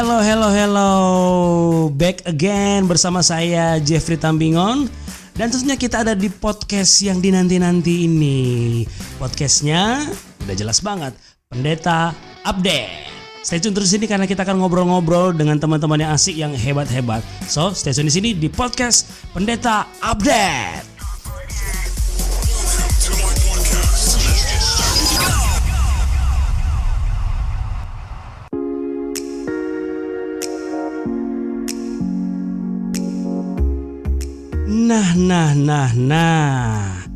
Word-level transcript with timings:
hello, 0.00 0.18
hello, 0.24 0.48
hello. 0.48 0.92
Back 1.92 2.24
again 2.24 2.88
bersama 2.88 3.20
saya 3.20 3.76
Jeffrey 3.84 4.16
Tambingon. 4.16 4.88
Dan 5.36 5.52
tentunya 5.52 5.76
kita 5.76 6.00
ada 6.00 6.16
di 6.16 6.32
podcast 6.32 7.04
yang 7.04 7.20
dinanti-nanti 7.20 8.08
ini. 8.08 8.40
Podcastnya 9.20 10.08
udah 10.48 10.56
jelas 10.56 10.80
banget. 10.80 11.12
Pendeta 11.52 12.16
Update. 12.48 13.12
Stay 13.44 13.60
tune 13.60 13.76
terus 13.76 13.92
di 13.92 14.00
sini 14.00 14.06
karena 14.08 14.24
kita 14.24 14.40
akan 14.40 14.64
ngobrol-ngobrol 14.64 15.36
dengan 15.36 15.60
teman-teman 15.60 16.00
yang 16.00 16.12
asik 16.16 16.36
yang 16.36 16.56
hebat-hebat. 16.56 17.20
So, 17.44 17.76
stay 17.76 17.92
tune 17.92 18.08
di 18.08 18.14
sini 18.16 18.30
di 18.32 18.48
podcast 18.48 19.04
Pendeta 19.36 19.84
Update. 20.00 20.99
Nah, 34.90 35.14
nah, 35.14 35.54
nah, 35.54 35.94
nah. 35.94 37.06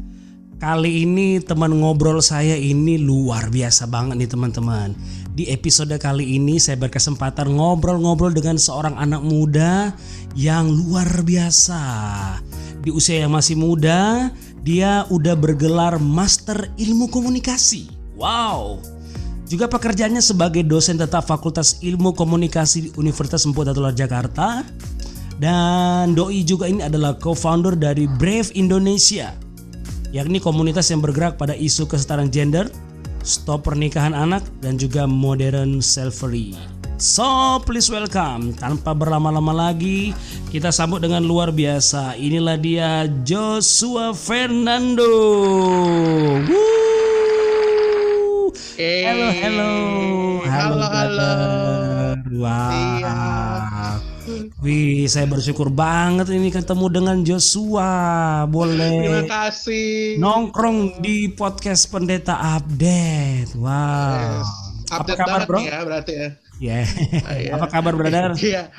Kali 0.62 1.02
ini 1.02 1.42
teman 1.42 1.74
ngobrol 1.74 2.22
saya 2.22 2.54
ini 2.54 3.02
luar 3.02 3.50
biasa 3.50 3.90
banget 3.90 4.14
nih 4.14 4.30
teman-teman. 4.30 4.94
Di 5.34 5.50
episode 5.50 5.90
kali 5.98 6.38
ini 6.38 6.62
saya 6.62 6.78
berkesempatan 6.78 7.50
ngobrol-ngobrol 7.50 8.30
dengan 8.30 8.62
seorang 8.62 8.94
anak 8.94 9.26
muda 9.26 9.90
yang 10.38 10.70
luar 10.70 11.26
biasa. 11.26 11.82
Di 12.78 12.94
usia 12.94 13.26
yang 13.26 13.34
masih 13.34 13.58
muda, 13.58 14.30
dia 14.62 15.02
udah 15.10 15.34
bergelar 15.34 15.98
Master 15.98 16.70
Ilmu 16.78 17.10
Komunikasi. 17.10 17.90
Wow. 18.14 18.78
Juga 19.50 19.66
pekerjaannya 19.66 20.22
sebagai 20.22 20.62
dosen 20.62 20.94
tetap 20.94 21.26
Fakultas 21.26 21.82
Ilmu 21.82 22.14
Komunikasi 22.14 22.78
di 22.86 22.90
Universitas 22.94 23.42
Sempurna 23.42 23.74
Jakarta 23.90 24.62
dan 25.42 26.14
Doi 26.14 26.46
juga 26.46 26.70
ini 26.70 26.84
adalah 26.84 27.18
co-founder 27.18 27.74
dari 27.74 28.06
Brave 28.06 28.54
Indonesia, 28.54 29.34
yakni 30.14 30.38
komunitas 30.38 30.94
yang 30.94 31.02
bergerak 31.02 31.40
pada 31.40 31.58
isu 31.58 31.90
kesetaraan 31.90 32.30
gender, 32.30 32.70
stop 33.26 33.66
pernikahan 33.66 34.14
anak, 34.14 34.46
dan 34.62 34.78
juga 34.78 35.08
modern 35.08 35.82
slavery. 35.82 36.54
So 36.94 37.58
please 37.66 37.90
welcome 37.90 38.54
Tanpa 38.54 38.94
berlama-lama 38.94 39.50
lagi 39.50 40.14
Kita 40.54 40.70
sambut 40.70 41.02
dengan 41.02 41.26
luar 41.26 41.50
biasa 41.50 42.14
Inilah 42.14 42.54
dia 42.54 43.10
Joshua 43.26 44.14
Fernando 44.14 45.02
Woo! 46.46 48.54
Hey. 48.78 49.10
Halo 49.10 49.26
halo 49.34 49.70
Halo, 50.46 50.46
halo. 50.46 50.86
brother. 50.86 52.14
Wow 52.30 52.70
Iya. 52.70 53.53
Wih, 54.64 55.04
saya 55.04 55.28
bersyukur 55.28 55.68
banget 55.68 56.32
ini 56.32 56.48
ketemu 56.48 56.88
dengan 56.88 57.16
Joshua. 57.20 57.92
Terima 58.44 58.48
Boleh 58.48 59.28
kasih. 59.28 60.16
nongkrong 60.16 61.04
di 61.04 61.28
podcast 61.28 61.92
Pendeta 61.92 62.32
Update. 62.56 63.52
Wow. 63.52 64.40
Yes. 64.40 64.48
Apa 64.88 65.04
Update 65.04 65.18
kabar, 65.20 65.28
banget 65.44 65.48
bro? 65.48 65.60
ya 65.60 65.78
berarti 65.84 66.12
ya. 66.16 66.28
Ya. 66.56 66.78
iya. 67.36 67.52
Apa 67.60 67.66
kabar, 67.68 67.92
brother? 67.92 68.32
Iya. 68.40 68.72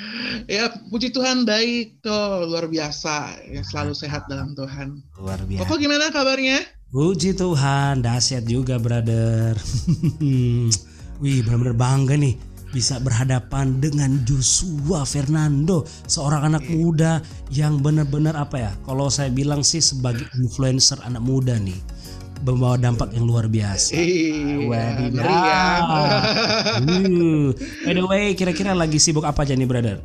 Ya, 0.49 0.63
puji 0.89 1.13
Tuhan 1.13 1.45
baik 1.45 2.01
tuh, 2.01 2.49
luar 2.49 2.65
biasa. 2.65 3.45
Ya, 3.45 3.61
selalu 3.61 3.93
sehat 3.93 4.25
dalam 4.25 4.57
Tuhan. 4.57 5.05
Luar 5.21 5.45
biasa. 5.45 5.61
Koko 5.61 5.77
gimana 5.77 6.09
kabarnya? 6.09 6.57
Puji 6.89 7.37
Tuhan, 7.37 8.01
dahsyat 8.01 8.49
juga, 8.49 8.81
brother. 8.81 9.53
Wih, 11.21 11.39
benar-benar 11.45 11.77
bangga 11.77 12.17
nih 12.17 12.54
bisa 12.75 12.99
berhadapan 12.99 13.79
dengan 13.79 14.19
Joshua 14.27 15.07
Fernando, 15.07 15.87
seorang 16.11 16.51
anak 16.51 16.67
muda 16.67 17.23
yang 17.47 17.79
benar-benar 17.79 18.35
apa 18.35 18.67
ya? 18.67 18.71
Kalau 18.83 19.07
saya 19.07 19.31
bilang 19.31 19.63
sih 19.63 19.79
sebagai 19.79 20.27
influencer 20.35 20.99
anak 21.07 21.23
muda 21.23 21.55
nih, 21.55 21.79
membawa 22.43 22.75
dampak 22.75 23.15
yang 23.15 23.23
luar 23.23 23.47
biasa. 23.47 23.95
Iya. 23.95 24.67
Wadidaw. 24.67 25.23
ya. 25.23 25.63
Uh, 26.83 27.55
By 27.87 27.93
the 27.95 28.03
way, 28.03 28.35
kira-kira 28.35 28.75
lagi 28.75 28.99
sibuk 28.99 29.23
apa 29.23 29.47
aja 29.47 29.55
nih, 29.55 29.63
brother? 29.63 30.03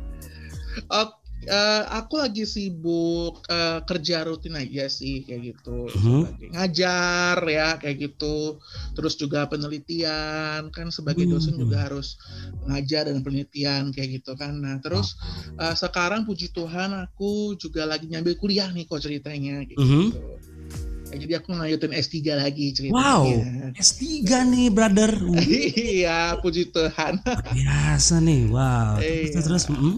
Oh, 0.87 1.11
eh, 1.43 1.83
aku 1.89 2.17
lagi 2.17 2.43
sibuk 2.43 3.41
eh, 3.45 3.79
kerja 3.81 4.23
rutin 4.23 4.53
aja 4.53 4.85
sih 4.85 5.21
kayak 5.21 5.41
gitu. 5.53 5.89
Sebagai 5.89 6.47
ngajar 6.51 7.37
ya 7.45 7.67
kayak 7.75 7.97
gitu. 7.99 8.61
Terus 8.93 9.13
juga 9.15 9.45
penelitian 9.45 10.69
kan 10.69 10.89
sebagai 10.89 11.25
dosen 11.25 11.55
Hmm. 11.55 11.63
juga 11.63 11.85
harus 11.85 12.17
ngajar 12.61 13.09
dan 13.09 13.21
penelitian 13.21 13.89
kayak 13.89 14.21
gitu 14.21 14.33
kan. 14.35 14.53
Nah, 14.53 14.77
terus 14.79 15.17
eh, 15.57 15.73
sekarang 15.73 16.23
puji 16.23 16.49
Tuhan 16.49 16.93
aku 16.95 17.55
juga 17.55 17.85
lagi 17.85 18.05
nyambil 18.05 18.35
kuliah 18.35 18.69
nih 18.69 18.85
kok 18.85 18.99
ceritanya 18.99 19.61
kayak 19.63 19.77
Mhm. 19.77 20.03
gitu. 20.09 20.21
Jadi 21.11 21.33
aku 21.35 21.51
lanjutin 21.51 21.91
S3 21.91 22.39
lagi 22.39 22.71
ceritanya. 22.71 22.95
Wow, 23.19 23.75
S3 23.75 24.07
nih, 24.47 24.71
brother. 24.71 25.11
Uh, 25.11 25.35
iya, 25.99 26.39
puji 26.39 26.71
Tuhan. 26.71 27.19
biasa 27.51 28.23
nih, 28.23 28.47
wow. 28.47 28.95
Terus, 28.95 29.27
Iya. 29.27 29.43
terus, 29.43 29.63
mm, 29.67 29.95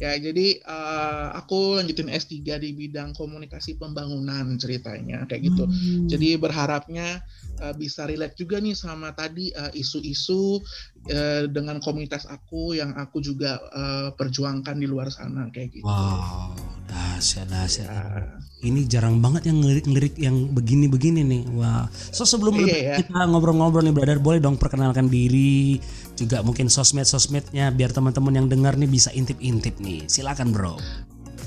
Ya, 0.00 0.16
jadi 0.16 0.64
eh, 0.64 1.28
aku 1.36 1.76
lanjutin 1.76 2.08
S3 2.08 2.56
di 2.56 2.72
bidang 2.72 3.12
komunikasi 3.12 3.76
pembangunan 3.76 4.56
ceritanya 4.56 5.28
kayak 5.28 5.52
gitu. 5.52 5.64
Hmm. 5.68 6.08
Jadi 6.08 6.40
berharapnya 6.40 7.20
eh, 7.60 7.74
bisa 7.76 8.08
relate 8.08 8.32
juga 8.40 8.64
nih 8.64 8.72
sama 8.72 9.12
tadi 9.12 9.52
eh, 9.52 9.72
isu-isu 9.76 10.64
eh, 11.08 11.48
dengan 11.48 11.80
komunitas 11.80 12.28
aku 12.28 12.76
yang 12.76 12.92
aku 12.98 13.24
juga 13.24 13.56
eh, 13.72 14.08
perjuangkan 14.12 14.76
di 14.76 14.86
luar 14.90 15.08
sana 15.08 15.48
kayak 15.48 15.80
gitu. 15.80 15.84
Wow, 15.86 16.52
dahsyat, 16.90 17.48
dahsyat. 17.48 17.88
Ya. 17.88 18.04
Ini 18.60 18.84
jarang 18.84 19.24
banget 19.24 19.48
yang 19.48 19.64
ngelirik-ngelirik 19.64 20.20
yang 20.20 20.52
begini-begini 20.52 21.24
nih. 21.24 21.42
Wah. 21.56 21.88
So 22.12 22.28
sebelum 22.28 22.60
Iya, 22.60 22.64
lebih 22.68 22.82
ya. 22.84 22.94
kita 23.00 23.24
ngobrol-ngobrol 23.24 23.80
nih, 23.88 23.94
brother, 23.96 24.20
boleh 24.20 24.36
dong 24.36 24.60
perkenalkan 24.60 25.08
diri, 25.08 25.80
juga 26.12 26.44
mungkin 26.44 26.68
sosmed-sosmednya 26.68 27.72
biar 27.72 27.96
teman-teman 27.96 28.36
yang 28.36 28.46
dengar 28.52 28.76
nih 28.76 28.90
bisa 28.90 29.08
intip-intip 29.16 29.80
nih. 29.80 30.04
Silakan, 30.04 30.52
bro. 30.52 30.76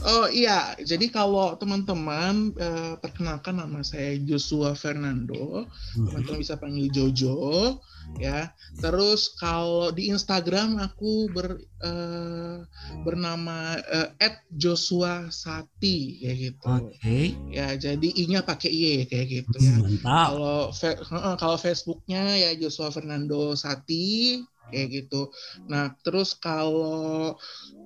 Oh 0.03 0.27
iya, 0.27 0.75
jadi 0.83 1.07
kalau 1.07 1.55
teman-teman 1.55 2.51
eh, 2.59 2.93
perkenalkan 2.99 3.55
nama 3.55 3.79
saya 3.87 4.19
Joshua 4.19 4.75
Fernando, 4.75 5.63
Mhm. 5.95 6.05
teman-teman 6.11 6.39
bisa 6.43 6.55
panggil 6.59 6.87
Jojo 6.91 7.79
ya. 8.19 8.51
Terus 8.83 9.31
kalau 9.39 9.95
di 9.95 10.11
Instagram 10.11 10.75
aku 10.83 11.31
ber 11.31 11.55
eh, 11.83 12.57
bernama 13.03 13.79
eh, 13.79 14.09
@joshua 14.51 15.31
Sati 15.31 16.19
kayak 16.19 16.37
gitu. 16.51 16.67
Oke. 16.67 17.17
Ya, 17.47 17.71
jadi 17.79 18.07
i-nya 18.07 18.43
pakai 18.43 18.69
y 18.71 19.07
kayak 19.07 19.27
gitu 19.31 19.57
ya. 19.63 19.75
Mantap. 19.79 20.25
Kalau 20.35 20.59
fe- 20.75 20.99
kalau 21.39 21.57
Facebooknya 21.59 22.23
ya 22.43 22.51
Joshua 22.59 22.91
Fernando 22.91 23.55
Sati 23.55 24.35
kayak 24.73 24.89
gitu. 24.89 25.29
Nah, 25.69 25.93
terus 26.01 26.33
kalau 26.35 27.37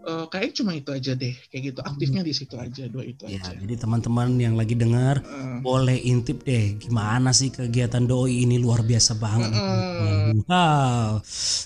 eh, 0.07 0.25
kayaknya 0.31 0.53
cuma 0.63 0.71
itu 0.71 0.89
aja 0.95 1.11
deh 1.13 1.35
kayak 1.51 1.63
gitu. 1.75 1.79
Aktifnya 1.83 2.23
di 2.23 2.31
situ 2.31 2.55
aja, 2.55 2.87
dua 2.87 3.03
itu 3.03 3.27
Ya, 3.27 3.43
aja. 3.43 3.59
jadi 3.59 3.75
teman-teman 3.75 4.39
yang 4.39 4.55
lagi 4.55 4.73
dengar 4.73 5.19
Heeh. 5.19 5.59
boleh 5.59 5.99
intip 5.99 6.47
deh 6.47 6.79
gimana 6.79 7.35
sih 7.35 7.51
kegiatan 7.51 8.07
doi 8.07 8.47
ini 8.47 8.55
luar 8.55 8.87
biasa 8.87 9.19
banget. 9.19 9.51
Heeh. 9.51 10.39
Wow. 10.47 11.19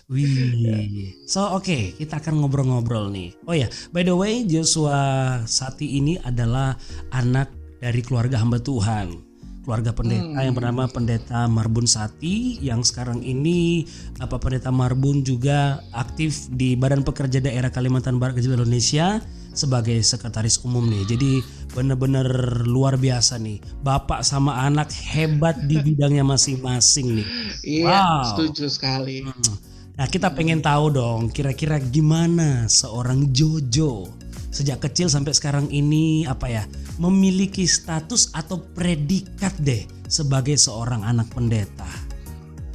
Wih. 0.09 1.13
So 1.29 1.53
oke, 1.53 1.95
kita 1.95 2.17
akan 2.17 2.41
ngobrol-ngobrol 2.41 3.13
nih. 3.13 3.37
Oh 3.45 3.53
ya, 3.53 3.69
by 3.93 4.01
the 4.01 4.15
way 4.17 4.43
Joshua 4.43 4.97
Sati 5.45 6.01
ini 6.01 6.17
adalah 6.19 6.73
anak 7.13 7.53
dari 7.77 8.01
keluarga 8.01 8.41
hamba 8.41 8.57
Tuhan. 8.57 9.30
Keluarga 9.61 9.93
pendeta 9.93 10.25
Hmm. 10.25 10.41
yang 10.41 10.55
bernama 10.57 10.89
Pendeta 10.89 11.45
Marbun 11.45 11.85
Sati 11.85 12.57
yang 12.65 12.81
sekarang 12.81 13.21
ini 13.21 13.85
apa 14.17 14.41
Pendeta 14.41 14.73
Marbun 14.73 15.21
juga 15.21 15.85
aktif 15.93 16.49
di 16.49 16.73
Badan 16.73 17.05
Pekerja 17.05 17.37
Daerah 17.37 17.69
Kalimantan 17.69 18.17
Barat 18.17 18.41
Kecil 18.41 18.57
Indonesia 18.57 19.21
sebagai 19.53 20.01
sekretaris 20.01 20.65
umum 20.65 20.89
nih. 20.89 21.05
Jadi 21.05 21.31
bener-bener 21.71 22.25
luar 22.65 22.97
biasa 22.97 23.37
nih. 23.37 23.61
Bapak 23.79 24.25
sama 24.25 24.65
anak 24.65 24.89
hebat 25.13 25.53
di 25.69 25.77
bidangnya 25.85 26.25
masing-masing 26.25 27.21
nih. 27.21 27.27
Iya, 27.61 27.85
Wow. 27.85 28.21
setuju 28.33 28.65
sekali. 28.65 29.21
Nah 29.91 30.07
kita 30.09 30.33
pengen 30.33 30.65
tahu 30.65 30.89
dong 30.89 31.29
kira-kira 31.29 31.77
gimana 31.77 32.65
seorang 32.65 33.29
Jojo 33.29 34.09
sejak 34.51 34.83
kecil 34.83 35.07
sampai 35.07 35.31
sekarang 35.31 35.71
ini 35.71 36.27
apa 36.27 36.51
ya 36.51 36.63
memiliki 36.99 37.63
status 37.63 38.35
atau 38.35 38.59
predikat 38.75 39.55
deh 39.63 39.87
sebagai 40.11 40.59
seorang 40.59 41.01
anak 41.07 41.31
pendeta. 41.31 41.87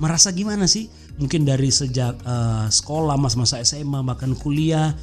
Merasa 0.00 0.32
gimana 0.32 0.64
sih? 0.64 0.88
Mungkin 1.20 1.48
dari 1.48 1.68
sejak 1.68 2.16
eh, 2.20 2.66
sekolah 2.68 3.16
masa-masa 3.20 3.60
SMA 3.60 4.00
bahkan 4.04 4.32
kuliah 4.36 4.96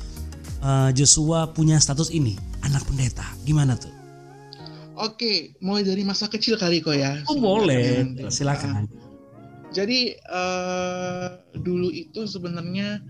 eh, 0.61 0.89
Joshua 0.97 1.53
punya 1.53 1.77
status 1.77 2.09
ini 2.09 2.33
anak 2.65 2.85
pendeta. 2.89 3.25
Gimana 3.45 3.77
tuh? 3.77 3.93
Oke, 4.93 5.57
mulai 5.57 5.81
dari 5.81 6.05
masa 6.05 6.29
kecil 6.29 6.53
kali 6.53 6.77
kok 6.81 6.93
ya. 6.93 7.17
Oh 7.25 7.37
boleh, 7.37 8.13
silakan. 8.29 8.85
Jadi 9.73 10.13
eh, 10.13 11.27
dulu 11.57 11.89
itu 11.89 12.29
sebenarnya 12.29 13.01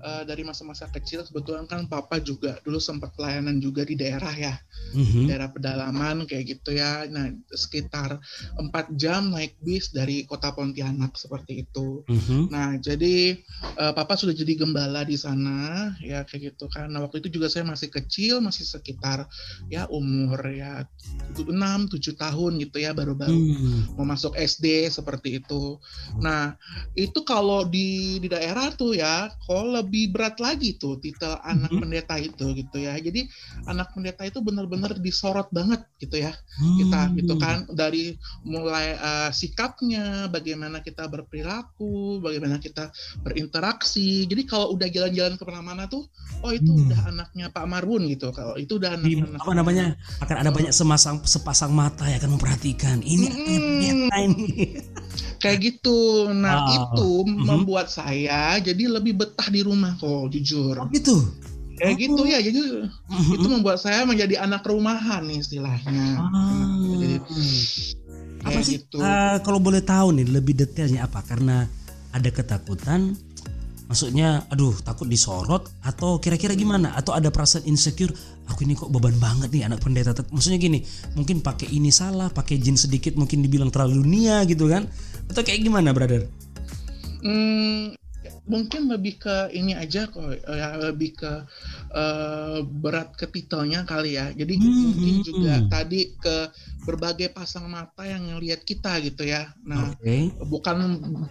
uh, 0.00 0.22
dari 0.22 0.42
masa-masa 0.42 0.86
kecil 0.88 1.22
kebetulan 1.22 1.66
kan 1.66 1.86
papa 1.86 2.18
juga 2.18 2.58
dulu 2.62 2.78
sempat 2.78 3.14
pelayanan 3.14 3.58
juga 3.58 3.82
di 3.82 3.94
daerah 3.94 4.32
ya 4.32 4.54
Mhm. 4.94 5.26
daerah 5.28 5.48
pedalaman 5.50 6.24
kayak 6.24 6.56
gitu 6.56 6.72
ya 6.72 7.04
nah 7.10 7.28
sekitar 7.50 8.16
empat 8.56 8.94
jam 8.96 9.28
naik 9.28 9.58
bis 9.60 9.90
dari 9.90 10.24
kota 10.24 10.54
Pontianak 10.54 11.14
seperti 11.14 11.66
itu 11.66 12.06
Mhm. 12.08 12.48
nah 12.48 12.72
jadi 12.78 13.36
uh, 13.76 13.92
papa 13.92 14.14
sudah 14.16 14.32
jadi 14.32 14.54
gembala 14.56 15.04
di 15.04 15.18
sana 15.18 15.92
ya 16.00 16.24
kayak 16.24 16.54
gitu 16.54 16.70
kan 16.70 16.88
nah 16.88 17.04
waktu 17.04 17.20
itu 17.20 17.28
juga 17.36 17.50
saya 17.52 17.66
masih 17.66 17.90
kecil 17.90 18.40
masih 18.40 18.64
sekitar 18.64 19.28
ya 19.68 19.84
umur 19.90 20.40
ya 20.48 20.86
6 21.36 21.44
7 21.90 22.16
tahun 22.16 22.52
gitu 22.62 22.76
ya 22.80 22.94
baru-baru 22.94 23.36
Hmm. 23.38 23.94
mau 23.94 24.06
masuk 24.06 24.34
SD 24.34 24.88
seperti 24.88 25.40
itu. 25.42 25.78
Nah, 26.20 26.54
itu 26.94 27.22
kalau 27.22 27.64
di 27.64 28.18
di 28.18 28.28
daerah 28.28 28.70
tuh 28.72 28.94
ya, 28.94 29.30
kalau 29.46 29.82
lebih 29.88 30.12
berat 30.12 30.36
lagi 30.36 30.76
tuh 30.76 31.00
titel 31.00 31.32
anak 31.40 31.72
Mhm. 31.72 31.80
pendeta 31.80 32.20
itu 32.20 32.52
gitu 32.52 32.76
ya. 32.76 32.92
Jadi 33.00 33.24
anak 33.64 33.96
pendeta 33.96 34.28
itu 34.28 34.44
benar-benar 34.44 35.00
disorot 35.00 35.48
banget 35.48 35.80
gitu 35.96 36.20
ya. 36.20 36.36
Kita 36.76 37.08
Hmm. 37.08 37.16
gitu 37.16 37.34
kan 37.40 37.64
dari 37.72 38.12
mulai 38.44 39.00
eh, 39.00 39.30
sikapnya, 39.32 40.28
bagaimana 40.28 40.84
kita 40.84 41.08
berperilaku, 41.08 42.20
bagaimana 42.20 42.60
kita 42.60 42.92
berinteraksi. 43.24 44.28
Jadi 44.28 44.44
kalau 44.44 44.76
udah 44.76 44.84
jalan-jalan 44.86 45.40
ke 45.40 45.44
mana-mana 45.48 45.88
tuh, 45.88 46.04
oh 46.44 46.52
itu 46.52 46.68
Hmm. 46.68 46.84
udah 46.84 47.00
anaknya 47.08 47.46
Pak 47.48 47.64
Marwun 47.64 48.04
gitu. 48.06 48.28
Kalau 48.30 48.60
itu 48.60 48.76
udah 48.76 49.00
Di, 49.00 49.16
anak-anak 49.16 49.40
apa 49.40 49.52
namanya 49.56 49.86
akan 50.20 50.36
ada 50.36 50.50
banyak 50.52 50.74
semasang 50.74 51.16
sepasang 51.24 51.72
mata 51.72 52.04
yang 52.04 52.20
akan 52.20 52.36
memperhatikan 52.36 53.00
ini 53.00 53.26
pendeta 53.32 54.16
ini. 54.20 54.44
kayak 55.38 55.58
gitu. 55.60 56.26
Nah, 56.28 56.60
Ah, 56.60 56.68
itu 56.68 57.08
mhm. 57.22 57.46
membuat 57.46 57.88
saya 57.88 58.58
jadi 58.58 58.90
lebih 58.90 59.16
betah 59.16 59.46
di 59.46 59.62
rumah 59.62 59.94
kok, 59.94 60.28
jujur. 60.28 60.74
Oh 60.76 60.86
gitu. 60.90 61.22
Kayak 61.78 61.94
Oh. 61.94 62.00
gitu 62.02 62.22
ya. 62.26 62.38
Jadi 62.38 62.60
Mhm. 63.06 63.32
itu 63.38 63.46
membuat 63.46 63.78
saya 63.78 64.02
menjadi 64.02 64.42
anak 64.42 64.62
rumahan 64.62 65.22
nih 65.24 65.38
istilahnya. 65.38 66.06
Ah. 66.18 66.74
Jadi 66.98 67.16
apa 68.38 68.58
sih 68.62 68.80
gitu. 68.80 68.98
eh, 68.98 69.36
kalau 69.42 69.58
boleh 69.58 69.82
tahu 69.82 70.14
nih 70.14 70.26
lebih 70.30 70.54
detailnya 70.54 71.04
apa 71.04 71.20
karena 71.26 71.66
ada 72.14 72.30
ketakutan 72.30 73.12
maksudnya 73.88 74.44
aduh 74.48 74.76
takut 74.78 75.08
disorot 75.08 75.64
atau 75.80 76.20
kira-kira 76.20 76.52
gimana 76.52 76.92
atau 76.92 77.16
ada 77.16 77.32
perasaan 77.32 77.64
insecure 77.64 78.12
aku 78.46 78.64
ini 78.64 78.76
kok 78.76 78.92
beban 78.92 79.16
banget 79.16 79.48
nih 79.48 79.64
anak 79.64 79.80
pendeta 79.80 80.12
maksudnya 80.28 80.60
gini 80.60 80.84
mungkin 81.16 81.40
pakai 81.40 81.72
ini 81.72 81.88
salah 81.88 82.28
pakai 82.28 82.60
jin 82.60 82.76
sedikit 82.76 83.16
mungkin 83.16 83.40
dibilang 83.40 83.72
terlalu 83.72 84.04
dunia 84.04 84.44
gitu 84.44 84.68
kan 84.68 84.86
atau 85.30 85.42
kayak 85.44 85.60
gimana 85.64 85.92
brother 85.92 86.24
Hmm, 87.18 87.98
mungkin 88.46 88.88
lebih 88.88 89.20
ke 89.20 89.50
ini 89.52 89.74
aja 89.74 90.06
kok 90.08 90.22
ya 90.46 90.78
lebih 90.78 91.18
ke 91.18 91.32
eh, 91.92 92.58
berat 92.64 93.12
ke 93.18 93.26
titelnya 93.28 93.82
kali 93.82 94.16
ya. 94.16 94.30
Jadi 94.32 94.54
Hmm, 94.58 94.92
mungkin 94.94 95.14
hmm, 95.18 95.22
juga 95.26 95.54
hmm. 95.58 95.68
tadi 95.70 96.00
ke 96.14 96.36
berbagai 96.86 97.28
pasang 97.34 97.68
mata 97.68 98.06
yang 98.06 98.24
ngelihat 98.32 98.62
kita 98.64 99.02
gitu 99.04 99.26
ya. 99.26 99.52
Nah, 99.66 99.92
oke 99.92 100.16
bukan 100.48 100.76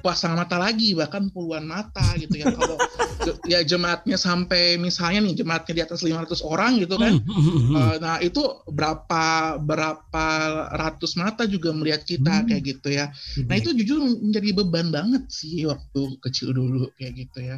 pasang 0.03 0.35
mata 0.35 0.59
lagi 0.59 0.93
bahkan 0.93 1.31
puluhan 1.31 1.65
mata 1.65 2.13
gitu 2.19 2.35
ya 2.37 2.51
kalau 2.51 2.77
ya 3.45 3.59
jemaatnya 3.61 4.15
sampai 4.15 4.75
misalnya 4.75 5.25
nih 5.25 5.35
jemaatnya 5.37 5.73
di 5.73 5.83
atas 5.83 5.99
500 6.01 6.39
orang 6.43 6.77
gitu 6.79 6.95
kan. 6.95 7.13
Eh, 7.17 7.95
nah 7.99 8.17
itu 8.19 8.41
berapa 8.67 9.23
berapa 9.57 10.25
ratus 10.73 11.15
mata 11.15 11.43
juga 11.43 11.71
melihat 11.71 12.03
kita 12.03 12.43
Hmm. 12.43 12.45
kayak 12.45 12.63
gitu 12.63 12.89
ya. 12.91 13.09
Nah 13.43 13.55
itu 13.55 13.71
jujur 13.73 13.97
menjadi 13.99 14.49
beban 14.53 14.87
banget 14.89 15.25
sih 15.27 15.65
waktu 15.65 16.01
kecil 16.21 16.51
dulu 16.51 16.87
kayak 16.95 17.13
gitu 17.17 17.39
ya. 17.41 17.57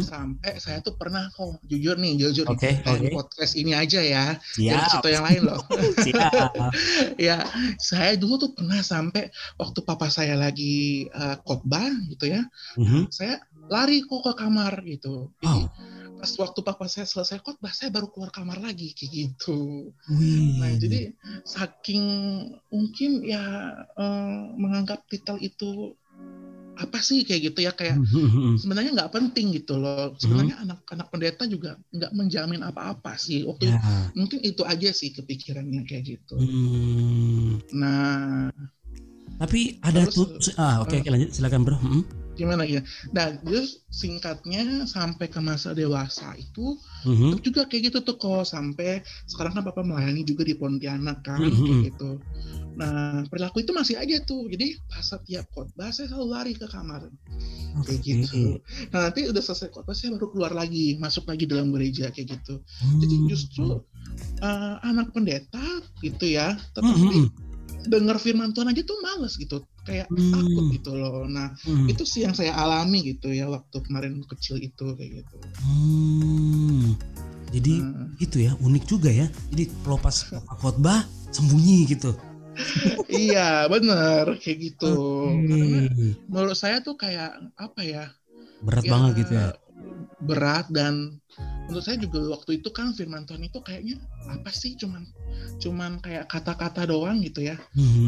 Sampai 0.00 0.58
saya 0.58 0.78
tuh 0.80 0.94
pernah 0.94 1.26
kok 1.32 1.58
jujur 1.64 1.96
nih 1.96 2.18
jujur 2.18 2.44
nih, 2.48 2.58
kayak 2.84 3.00
di 3.00 3.08
oke. 3.08 3.16
podcast 3.16 3.52
ini 3.54 3.72
aja 3.72 4.00
ya. 4.00 4.24
Jangan 4.54 4.88
siap. 4.88 5.02
tau 5.02 5.10
yang 5.10 5.24
lain 5.24 5.42
loh. 5.44 5.60
Ya 7.18 7.42
saya 7.78 8.14
dulu 8.14 8.38
tuh 8.38 8.50
pernah 8.54 8.78
sampai 8.80 9.30
waktu 9.56 9.78
papa 9.82 10.06
saya 10.08 10.34
lagi 10.34 11.06
eh, 11.08 11.36
khotbah 11.42 11.88
gitu 12.10 12.30
ya. 12.30 12.42
Saya 13.08 13.40
lari 13.68 14.00
kok 14.00 14.20
ke 14.20 14.32
kamar 14.34 14.80
gitu 14.82 15.30
jadi 15.38 15.62
Oh. 15.68 16.16
pas 16.18 16.32
waktu 16.34 16.60
papa 16.60 16.84
saya 16.84 17.06
selesai 17.06 17.38
khotbah 17.38 17.70
saya 17.70 17.88
baru 17.88 18.10
keluar 18.10 18.28
kamar 18.28 18.58
lagi 18.58 18.90
kayak 18.90 19.12
gitu 19.14 19.94
Wih. 20.10 20.58
nah 20.58 20.74
jadi 20.74 21.14
saking 21.44 22.04
mungkin 22.68 23.22
ya 23.22 23.42
eh, 23.94 24.40
menganggap 24.54 25.06
titel 25.06 25.38
itu 25.38 25.94
apa 26.74 26.98
sih 26.98 27.22
kayak 27.22 27.50
gitu 27.50 27.58
ya 27.60 27.70
kayak 27.70 27.98
sebenarnya 28.62 28.94
nggak 28.94 29.10
penting 29.10 29.50
gitu 29.52 29.78
loh 29.78 30.14
sebenarnya 30.14 30.58
anak-anak 30.58 31.06
pendeta 31.06 31.42
juga 31.46 31.78
nggak 31.90 32.10
menjamin 32.10 32.62
apa-apa 32.62 33.14
sih 33.14 33.42
waktu 33.42 33.70
Ya. 33.70 33.78
mungkin 34.14 34.42
itu 34.42 34.62
aja 34.62 34.90
sih 34.90 35.10
kepikirannya 35.10 35.86
kayak 35.86 36.18
gitu 36.18 36.34
Hmm. 36.34 37.62
nah 37.74 38.50
Tapi 39.38 39.78
ada 39.86 40.02
tuh 40.10 40.26
ah 40.58 40.82
oke 40.82 40.98
oke 40.98 41.06
lanjut 41.06 41.30
silakan 41.30 41.62
bro. 41.62 41.78
Mm-mm. 41.78 42.02
Gimana 42.38 42.62
ya? 42.62 42.80
Nah, 43.10 43.34
terus 43.42 43.82
singkatnya 43.90 44.86
sampai 44.86 45.26
ke 45.26 45.42
masa 45.42 45.74
dewasa 45.74 46.38
itu 46.38 46.78
Mhm. 47.02 47.34
itu 47.34 47.50
juga 47.50 47.66
kayak 47.66 47.90
gitu 47.90 47.98
tuh 48.06 48.14
kok 48.14 48.46
sampai 48.46 49.02
sekarang 49.26 49.58
kan 49.58 49.64
papa 49.66 49.82
melayani 49.82 50.22
juga 50.22 50.46
di 50.46 50.54
Pontianak 50.54 51.26
kan 51.26 51.42
Mhm. 51.42 51.66
kayak 51.66 51.78
gitu. 51.92 52.10
Nah, 52.78 53.26
perilaku 53.26 53.66
itu 53.66 53.74
masih 53.74 53.98
aja 53.98 54.22
tuh. 54.22 54.46
Jadi 54.46 54.78
pas 54.86 55.02
setiap 55.02 55.50
khotbah 55.50 55.90
saya 55.90 56.06
selalu 56.06 56.26
lari 56.30 56.52
ke 56.54 56.70
kamar 56.70 57.10
kayak 57.82 58.00
Oke. 58.00 58.06
gitu. 58.06 58.62
Nah, 58.94 59.10
nanti 59.10 59.26
udah 59.26 59.42
selesai 59.42 59.74
khotbah 59.74 59.98
saya 59.98 60.14
baru 60.14 60.30
keluar 60.30 60.54
lagi, 60.54 60.94
masuk 61.02 61.26
lagi 61.26 61.44
dalam 61.50 61.74
gereja 61.74 62.14
kayak 62.14 62.38
gitu. 62.38 62.62
Jadi 63.02 63.14
Hmm. 63.18 63.26
justru 63.26 63.66
eh, 64.38 64.76
anak 64.86 65.10
pendeta 65.10 65.66
gitu 65.98 66.22
ya, 66.30 66.54
Mhm, 66.54 66.70
tetapi 66.78 67.16
mhm. 67.18 67.28
dengar 67.90 68.22
firman 68.22 68.54
Tuhan 68.54 68.70
aja 68.70 68.82
tuh 68.86 68.98
males 69.02 69.34
gitu, 69.34 69.58
kayak 69.88 70.06
Hmm. 70.12 70.32
takut 70.36 70.64
gitu 70.76 70.90
loh. 70.92 71.24
Nah, 71.24 71.56
Mhm. 71.64 71.88
itu 71.88 72.04
sih 72.04 72.20
yang 72.28 72.36
saya 72.36 72.52
alami 72.52 73.16
gitu 73.16 73.32
ya 73.32 73.48
waktu 73.48 73.76
kemarin 73.80 74.20
kecil 74.28 74.60
itu 74.60 74.84
kayak 74.92 75.24
gitu. 75.24 75.36
Hmm. 75.64 76.92
Jadi 77.48 77.74
Nah, 77.80 78.12
itu 78.20 78.36
ya 78.44 78.52
unik 78.60 78.84
juga 78.84 79.08
ya. 79.08 79.26
Jadi 79.48 79.64
kalau 79.80 79.96
pas 79.96 80.12
khotbah 80.60 81.08
sembunyi 81.32 81.88
gitu. 81.88 82.12
iya 83.08 83.64
bener 83.70 84.36
kayak 84.42 84.58
gitu. 84.58 84.92
Karena 85.46 85.86
Oke. 85.88 86.18
menurut 86.28 86.56
saya 86.58 86.82
tuh 86.82 86.98
kayak 86.98 87.38
apa 87.56 87.80
ya? 87.86 88.04
Berat 88.60 88.84
ya, 88.84 88.90
banget 88.90 89.12
gitu 89.24 89.32
ya. 89.38 89.48
Berat 90.18 90.66
dan 90.74 91.18
menurut 91.68 91.84
saya 91.84 92.00
juga 92.00 92.18
waktu 92.32 92.58
itu 92.64 92.72
kan 92.72 92.96
firman 92.96 93.28
Tuhan 93.28 93.44
itu 93.44 93.60
kayaknya 93.60 94.00
apa 94.24 94.48
sih 94.50 94.72
cuman 94.74 95.04
cuman 95.60 96.00
kayak 96.00 96.26
kata-kata 96.26 96.88
doang 96.88 97.20
gitu 97.20 97.44
ya. 97.44 97.60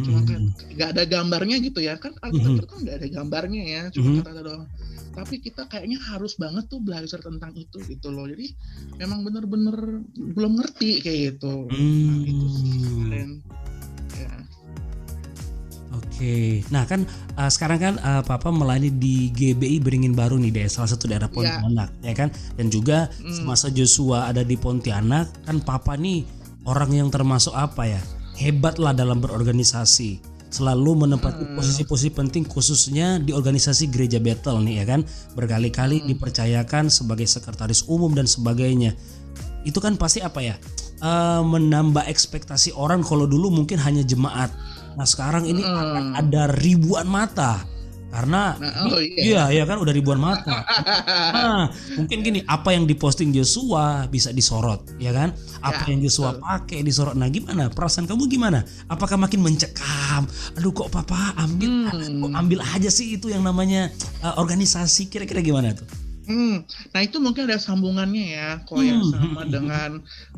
Cuma 0.02 0.25
kan 0.25 0.40
mhm. 0.49 0.75
nggak 0.75 0.88
ada 0.97 1.05
gambarnya 1.07 1.57
gitu 1.61 1.79
ya. 1.85 1.95
Kan 2.00 2.17
Alkitab 2.25 2.57
itu 2.57 2.67
kan 2.67 2.79
nggak 2.83 2.97
ada 2.99 3.09
gambarnya 3.11 3.62
ya, 3.62 3.83
cuma 3.93 4.07
Mhm. 4.11 4.17
kata-kata 4.25 4.40
doang. 4.43 4.64
Tapi 5.11 5.35
kita 5.43 5.62
kayaknya 5.67 5.99
harus 6.07 6.38
banget 6.38 6.71
tuh 6.71 6.81
belajar 6.81 7.19
tentang 7.21 7.52
itu 7.59 7.83
gitu 7.85 8.09
loh. 8.14 8.31
Jadi 8.31 8.55
memang 8.97 9.26
bener-bener 9.26 10.07
belum 10.14 10.52
ngerti 10.62 11.02
kayak 11.02 11.19
gitu. 11.37 11.67
Nah, 11.69 12.19
itu 12.25 12.47
sih 12.55 12.64
Hmm. 12.64 12.83
kemarin. 12.87 13.31
Oke, 16.00 16.64
nah 16.73 16.88
kan 16.88 17.04
uh, 17.37 17.50
sekarang 17.52 17.78
kan 17.78 17.95
uh, 18.00 18.23
Papa 18.25 18.49
melayani 18.49 18.88
di 18.88 19.28
GBI 19.30 19.85
Beringin 19.85 20.16
Baru 20.16 20.40
nih 20.40 20.49
deh, 20.49 20.66
salah 20.66 20.88
satu 20.88 21.04
daerah 21.04 21.28
Pontianak, 21.28 21.92
ya 22.00 22.16
kan? 22.16 22.33
Dan 22.57 22.73
juga 22.73 23.12
Hmm. 23.21 23.28
semasa 23.33 23.69
Joshua 23.69 24.33
ada 24.33 24.40
di 24.40 24.57
Pontianak, 24.57 25.45
kan 25.45 25.61
Papa 25.61 25.95
nih 25.95 26.25
orang 26.64 26.97
yang 26.97 27.09
termasuk 27.12 27.52
apa 27.52 27.85
ya? 27.85 28.00
Hebat 28.40 28.80
lah 28.80 28.97
dalam 28.97 29.21
berorganisasi, 29.21 30.21
selalu 30.49 31.04
menempati 31.04 31.45
Hmm. 31.45 31.57
posisi-posisi 31.61 32.11
penting 32.16 32.49
khususnya 32.49 33.21
di 33.21 33.37
organisasi 33.37 33.92
Gereja 33.92 34.16
Bethel 34.16 34.64
nih 34.64 34.80
ya 34.80 34.85
kan? 34.88 35.00
Berkali-kali 35.37 36.00
Hmm. 36.00 36.09
dipercayakan 36.16 36.88
sebagai 36.88 37.28
sekretaris 37.28 37.85
umum 37.85 38.16
dan 38.16 38.25
sebagainya. 38.25 38.97
Itu 39.69 39.85
kan 39.85 40.00
pasti 40.00 40.25
apa 40.25 40.40
ya? 40.40 40.57
uh, 41.00 41.40
menambah 41.40 42.04
ekspektasi 42.12 42.76
orang 42.76 43.00
kalau 43.00 43.25
dulu 43.25 43.49
mungkin 43.49 43.80
hanya 43.80 44.04
jemaat. 44.04 44.52
Nah 45.00 45.09
sekarang 45.09 45.49
ini 45.49 45.64
Hmm. 45.64 45.73
akan 45.73 46.04
ada 46.12 46.42
ribuan 46.52 47.09
mata 47.09 47.64
karena 48.11 48.52
Nah, 48.52 48.85
oh 48.85 49.00
iya. 49.00 49.49
iya 49.49 49.62
ya 49.62 49.64
kan 49.64 49.80
udah 49.80 49.95
ribuan 49.95 50.21
mata. 50.21 50.61
Nah, 51.33 51.73
mungkin 51.97 52.21
gini 52.21 52.45
apa 52.45 52.75
yang 52.75 52.85
diposting 52.85 53.33
Joshua 53.33 54.04
bisa 54.04 54.28
disorot 54.28 54.85
ya 54.99 55.09
kan? 55.11 55.33
Apa 55.59 55.88
Ya, 55.88 55.97
yang 55.97 56.04
Joshua 56.04 56.35
betul. 56.35 56.45
pakai 56.45 56.78
disorot. 56.83 57.14
Nah 57.14 57.30
gimana? 57.30 57.71
Perasaan 57.71 58.04
kamu 58.04 58.28
gimana? 58.28 58.61
Apakah 58.87 59.16
makin 59.16 59.40
mencekam? 59.40 60.28
Aduh 60.52 60.69
kok 60.69 60.90
papa 60.90 61.33
ambil 61.38 61.88
Hmm. 61.88 62.21
kok 62.21 62.33
ambil 62.35 62.61
aja 62.66 62.92
sih 62.92 63.16
itu 63.16 63.33
yang 63.33 63.40
namanya 63.40 63.88
uh, 64.21 64.37
organisasi 64.37 65.09
kira-kira 65.09 65.40
gimana 65.40 65.73
tuh? 65.73 65.88
Hmm, 66.31 66.63
nah 66.95 67.01
itu 67.07 67.17
mungkin 67.19 67.43
ada 67.51 67.59
sambungannya 67.59 68.25
ya, 68.39 68.49
kok 68.69 68.83
yang 68.87 69.03
Hmm, 69.03 69.11
sama 69.13 69.43
dengan 69.51 69.91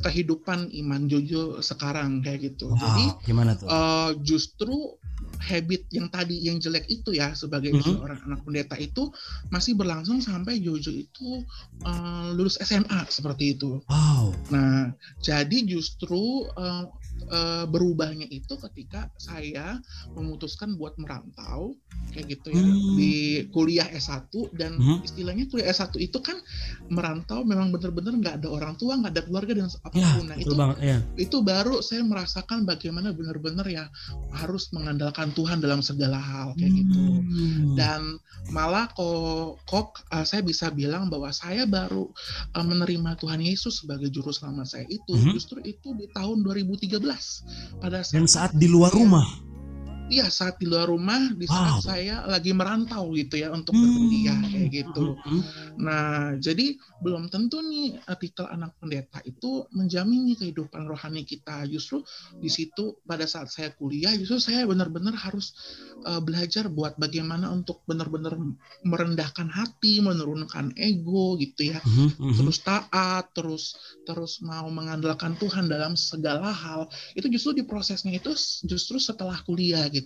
kehidupan 0.05 0.73
iman 0.81 1.03
Jojo 1.11 1.61
sekarang 1.61 2.25
kayak 2.25 2.41
gitu. 2.49 2.73
Jadi 2.83 3.05
Wow, 3.13 3.21
gimana 3.27 3.53
tuh? 3.61 3.69
eh, 3.77 4.11
justru 4.29 4.73
habit 5.43 5.91
yang 5.91 6.07
tadi 6.07 6.39
yang 6.39 6.57
jelek 6.57 6.87
itu 6.87 7.11
ya 7.13 7.35
sebagai 7.35 7.75
Mhm. 7.75 7.83
seorang 7.99 8.21
anak 8.23 8.41
pendeta 8.43 8.77
itu 8.79 9.11
masih 9.49 9.75
berlangsung 9.75 10.23
sampai 10.23 10.63
Jojo 10.63 10.91
itu 10.91 11.43
eh, 11.83 12.29
lulus 12.33 12.63
SMA 12.63 13.11
seperti 13.11 13.59
itu. 13.59 13.83
Wow. 13.91 14.31
Nah, 14.49 14.95
jadi 15.19 15.59
justru 15.67 16.47
eh, 16.55 16.85
eh, 17.29 17.65
berubahnya 17.67 18.27
itu 18.27 18.55
ketika 18.57 19.11
saya 19.17 19.79
memutuskan 20.13 20.75
buat 20.75 20.95
merantau 20.97 21.75
kayak 22.13 22.29
gitu 22.29 22.53
ya 22.53 22.61
Hmm. 22.61 22.93
di 22.93 23.15
kuliah 23.49 23.89
S1 23.89 24.29
dan 24.53 24.77
Mhm. 24.77 25.01
istilahnya 25.01 25.45
kuliah 25.49 25.73
S1 25.73 25.97
itu 25.97 26.21
kan 26.21 26.37
merantau 26.87 27.41
memang 27.41 27.73
benar-benar 27.73 28.13
nggak 28.21 28.35
ada 28.45 28.49
orang 28.53 28.77
tua, 28.77 29.01
nggak 29.01 29.13
ada 29.17 29.23
keluarga 29.25 29.53
dan 29.57 29.65
Ya, 29.65 29.81
apa 29.81 29.97
pun. 30.21 30.25
nah, 30.29 30.37
betul 30.37 30.45
itu 30.45 30.55
banget 30.55 30.79
ya. 30.85 30.97
itu 31.17 31.37
baru 31.41 31.75
saya 31.81 32.03
merasakan 32.05 32.69
bagaimana 32.69 33.17
benar-benar 33.17 33.65
ya 33.65 33.89
harus 34.37 34.69
mengandalkan 34.71 35.32
Tuhan 35.33 35.59
dalam 35.59 35.81
segala 35.81 36.17
hal 36.21 36.55
kayak 36.55 36.73
gitu. 36.73 37.01
Hmm. 37.01 37.75
Dan 37.75 38.01
malah 38.51 38.91
kok 38.91 39.63
kok 39.67 40.03
uh, 40.11 40.27
saya 40.27 40.43
bisa 40.43 40.69
bilang 40.73 41.07
bahwa 41.07 41.31
saya 41.31 41.65
baru 41.65 42.11
uh, 42.55 42.65
menerima 42.65 43.15
Tuhan 43.19 43.41
Yesus 43.43 43.83
sebagai 43.85 44.11
juru 44.11 44.35
selamat 44.35 44.67
saya 44.67 44.87
itu 44.91 45.13
Mhm. 45.15 45.33
justru 45.37 45.59
itu 45.63 45.95
di 45.95 46.11
tahun 46.11 46.43
2013 46.43 46.99
pada 47.79 48.03
saat 48.03 48.15
Dan 48.15 48.27
saat 48.27 48.51
di 48.57 48.67
luar 48.67 48.91
rumah. 48.91 49.52
Iya 50.13 50.29
saat 50.29 50.61
di 50.61 50.69
luar 50.69 50.85
rumah 50.85 51.33
di 51.33 51.49
saat 51.49 51.81
Wow. 51.81 51.89
saya 51.89 52.17
lagi 52.29 52.53
merantau 52.53 53.09
gitu 53.17 53.41
ya 53.41 53.49
untuk 53.49 53.73
Hmm. 53.73 53.83
berkuliah 53.83 54.41
kayak 54.45 54.69
gitu. 54.69 55.17
Hmm. 55.17 55.41
Nah, 55.81 56.37
jadi 56.37 56.77
belum 57.01 57.33
tentu 57.33 57.65
nih 57.65 57.97
eh, 57.97 58.17
titel 58.21 58.45
anak 58.45 58.77
pendeta 58.77 59.25
itu 59.25 59.65
menjamin 59.73 60.29
nih 60.29 60.37
kehidupan 60.37 60.85
rohani 60.85 61.25
kita. 61.25 61.65
Justru 61.65 62.05
di 62.37 62.53
situ 62.53 63.01
pada 63.03 63.25
saat 63.25 63.49
saya 63.49 63.73
kuliah, 63.73 64.13
justru 64.13 64.37
saya 64.39 64.69
benar-benar 64.69 65.17
harus 65.17 65.57
eh, 66.03 66.19
belajar 66.19 66.67
buat 66.67 66.99
bagaimana 66.99 67.47
untuk 67.49 67.87
benar-benar 67.87 68.35
merendahkan 68.83 69.47
hati, 69.49 70.03
menurunkan 70.03 70.75
ego 70.75 71.39
gitu 71.39 71.71
ya. 71.71 71.79
Mhm. 71.79 72.43
Terus 72.43 72.59
taat, 72.61 73.31
terus 73.31 73.79
terus 74.03 74.43
mau 74.43 74.67
mengandalkan 74.67 75.39
Tuhan 75.39 75.71
dalam 75.71 75.95
segala 75.95 76.51
hal. 76.51 76.91
Itu 77.15 77.31
justru 77.31 77.55
di 77.55 77.65
prosesnya 77.65 78.11
itu 78.13 78.35
justru 78.67 78.99
setelah 78.99 79.39
kuliah 79.47 79.87
gitu. 79.89 80.02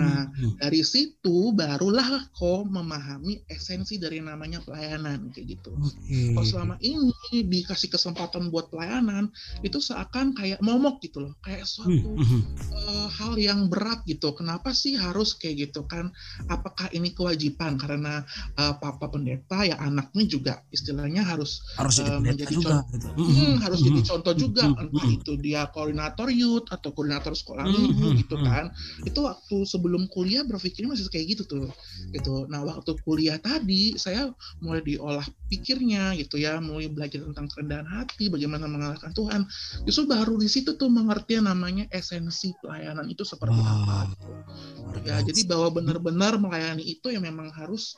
Nah, 0.00 0.28
Hmm. 0.36 0.56
Dari 0.56 0.80
situ 0.84 1.52
barulah 1.52 2.32
kok 2.32 2.64
memahami 2.68 3.44
esensi 3.48 4.00
dari 4.00 4.24
namanya 4.24 4.64
pelayanan 4.64 5.28
kayak 5.32 5.46
gitu. 5.60 5.76
Oke. 5.76 6.20
Kalau 6.36 6.46
selama 6.48 6.76
ini 6.84 7.12
dikasih 7.48 7.88
kesempatan 7.92 8.48
buat 8.52 8.68
pelayanan 8.72 9.28
itu 9.64 9.78
seakan 9.80 10.32
kayak 10.36 10.60
momok 10.64 11.00
gitu 11.04 11.24
loh, 11.24 11.32
kayak 11.44 11.64
Hmm, 11.84 12.00
suatu 12.00 12.20
mhm. 12.20 12.40
eh, 12.76 13.08
hal 13.20 13.34
yang 13.40 13.68
berat 13.72 14.02
gitu. 14.08 14.32
Kenapa 14.36 14.72
sih 14.76 14.96
harus 14.98 15.36
kayak 15.38 15.70
gitu 15.70 15.84
kan? 15.88 16.12
Apakah 16.50 16.88
ini 16.92 17.12
kewajiban 17.16 17.76
karena 17.80 18.24
eh, 18.58 18.74
papa 18.80 19.06
pendeta 19.12 19.64
ya 19.64 19.76
anaknya 19.80 20.24
juga 20.28 20.54
istilahnya 20.72 21.22
harus 21.24 21.62
Harus 21.76 21.94
jadi 22.00 22.10
pendeta 22.16 22.48
menjadi 22.48 22.54
juga 22.56 22.76
gitu. 22.92 23.08
Mhm, 23.16 23.26
Hmm, 23.26 23.58
harus 23.58 23.80
jadi 23.82 24.00
contoh 24.06 24.34
juga 24.38 24.70
Mhm, 24.70 24.78
entah 24.78 25.06
itu 25.10 25.34
dia 25.42 25.66
koordinator 25.74 26.30
youth 26.30 26.70
atau 26.70 26.94
koordinator 26.94 27.34
sekolah 27.34 27.66
minggu 27.66 28.14
gitu 28.22 28.38
kan 28.38 28.70
itu 29.06 29.20
waktu 29.22 29.56
sebelum 29.64 30.10
kuliah 30.10 30.42
berpikirnya 30.42 30.92
masih 30.92 31.06
kayak 31.06 31.38
gitu 31.38 31.42
tuh 31.46 31.66
gitu. 32.10 32.50
Nah 32.50 32.66
waktu 32.66 32.98
kuliah 33.06 33.38
tadi 33.38 33.94
saya 33.96 34.28
mulai 34.58 34.82
diolah 34.82 35.24
pikirnya 35.46 36.18
gitu 36.18 36.42
ya 36.42 36.58
mulai 36.58 36.90
belajar 36.90 37.22
tentang 37.22 37.46
kerendahan 37.46 37.86
hati 37.86 38.26
bagaimana 38.26 38.66
mengalahkan 38.66 39.14
Tuhan. 39.14 39.46
Justru 39.86 40.10
baru 40.10 40.34
di 40.36 40.50
situ 40.50 40.74
tuh 40.74 40.90
mengerti 40.90 41.38
yang 41.38 41.46
namanya 41.46 41.86
esensi 41.94 42.58
pelayanan 42.58 43.06
itu 43.06 43.22
seperti 43.22 43.54
Wow. 43.56 43.62
apa. 43.86 43.98
gitu 44.10 45.06
ya 45.06 45.22
jadi 45.22 45.46
bahwa 45.46 45.68
benar-benar 45.70 46.34
melayani 46.40 46.82
itu 46.82 47.12
yang 47.14 47.22
memang 47.22 47.52
harus 47.54 47.94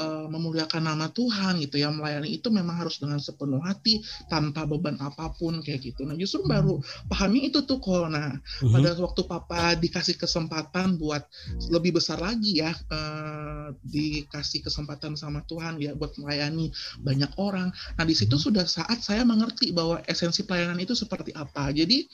eh, 0.00 0.26
memuliakan 0.28 0.82
nama 0.82 1.06
Tuhan 1.12 1.60
gitu 1.60 1.76
ya. 1.76 1.92
Melayani 1.92 2.40
itu 2.40 2.48
memang 2.48 2.72
harus 2.80 2.96
dengan 2.96 3.20
sepenuh 3.20 3.60
hati 3.60 4.00
tanpa 4.26 4.64
beban 4.64 4.96
apa 4.96 5.28
pun 5.36 5.60
kayak 5.60 5.92
gitu. 5.92 6.04
Nah 6.08 6.16
justru 6.16 6.40
baru 6.44 6.80
pahami 7.08 7.52
itu 7.52 7.60
tuh 7.64 7.78
kok 7.80 8.08
nah 8.08 8.32
Mhm. 8.64 8.72
pada 8.72 8.90
waktu 8.96 9.20
papa 9.28 9.76
dikasih 9.76 10.16
kesempatan 10.16 10.49
buat 10.98 11.22
lebih 11.70 11.96
besar 11.96 12.18
lagi 12.18 12.58
ya 12.58 12.74
eh, 12.74 13.68
dikasih 13.86 14.66
kesempatan 14.66 15.14
sama 15.14 15.46
Tuhan 15.46 15.78
ya 15.78 15.94
buat 15.94 16.18
melayani 16.18 16.74
banyak 17.00 17.32
orang. 17.38 17.70
Nah 17.70 18.04
di 18.04 18.14
situ 18.18 18.36
sudah 18.36 18.66
saat 18.66 19.00
saya 19.00 19.22
mengerti 19.22 19.70
bahwa 19.70 20.02
esensi 20.04 20.42
pelayanan 20.44 20.78
itu 20.82 20.92
seperti 20.98 21.30
apa. 21.32 21.70
Jadi 21.70 22.06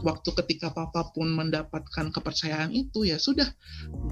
waktu 0.00 0.30
ketika 0.42 0.70
papa 0.70 1.10
pun 1.10 1.28
mendapatkan 1.34 2.14
kepercayaan 2.14 2.70
itu 2.70 3.04
ya 3.04 3.18
sudah 3.18 3.48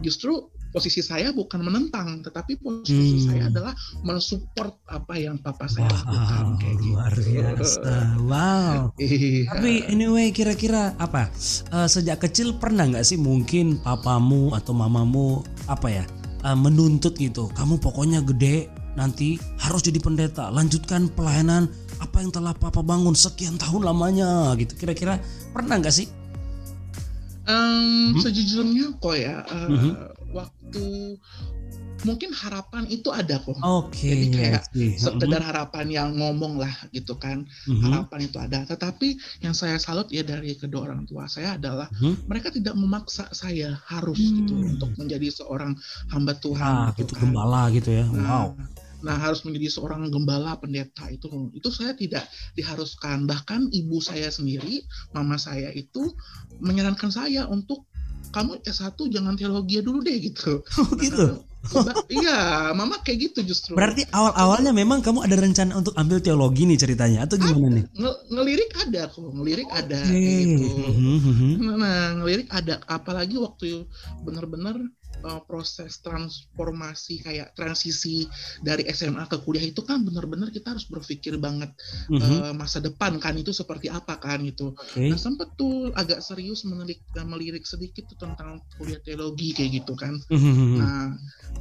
justru 0.02 0.50
posisi 0.70 1.00
saya 1.00 1.30
bukan 1.30 1.60
menentang 1.60 2.22
tetapi 2.22 2.56
posisi 2.56 2.94
Hmm. 3.16 3.26
saya 3.26 3.42
adalah 3.46 3.74
mensupport 4.00 4.70
apa 4.86 5.14
yang 5.14 5.36
papa 5.36 5.66
saya 5.66 5.86
lakukan 5.86 6.44
Wow, 6.46 6.56
kayak 6.56 6.76
gitu 6.76 6.90
luar 6.90 7.12
biasa. 7.12 7.94
Wow. 8.20 8.78
Iya. 9.00 9.42
Tapi 9.50 9.72
anyway 9.86 10.30
kira-kira 10.30 10.94
apa? 10.96 11.26
eh, 11.68 11.88
sejak 11.88 12.20
kecil 12.20 12.54
pernah 12.54 12.86
nggak 12.86 13.02
sih 13.02 13.16
mungkin 13.16 13.78
papamu 13.78 14.52
atau 14.52 14.70
mamamu 14.70 15.40
apa 15.66 15.90
ya 15.92 16.04
eh, 16.40 16.56
menuntut 16.56 17.14
gitu? 17.14 17.50
Kamu 17.50 17.76
pokoknya 17.76 18.22
gede 18.24 18.66
nanti 18.90 19.38
harus 19.56 19.82
jadi 19.82 19.98
pendeta. 19.98 20.48
Lanjutkan 20.48 21.06
pelayanan 21.08 21.66
apa 21.98 22.20
yang 22.20 22.30
telah 22.30 22.50
papa 22.52 22.80
bangun 22.80 23.12
sekian 23.12 23.54
tahun 23.54 23.84
lamanya 23.84 24.54
gitu. 24.54 24.74
Kira-kira 24.74 25.18
pernah 25.50 25.76
nggak 25.76 25.92
sih? 25.92 26.06
Em, 27.44 28.14
Mhm. 28.14 28.20
Sejujurnya 28.20 28.86
kok 28.96 29.16
ya 29.16 29.42
eh, 29.42 29.68
Mhm. 29.68 29.92
Waktu 30.32 31.16
mungkin 32.00 32.32
harapan 32.32 32.88
itu 32.88 33.12
ada 33.12 33.36
kok. 33.36 33.60
Oke. 33.60 34.08
Jadi 34.08 34.26
kayak 34.32 34.62
sih. 34.72 34.96
Sekedar 34.96 35.44
harapan 35.44 35.86
yang 35.92 36.08
ngomong 36.16 36.56
lah 36.56 36.72
gitu 36.96 37.12
kan. 37.20 37.44
Mhm. 37.68 37.92
Harapan 37.92 38.18
itu 38.24 38.36
ada. 38.40 38.64
Tetapi 38.64 39.08
yang 39.44 39.52
saya 39.52 39.76
salut 39.76 40.08
ya 40.08 40.24
dari 40.24 40.56
kedua 40.56 40.88
orang 40.88 41.04
tua 41.04 41.28
saya 41.28 41.60
adalah 41.60 41.92
Mhm. 42.00 42.24
mereka 42.24 42.48
tidak 42.48 42.72
memaksa 42.72 43.28
saya 43.36 43.76
harus 43.84 44.16
gitu 44.16 44.56
Hmm. 44.56 44.76
untuk 44.76 44.96
menjadi 44.96 45.28
seorang 45.28 45.76
hamba 46.08 46.32
Tuhan 46.40 46.72
Ah, 46.72 46.88
gitu 46.96 47.04
itu 47.04 47.14
kan. 47.20 47.28
gembala 47.28 47.68
gitu 47.68 47.90
ya. 47.92 48.04
Nah, 48.08 48.24
Wow. 48.24 48.48
nah 49.00 49.16
harus 49.16 49.44
menjadi 49.44 49.68
seorang 49.68 50.08
gembala 50.08 50.56
pendeta 50.56 51.08
itu 51.08 51.28
itu 51.52 51.68
saya 51.72 51.96
tidak 51.96 52.24
diharuskan 52.52 53.24
bahkan 53.24 53.64
ibu 53.72 53.96
saya 54.00 54.28
sendiri 54.28 54.84
mama 55.12 55.36
saya 55.36 55.72
itu 55.72 56.12
menyarankan 56.60 57.08
saya 57.08 57.48
untuk 57.48 57.88
kamu 58.30 58.62
S1 58.64 58.96
jangan 59.10 59.34
teologi 59.34 59.82
dulu 59.82 59.98
deh 60.02 60.16
gitu. 60.18 60.62
Oh 60.80 60.96
gitu. 60.96 61.44
iya, 62.08 62.72
mama 62.72 63.04
kayak 63.04 63.30
gitu 63.30 63.44
justru. 63.44 63.76
Berarti 63.76 64.08
awal-awalnya 64.08 64.72
memang 64.72 65.04
kamu 65.04 65.28
ada 65.28 65.36
rencana 65.36 65.76
untuk 65.76 65.92
ambil 65.92 66.16
teologi 66.24 66.64
nih 66.64 66.80
ceritanya 66.80 67.28
atau 67.28 67.36
gimana 67.36 67.68
nih? 67.76 67.84
Nge- 68.00 68.20
ngelirik 68.32 68.70
ada 68.80 69.02
kok, 69.12 69.28
ngelirik 69.28 69.68
ada 69.68 70.00
Oke. 70.08 70.16
kayak 70.16 70.36
gitu. 70.40 70.66
Mhm, 70.88 71.16
mhm. 71.20 71.50
Nah, 71.76 72.16
ngelirik 72.16 72.48
ada 72.48 72.80
apalagi 72.88 73.36
waktu 73.36 73.84
benar-benar 74.24 74.80
uh, 75.24 75.40
proses 75.44 76.00
transformasi 76.00 77.20
kayak 77.20 77.52
transisi 77.56 78.26
dari 78.64 78.86
SMA 78.92 79.26
ke 79.28 79.40
kuliah 79.44 79.64
itu 79.64 79.84
kan 79.84 80.02
benar-benar 80.04 80.48
kita 80.52 80.72
harus 80.76 80.86
berpikir 80.88 81.36
banget 81.36 81.72
Mhm. 82.10 82.20
uh, 82.20 82.52
masa 82.56 82.80
depan 82.80 83.16
kan 83.20 83.36
itu 83.36 83.52
seperti 83.52 83.92
apa 83.92 84.16
kan 84.16 84.40
gitu. 84.44 84.72
Oke. 84.72 85.10
Nah, 85.10 85.18
sempet 85.20 85.52
tuh 85.54 85.92
agak 85.92 86.24
serius 86.24 86.64
menilik, 86.64 87.00
melirik 87.26 87.64
sedikit 87.64 88.08
tuh 88.10 88.18
tentang 88.18 88.62
kuliah 88.76 89.00
teologi 89.02 89.52
kayak 89.52 89.82
gitu 89.82 89.92
kan. 89.94 90.16
Mhm. 90.30 90.78
Nah, 90.80 91.14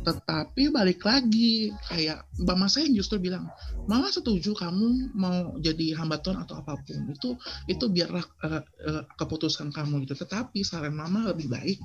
tetapi 0.05 0.71
balik 0.71 1.03
lagi 1.03 1.73
kayak 1.89 2.23
mama 2.45 2.71
saya 2.71 2.87
justru 2.89 3.19
bilang, 3.19 3.49
mama 3.89 4.07
setuju 4.13 4.55
kamu 4.55 5.11
mau 5.17 5.57
jadi 5.59 5.97
hamba 5.99 6.21
Tuhan 6.23 6.39
atau 6.45 6.61
apa 6.61 6.79
pun 6.79 7.09
itu 7.11 7.35
itu 7.67 7.85
biarlah 7.89 8.23
eh, 8.47 8.63
eh, 8.87 9.03
keputusan 9.17 9.73
kamu 9.73 10.05
gitu. 10.07 10.15
Tetapi 10.23 10.63
saran 10.63 10.95
mama 10.95 11.29
lebih 11.33 11.51
baik 11.51 11.77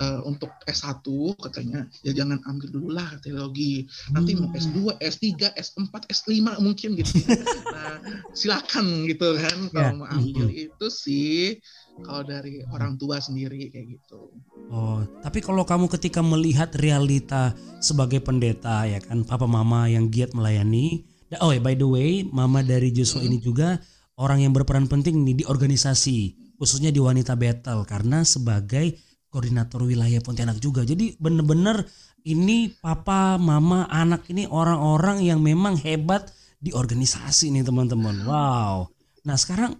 eh, 0.00 0.20
untuk 0.24 0.50
S1 0.66 1.03
katanya 1.36 1.84
ya 2.00 2.14
jangan 2.14 2.40
ambil 2.46 2.68
dulu 2.70 2.88
lah 2.92 3.10
teologi. 3.20 3.84
Nanti 4.10 4.32
mau 4.34 4.48
Hmm. 4.48 4.56
S2, 4.56 4.78
S3, 5.02 5.26
S4, 5.52 5.92
S5 6.08 6.32
mungkin 6.58 6.94
gitu. 6.94 7.12
nah, 7.74 7.98
silakan 8.32 9.04
gitu 9.04 9.36
kan 9.36 9.58
kalau 9.68 9.90
Ya. 9.90 9.98
mau 9.98 10.08
ambil 10.08 10.48
itu 10.48 10.86
sih 10.88 11.58
kalau 12.00 12.22
dari 12.22 12.64
orang 12.68 12.96
tua 12.96 13.18
sendiri 13.18 13.68
kayak 13.68 13.98
gitu. 13.98 14.30
Oh, 14.68 15.04
tapi 15.20 15.38
kalau 15.38 15.62
kamu 15.62 15.86
ketika 15.92 16.24
melihat 16.24 16.72
realita 16.74 17.52
sebagai 17.78 18.18
pendeta 18.18 18.88
ya 18.88 18.98
kan 18.98 19.22
papa 19.22 19.44
mama 19.44 19.86
yang 19.86 20.08
giat 20.08 20.32
melayani. 20.32 21.04
Oh 21.42 21.50
ya 21.50 21.58
by 21.58 21.74
the 21.74 21.86
way, 21.86 22.22
mama 22.24 22.62
dari 22.62 22.94
Joshua 22.94 23.20
Hmm. 23.20 23.28
ini 23.28 23.38
juga 23.42 23.82
orang 24.14 24.46
yang 24.46 24.52
berperan 24.54 24.86
penting 24.86 25.26
nih 25.26 25.42
di 25.42 25.44
organisasi, 25.44 26.18
khususnya 26.54 26.94
di 26.94 27.02
wanita 27.02 27.34
battle 27.34 27.82
karena 27.82 28.22
sebagai 28.22 28.94
koordinator 29.34 29.82
wilayah 29.82 30.22
Pontianak 30.22 30.62
juga. 30.62 30.86
Jadi 30.86 31.18
bener-bener 31.18 31.82
ini 32.22 32.70
papa, 32.70 33.34
mama, 33.34 33.90
anak 33.90 34.30
ini 34.30 34.46
orang-orang 34.46 35.26
yang 35.26 35.42
memang 35.42 35.74
hebat 35.82 36.30
di 36.62 36.70
organisasi 36.70 37.50
nih 37.50 37.66
teman-teman. 37.66 38.22
Wow. 38.22 38.94
Nah 39.26 39.34
sekarang 39.34 39.74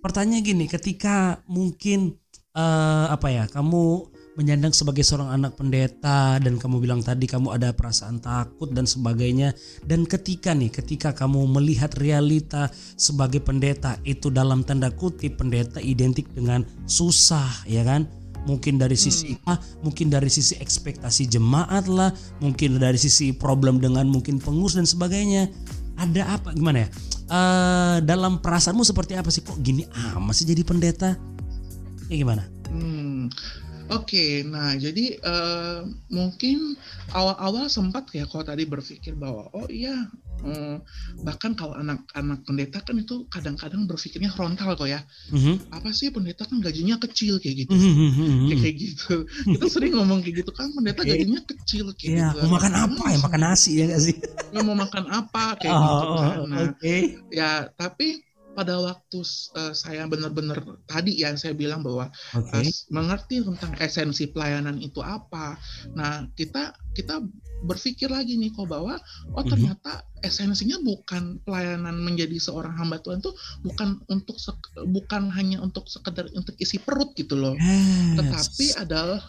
pertanyaan 0.00 0.40
gini, 0.40 0.64
ketika 0.64 1.44
mungkin 1.44 2.16
uh, 2.56 3.12
apa 3.12 3.28
ya, 3.28 3.44
kamu 3.44 4.14
menyandang 4.34 4.74
sebagai 4.74 5.06
seorang 5.06 5.30
anak 5.30 5.54
pendeta 5.54 6.42
dan 6.42 6.58
kamu 6.58 6.82
bilang 6.82 7.00
tadi 7.00 7.30
kamu 7.30 7.54
ada 7.54 7.70
perasaan 7.70 8.18
takut 8.18 8.70
dan 8.74 8.82
sebagainya 8.82 9.54
dan 9.86 10.02
ketika 10.04 10.50
nih 10.50 10.74
ketika 10.74 11.14
kamu 11.14 11.46
melihat 11.46 11.94
realita 11.94 12.66
sebagai 12.98 13.38
pendeta 13.38 13.94
itu 14.02 14.34
dalam 14.34 14.66
tanda 14.66 14.90
kutip 14.90 15.38
pendeta 15.38 15.78
identik 15.78 16.26
dengan 16.34 16.66
susah 16.90 17.62
ya 17.70 17.86
kan 17.86 18.10
mungkin 18.44 18.80
dari 18.80 18.96
sisi 18.96 19.36
hmm. 19.36 19.48
A, 19.48 19.54
mungkin 19.84 20.08
dari 20.12 20.28
sisi 20.28 20.56
ekspektasi 20.60 21.28
jemaat 21.28 21.88
lah, 21.88 22.12
mungkin 22.40 22.80
dari 22.80 22.96
sisi 22.96 23.32
problem 23.32 23.80
dengan 23.80 24.08
mungkin 24.08 24.40
pengurus 24.40 24.76
dan 24.76 24.88
sebagainya. 24.88 25.48
Ada 25.94 26.40
apa 26.40 26.56
gimana 26.56 26.86
ya? 26.86 26.88
Uh, 27.24 27.96
dalam 28.04 28.36
perasaanmu 28.36 28.84
seperti 28.84 29.16
apa 29.16 29.32
sih 29.32 29.40
kok 29.40 29.56
gini 29.64 29.88
ah 29.96 30.20
masih 30.20 30.44
jadi 30.44 30.60
pendeta? 30.60 31.16
Ya 32.12 32.16
gimana? 32.20 32.44
Hmm. 32.68 33.32
Oke, 33.92 34.40
nah 34.48 34.72
jadi 34.72 35.20
uh, 35.20 35.84
mungkin 36.08 36.72
awal-awal 37.12 37.68
sempat 37.68 38.08
ya 38.16 38.24
kalau 38.24 38.40
tadi 38.40 38.64
berpikir 38.64 39.12
bahwa 39.12 39.52
oh 39.52 39.68
iya 39.68 40.08
um, 40.40 40.80
bahkan 41.20 41.52
kalau 41.52 41.76
anak-anak 41.76 42.40
pendeta 42.48 42.80
kan 42.80 42.96
itu 42.96 43.28
kadang-kadang 43.28 43.84
berpikirnya 43.84 44.32
frontal 44.32 44.72
kok 44.72 44.88
ya. 44.88 45.04
Mm-hmm. 45.28 45.76
Apa 45.76 45.92
sih 45.92 46.08
pendeta 46.08 46.48
kan 46.48 46.64
gajinya 46.64 46.96
kecil 46.96 47.36
kayak 47.36 47.68
gitu. 47.68 47.76
Mm-hmm. 47.76 48.48
Kayak, 48.48 48.60
kayak 48.64 48.76
gitu. 48.80 49.14
Kita 49.60 49.66
sering 49.68 49.92
ngomong 50.00 50.24
kayak 50.24 50.44
gitu 50.44 50.50
kan 50.56 50.72
pendeta 50.72 51.04
gajinya 51.04 51.40
kecil 51.44 51.92
kayak 51.92 52.08
yeah, 52.08 52.32
gitu. 52.32 52.48
Mau 52.48 52.56
makan 52.56 52.72
apa 52.72 53.04
ya? 53.12 53.18
Makan 53.20 53.40
nasi 53.44 53.70
ya 53.76 53.84
gak 53.92 54.00
sih? 54.00 54.16
Mau 54.56 54.76
makan 54.76 55.04
apa 55.12 55.44
kayak 55.60 55.76
oh, 55.76 55.84
gitu 55.84 56.14
kan. 56.16 56.36
Nah, 56.48 56.60
okay. 56.72 57.00
ya 57.28 57.68
tapi 57.76 58.23
pada 58.54 58.78
waktu 58.78 59.18
uh, 59.58 59.74
saya 59.74 60.06
benar-benar 60.06 60.62
tadi 60.86 61.18
yang 61.18 61.34
saya 61.34 61.52
bilang 61.52 61.82
bahwa 61.82 62.08
okay. 62.32 62.62
uh, 62.62 62.74
mengerti 62.94 63.42
tentang 63.42 63.74
esensi 63.82 64.30
pelayanan 64.30 64.78
itu 64.78 65.02
apa. 65.02 65.58
Nah, 65.92 66.30
kita 66.38 66.72
kita 66.94 67.20
berpikir 67.64 68.12
lagi 68.12 68.36
nih 68.38 68.52
kok 68.54 68.68
bahwa 68.70 68.94
oh 69.34 69.42
mhm. 69.42 69.50
ternyata 69.50 69.92
mm-hmm. 70.00 70.13
Esensinya 70.24 70.80
bukan 70.80 71.38
pelayanan 71.44 72.00
menjadi 72.00 72.40
seorang 72.40 72.72
hamba 72.74 72.98
Tuhan 73.04 73.20
itu 73.20 73.36
bukan 73.60 74.00
untuk 74.08 74.40
bukan 74.88 75.28
hanya 75.36 75.60
untuk 75.60 75.84
sekedar 75.86 76.32
untuk 76.32 76.56
isi 76.56 76.80
perut 76.80 77.12
gitu 77.12 77.36
loh. 77.36 77.52
Yes. 77.60 78.16
Tetapi 78.16 78.66
adalah 78.80 79.20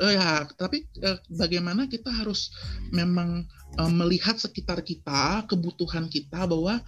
uh, 0.00 0.12
ya, 0.12 0.48
tapi 0.56 0.88
uh, 1.04 1.20
bagaimana 1.28 1.86
kita 1.86 2.08
harus 2.08 2.50
memang 2.90 3.44
uh, 3.76 3.92
melihat 3.92 4.40
sekitar 4.40 4.80
kita, 4.80 5.44
kebutuhan 5.48 6.08
kita 6.08 6.48
bahwa 6.48 6.80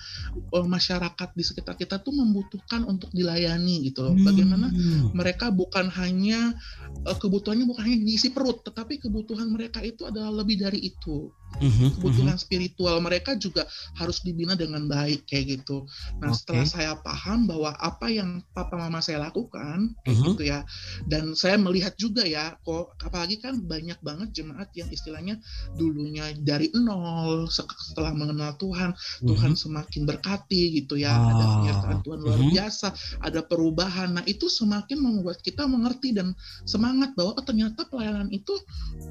masyarakat 0.64 1.28
di 1.36 1.44
sekitar 1.44 1.76
kita 1.76 2.00
tuh 2.00 2.12
membutuhkan 2.16 2.88
untuk 2.88 3.12
dilayani 3.12 3.92
gitu 3.92 4.04
loh. 4.04 4.16
Bagaimana 4.24 4.72
hmm. 4.72 5.12
mereka 5.12 5.52
bukan 5.52 5.88
hanya 5.92 6.56
uh, 7.04 7.16
kebutuhannya 7.16 7.68
bukan 7.68 7.84
hanya 7.84 7.98
diisi 8.02 8.32
perut, 8.32 8.64
tetapi 8.64 9.00
kebutuhan 9.00 9.52
mereka 9.52 9.84
itu 9.84 10.08
adalah 10.08 10.32
lebih 10.32 10.60
dari 10.64 10.80
itu. 10.80 11.30
Mm-hmm, 11.54 11.88
kebutuhan 11.98 12.34
mm-hmm. 12.34 12.42
spiritual 12.50 12.98
mereka 12.98 13.33
juga 13.36 13.66
harus 13.98 14.22
dibina 14.22 14.54
dengan 14.54 14.86
baik 14.86 15.26
kayak 15.28 15.60
gitu. 15.60 15.84
Nah 16.22 16.30
okay. 16.30 16.38
setelah 16.38 16.66
saya 16.66 16.92
paham 17.00 17.46
bahwa 17.48 17.74
apa 17.78 18.06
yang 18.10 18.42
papa 18.54 18.78
mama 18.78 19.00
saya 19.02 19.24
lakukan 19.24 19.94
kayak 20.02 20.14
mm-hmm. 20.14 20.28
gitu 20.34 20.42
ya, 20.46 20.62
dan 21.10 21.34
saya 21.36 21.56
melihat 21.58 21.94
juga 21.98 22.22
ya, 22.24 22.54
kok 22.62 22.94
apalagi 23.02 23.40
kan 23.40 23.60
banyak 23.64 23.98
banget 24.04 24.30
jemaat 24.32 24.70
yang 24.76 24.88
istilahnya 24.92 25.40
dulunya 25.74 26.30
dari 26.40 26.70
nol 26.74 27.48
setelah 27.50 28.14
mengenal 28.14 28.54
Tuhan, 28.60 28.94
mm-hmm. 28.94 29.28
Tuhan 29.28 29.52
semakin 29.58 30.02
berkati 30.06 30.82
gitu 30.82 31.00
ya, 31.00 31.12
ah. 31.12 31.30
ada 31.34 31.44
penyertaan 31.60 31.98
Tuhan 32.04 32.18
luar 32.22 32.38
mm-hmm. 32.38 32.54
biasa, 32.54 32.88
ada 33.24 33.40
perubahan. 33.44 34.08
Nah 34.20 34.24
itu 34.28 34.46
semakin 34.46 34.98
membuat 35.00 35.40
kita 35.42 35.66
mengerti 35.66 36.14
dan 36.14 36.32
semangat 36.64 37.12
bahwa 37.18 37.34
oh, 37.36 37.44
ternyata 37.44 37.84
pelayanan 37.88 38.30
itu 38.30 38.52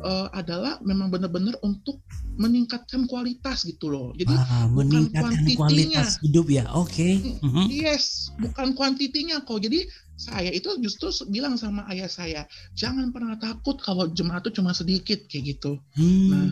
uh, 0.06 0.30
adalah 0.34 0.80
memang 0.86 1.10
benar-benar 1.12 1.58
untuk 1.62 2.02
meningkatkan 2.34 3.06
kualitas 3.06 3.66
gitu 3.66 3.94
loh. 3.94 4.10
Jadi 4.14 4.34
ah, 4.38 4.70
bukan 4.70 5.10
kualitas 5.58 6.22
hidup 6.22 6.48
ya. 6.54 6.70
Oke. 6.78 7.18
Okay. 7.18 7.42
Mm 7.42 7.50
-hmm. 7.50 7.66
Yes, 7.70 8.30
bukan 8.38 8.78
kuantitinya 8.78 9.42
kok. 9.42 9.58
Jadi 9.66 9.90
saya 10.14 10.54
itu 10.54 10.70
justru 10.80 11.10
bilang 11.34 11.58
sama 11.58 11.84
ayah 11.90 12.06
saya, 12.06 12.46
jangan 12.78 13.10
pernah 13.10 13.34
takut 13.42 13.82
kalau 13.82 14.06
jemaat 14.14 14.46
itu 14.46 14.62
cuma 14.62 14.72
sedikit 14.72 15.26
kayak 15.26 15.58
gitu. 15.58 15.82
Hmm. 15.98 16.30
Nah, 16.30 16.48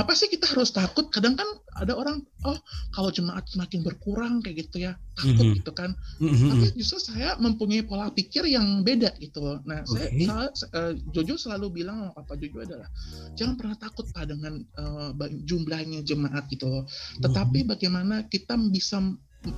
apa 0.00 0.16
sih 0.16 0.32
kita 0.32 0.48
harus 0.48 0.72
takut? 0.72 1.12
Kadang 1.12 1.36
kan 1.36 1.46
ada 1.76 1.92
orang, 1.94 2.24
oh 2.48 2.58
kalau 2.96 3.12
jemaat 3.12 3.44
semakin 3.50 3.84
berkurang 3.84 4.40
kayak 4.40 4.66
gitu 4.66 4.88
ya, 4.88 4.96
takut 5.20 5.52
hmm. 5.52 5.56
gitu 5.60 5.72
kan. 5.76 5.92
Hmm. 6.16 6.56
Tapi 6.56 6.66
justru 6.80 6.98
saya 7.12 7.36
mempunyai 7.36 7.84
pola 7.84 8.08
pikir 8.08 8.48
yang 8.48 8.80
beda 8.80 9.12
gitu. 9.20 9.60
Nah, 9.68 9.84
okay. 9.84 10.24
saya, 10.24 10.48
saya 10.56 10.70
uh, 10.72 10.92
Jojo 11.12 11.36
selalu 11.36 11.84
bilang 11.84 12.08
Papa 12.16 12.40
Jojo 12.40 12.64
adalah, 12.64 12.88
jangan 13.36 13.60
pernah 13.60 13.76
takut 13.76 14.08
pak 14.10 14.32
dengan 14.32 14.64
uh, 14.80 15.12
jumlahnya 15.44 16.00
jemaat 16.02 16.48
gitu. 16.48 16.88
Tetapi 17.20 17.62
hmm. 17.62 17.68
bagaimana 17.68 18.16
kita 18.32 18.56
bisa 18.72 19.04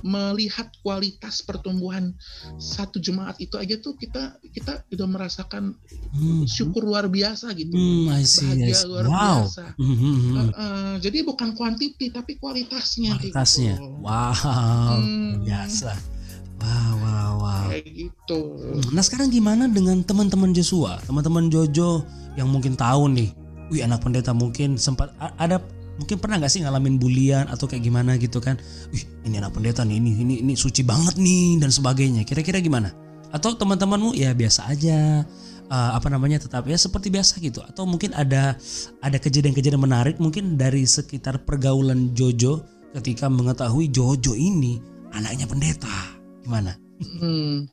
melihat 0.03 0.67
kualitas 0.83 1.39
pertumbuhan 1.43 2.11
satu 2.59 2.99
jemaat 2.99 3.39
itu 3.39 3.55
aja 3.55 3.79
tuh 3.79 3.95
kita 3.95 4.35
kita 4.51 4.83
udah 4.91 5.07
merasakan 5.07 5.75
hmm. 6.15 6.43
syukur 6.47 6.83
luar 6.83 7.07
biasa 7.07 7.55
gitu 7.55 7.73
hmm, 7.73 8.11
see, 8.23 8.43
bahagia 8.43 8.77
luar 8.87 9.05
wow. 9.07 9.37
biasa 9.43 9.63
hmm, 9.79 9.97
hmm, 9.97 10.15
hmm. 10.17 10.35
Uh, 10.35 10.49
uh, 10.51 10.93
jadi 10.99 11.17
bukan 11.23 11.49
kuantiti 11.55 12.11
tapi 12.11 12.35
kualitasnya 12.39 13.15
kualitasnya 13.15 13.75
gitu. 13.79 14.03
wow 14.03 14.97
hmm. 14.99 15.47
biasa 15.47 15.91
wow 16.59 16.93
wow 16.99 17.31
wow 17.39 17.65
kayak 17.71 17.87
gitu 17.87 18.41
nah 18.91 19.03
sekarang 19.03 19.31
gimana 19.31 19.71
dengan 19.71 20.03
teman-teman 20.03 20.51
Joshua 20.51 20.99
teman-teman 21.07 21.47
Jojo 21.47 22.03
yang 22.35 22.51
mungkin 22.51 22.75
tahu 22.75 23.07
nih 23.13 23.31
wih 23.71 23.83
anak 23.83 24.03
pendeta 24.03 24.31
mungkin 24.31 24.79
sempat 24.79 25.11
ada 25.39 25.59
mungkin 25.97 26.17
pernah 26.21 26.37
nggak 26.37 26.51
sih 26.53 26.61
ngalamin 26.63 27.01
bulian 27.01 27.45
atau 27.49 27.65
kayak 27.65 27.83
gimana 27.83 28.15
gitu 28.21 28.37
kan? 28.37 28.55
Wih, 28.93 29.03
ini 29.25 29.41
anak 29.41 29.57
pendeta 29.57 29.81
nih 29.81 29.97
ini 29.97 30.11
ini 30.21 30.35
ini 30.45 30.53
suci 30.53 30.85
banget 30.85 31.17
nih 31.17 31.57
dan 31.61 31.73
sebagainya. 31.73 32.21
Kira-kira 32.23 32.61
gimana? 32.61 32.93
Atau 33.33 33.57
teman-temanmu 33.57 34.15
ya 34.15 34.31
biasa 34.31 34.71
aja 34.71 35.27
uh, 35.67 35.91
apa 35.97 36.07
namanya 36.07 36.39
tetap 36.39 36.63
ya 36.69 36.77
seperti 36.77 37.11
biasa 37.11 37.41
gitu. 37.41 37.59
Atau 37.65 37.89
mungkin 37.89 38.13
ada 38.13 38.55
ada 39.03 39.17
kejadian-kejadian 39.17 39.81
menarik 39.81 40.15
mungkin 40.21 40.55
dari 40.55 40.85
sekitar 40.87 41.43
pergaulan 41.43 42.13
Jojo 42.13 42.63
ketika 42.95 43.27
mengetahui 43.27 43.91
Jojo 43.91 44.37
ini 44.37 44.79
anaknya 45.11 45.49
pendeta. 45.49 45.97
Gimana? 46.45 46.77
Hmm, 46.97 47.67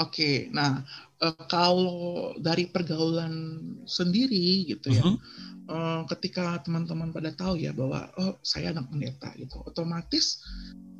oke. 0.00 0.10
Okay. 0.10 0.34
nah 0.50 0.82
uh, 1.20 1.42
kalau 1.50 2.32
dari 2.40 2.70
pergaulan 2.70 3.60
sendiri 3.84 4.72
gitu 4.72 4.94
ya 4.94 5.04
uh 5.04 5.12
-huh 5.14 5.53
uh, 5.68 6.02
ketika 6.16 6.60
teman-teman 6.64 7.10
pada 7.12 7.32
tahu 7.32 7.60
ya 7.60 7.72
bahwa 7.72 8.10
oh 8.20 8.36
saya 8.44 8.72
anak 8.72 8.88
pendeta 8.90 9.32
gitu, 9.36 9.60
otomatis 9.64 10.40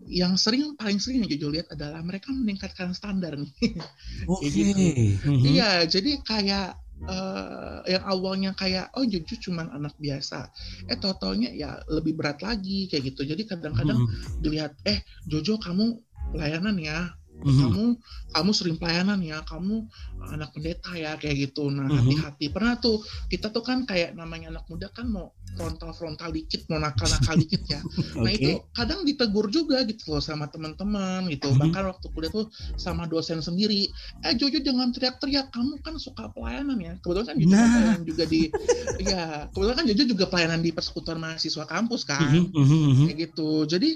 yang 0.05 0.37
sering 0.37 0.77
paling 0.77 1.00
sering 1.00 1.24
yang 1.24 1.31
Jojo 1.33 1.48
lihat 1.61 1.68
adalah 1.72 2.05
mereka 2.05 2.29
meningkatkan 2.29 2.92
standar 2.92 3.37
nih. 3.37 3.53
Oke. 4.31 4.48
Okay. 4.48 4.50
gitu. 4.53 4.81
Mm-hmm. 5.24 5.44
Iya, 5.48 5.70
jadi 5.88 6.12
kayak 6.20 6.68
uh, 7.09 7.81
yang 7.88 8.05
awalnya 8.05 8.50
kayak 8.53 8.92
oh 9.00 9.05
Jojo 9.09 9.35
cuma 9.40 9.64
anak 9.72 9.96
biasa, 9.96 10.53
eh 10.92 10.98
totalnya 11.00 11.48
ya 11.53 11.81
lebih 11.88 12.16
berat 12.16 12.44
lagi 12.44 12.87
kayak 12.92 13.16
gitu. 13.16 13.24
Jadi 13.24 13.48
kadang-kadang 13.48 13.96
mm-hmm. 13.96 14.40
dilihat 14.44 14.77
eh 14.85 15.00
Jojo 15.24 15.57
kamu 15.57 15.96
pelayanan 16.37 16.77
ya 16.81 17.12
mm-hmm. 17.42 17.61
kamu 17.66 17.85
kamu 18.31 18.51
sering 18.55 18.77
pelayanan 18.79 19.18
ya 19.25 19.42
kamu 19.42 19.87
anak 20.31 20.55
pendeta 20.55 20.94
ya 20.94 21.18
kayak 21.18 21.51
gitu 21.51 21.70
nah 21.73 21.87
mm-hmm. 21.87 21.99
hati-hati 21.99 22.47
pernah 22.55 22.79
tuh 22.79 23.03
kita 23.27 23.51
tuh 23.51 23.64
kan 23.64 23.83
kayak 23.88 24.14
namanya 24.14 24.55
anak 24.55 24.64
muda 24.70 24.87
kan 24.94 25.11
mau 25.11 25.35
frontal-frontal 25.54 26.30
dikit 26.34 26.66
mau 26.68 26.82
nakal-nakal 26.82 27.34
dikit 27.38 27.62
ya 27.66 27.80
nah 28.22 28.30
okay. 28.30 28.38
itu 28.38 28.50
kadang 28.74 29.00
ditegur 29.06 29.46
juga 29.48 29.82
gitu 29.86 30.14
loh 30.14 30.22
sama 30.22 30.50
teman-teman 30.50 31.30
gitu 31.30 31.50
mm-hmm. 31.50 31.62
bahkan 31.70 31.84
waktu 31.90 32.06
kuliah 32.12 32.32
tuh 32.32 32.46
sama 32.74 33.06
dosen 33.06 33.40
sendiri 33.40 33.88
eh 34.26 34.34
Jojo 34.34 34.60
jangan 34.60 34.90
teriak-teriak 34.90 35.54
kamu 35.54 35.80
kan 35.80 35.94
suka 35.96 36.30
pelayanan 36.34 36.78
ya 36.82 36.92
kebetulan 37.00 37.26
kan 37.26 37.36
Jojo 37.38 37.54
nah. 37.54 37.64
pelayanan 37.64 38.02
juga 38.04 38.24
di 38.26 38.40
ya 39.10 39.22
kebetulan 39.50 39.76
kan 39.78 39.86
Jojo 39.90 40.04
juga 40.10 40.24
pelayanan 40.28 40.60
di 40.60 40.70
persekutuan 40.74 41.18
mahasiswa 41.22 41.64
kampus 41.64 42.02
kan 42.06 42.20
mm-hmm. 42.22 43.06
kayak 43.08 43.18
gitu 43.30 43.50
jadi 43.70 43.90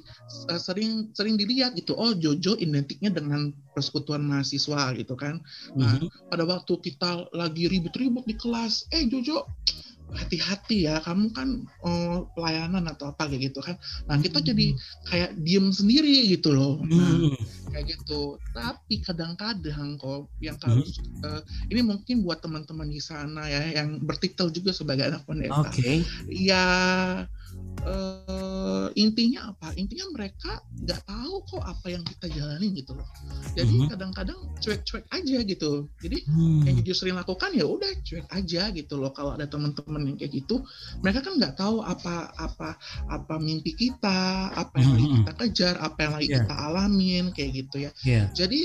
uh, 0.51 0.61
sering 0.61 1.11
sering 1.13 1.35
dilihat 1.35 1.75
gitu 1.75 1.99
oh 1.99 2.15
Jojo 2.15 2.55
identiknya 2.59 3.11
dengan 3.11 3.51
persekutuan 3.75 4.23
mahasiswa 4.23 4.95
gitu 4.95 5.15
kan 5.19 5.43
nah 5.75 5.99
mm-hmm. 5.99 6.31
pada 6.31 6.45
waktu 6.47 6.73
kita 6.81 7.31
lagi 7.35 7.67
ribut-ribut 7.67 8.25
di 8.25 8.35
kelas 8.39 8.87
eh 8.95 9.05
Jojo 9.11 9.47
hati-hati 10.15 10.89
ya 10.89 11.05
kamu 11.05 11.31
kan 11.37 11.49
oh, 11.85 12.29
pelayanan 12.33 12.89
atau 12.89 13.13
apa 13.13 13.29
kayak 13.29 13.53
gitu 13.53 13.61
kan 13.61 13.77
nah 14.09 14.17
kita 14.17 14.41
jadi 14.41 14.73
kayak 15.09 15.31
diem 15.45 15.69
sendiri 15.69 16.25
gitu 16.33 16.53
loh 16.57 16.81
nah 16.89 17.13
Hmm. 17.19 17.33
kayak 17.69 18.01
gitu 18.01 18.41
tapi 18.57 19.05
kadang-kadang 19.05 20.01
kok 20.01 20.33
yang 20.41 20.57
Hmm. 20.57 20.81
harus 20.81 20.97
eh, 21.25 21.43
ini 21.69 21.81
mungkin 21.85 22.25
buat 22.25 22.41
teman-teman 22.41 22.89
di 22.89 23.03
sana 23.03 23.45
ya 23.51 23.83
yang 23.83 24.01
bertitel 24.01 24.49
juga 24.49 24.73
sebagai 24.73 25.13
anak 25.13 25.29
pendeta 25.29 25.69
Oke. 25.69 26.01
ya 26.33 26.65
eh, 28.69 28.89
intinya 29.01 29.41
apa 29.57 29.73
intinya 29.75 30.05
mereka 30.13 30.61
nggak 30.85 31.01
tahu 31.09 31.35
kok 31.49 31.65
apa 31.65 31.87
yang 31.89 32.05
kita 32.05 32.27
jalanin 32.29 32.71
gitu 32.77 32.93
loh 32.93 33.09
jadi 33.57 33.73
Mhm. 33.73 33.89
kadang-kadang 33.89 34.39
cuek-cuek 34.61 35.05
aja 35.09 35.39
gitu 35.43 35.73
jadi 35.99 36.19
Hmm. 36.29 36.63
yang 36.69 36.75
jujur 36.85 36.97
sering 36.97 37.17
lakukan 37.17 37.51
ya 37.57 37.65
udah 37.65 37.89
cuek 38.05 38.27
aja 38.29 38.63
gitu 38.71 38.95
loh 39.01 39.11
kalau 39.17 39.33
ada 39.35 39.49
teman-teman 39.49 40.05
yang 40.13 40.17
kayak 40.21 40.45
gitu 40.45 40.61
mereka 41.01 41.25
kan 41.25 41.41
nggak 41.41 41.57
tahu 41.57 41.81
apa 41.81 42.29
apa 42.37 42.77
apa 43.09 43.35
mimpi 43.41 43.73
kita 43.73 44.53
apa 44.53 44.75
yang 44.77 44.93
lagi 44.95 45.07
Mhm. 45.09 45.17
kita 45.25 45.33
kejar 45.41 45.75
apa 45.81 45.99
yang 46.05 46.13
lagi 46.13 46.27
Iya. 46.29 46.37
kita 46.45 46.55
alamin 46.55 47.25
kayak 47.33 47.51
gitu 47.65 47.77
ya 47.89 47.91
Iya. 48.05 48.25
jadi 48.37 48.61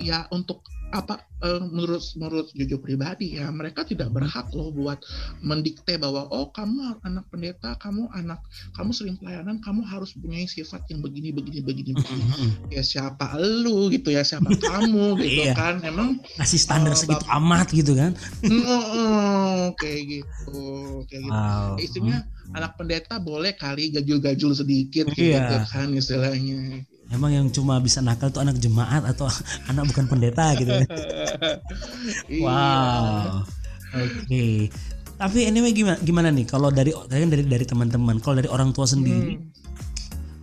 ya 0.00 0.18
untuk 0.32 0.64
apa 0.90 1.16
eh, 1.40 1.60
menurut 1.60 2.04
menurut 2.14 2.46
jujur 2.50 2.78
pribadi 2.78 3.34
ya 3.34 3.48
mereka 3.48 3.82
tidak 3.82 4.08
berhak 4.08 4.46
loh 4.50 4.70
buat 4.70 5.00
mendikte 5.40 5.96
bahwa 5.96 6.28
oh 6.28 6.48
kamu 6.48 7.00
anak 7.00 7.24
pendeta 7.28 7.74
kamu 7.76 8.06
anak 8.10 8.38
kamu 8.72 8.90
sering 8.90 9.16
pelayanan 9.16 9.58
kamu 9.58 9.82
harus 9.82 10.12
punya 10.12 10.44
sifat 10.44 10.86
yang 10.86 11.00
begini 11.00 11.30
begini 11.30 11.60
begini 11.60 11.90
begini 11.92 12.22
ya 12.68 12.80
siapa 12.80 13.34
lu 13.34 13.90
gitu 13.90 14.08
ya 14.08 14.22
siapa 14.22 14.46
kamu 14.70 15.18
gitu 15.18 15.42
Iya. 15.42 15.54
kan 15.54 15.74
emang 15.82 16.20
Ngasih 16.36 16.58
standar 16.58 16.92
Oh, 16.92 16.96
segitu 16.96 17.24
Bap- 17.24 17.34
amat 17.34 17.68
gitu 17.70 17.92
kan? 17.92 18.12
Mm, 18.40 19.74
kayak 19.74 20.02
gitu 20.04 20.62
kayak 21.06 21.22
gitu 21.22 21.34
Wow. 21.34 21.74
istrinya 21.76 22.18
anak 22.50 22.76
pendeta 22.76 23.18
boleh 23.18 23.50
kali 23.52 23.90
gajul-gajul 23.90 24.54
sedikit 24.54 25.10
Iya. 25.10 25.42
gitu 25.42 25.56
kan 25.66 25.88
istilahnya 25.90 26.86
Emang 27.14 27.30
yang 27.30 27.46
cuma 27.48 27.78
bisa 27.78 28.02
nakal 28.02 28.28
tuh 28.28 28.42
anak 28.42 28.58
jemaat 28.58 29.06
atau 29.06 29.30
anak 29.70 29.86
bukan 29.88 30.04
pendeta 30.04 30.58
gitu 30.58 30.74
kan? 30.74 30.88
Wow. 32.42 33.46
Oke. 33.94 34.68
Tapi 35.14 35.46
anyway 35.46 35.70
gimana 35.70 35.96
gimana 36.02 36.28
nih 36.28 36.42
kalau 36.42 36.68
dari 36.68 36.90
kan 36.90 37.30
dari 37.30 37.46
dari 37.46 37.62
teman-teman, 37.62 38.18
kalau 38.18 38.42
dari 38.42 38.50
orang 38.50 38.74
tua 38.74 38.84
sendiri 38.84 39.38
Hmm. 39.38 39.46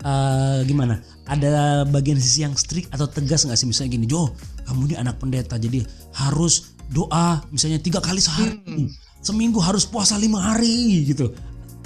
eh, 0.02 0.60
gimana? 0.66 0.98
Ada 1.28 1.84
bagian 1.86 2.18
sisi 2.18 2.42
yang 2.42 2.56
strict 2.56 2.90
atau 2.90 3.06
tegas 3.06 3.44
nggak 3.44 3.56
sih 3.56 3.68
misalnya 3.68 3.92
gini, 3.94 4.06
Jo, 4.08 4.32
kamu 4.66 4.90
ini 4.90 4.96
anak 4.98 5.20
pendeta 5.20 5.56
jadi 5.56 5.84
harus 6.16 6.72
doa 6.88 7.44
misalnya 7.52 7.78
tiga 7.78 8.00
kali 8.00 8.18
sehari, 8.18 8.58
Hmm. 8.64 8.88
seminggu 9.20 9.60
harus 9.60 9.84
puasa 9.86 10.16
lima 10.16 10.40
hari 10.42 11.04
gitu. 11.06 11.36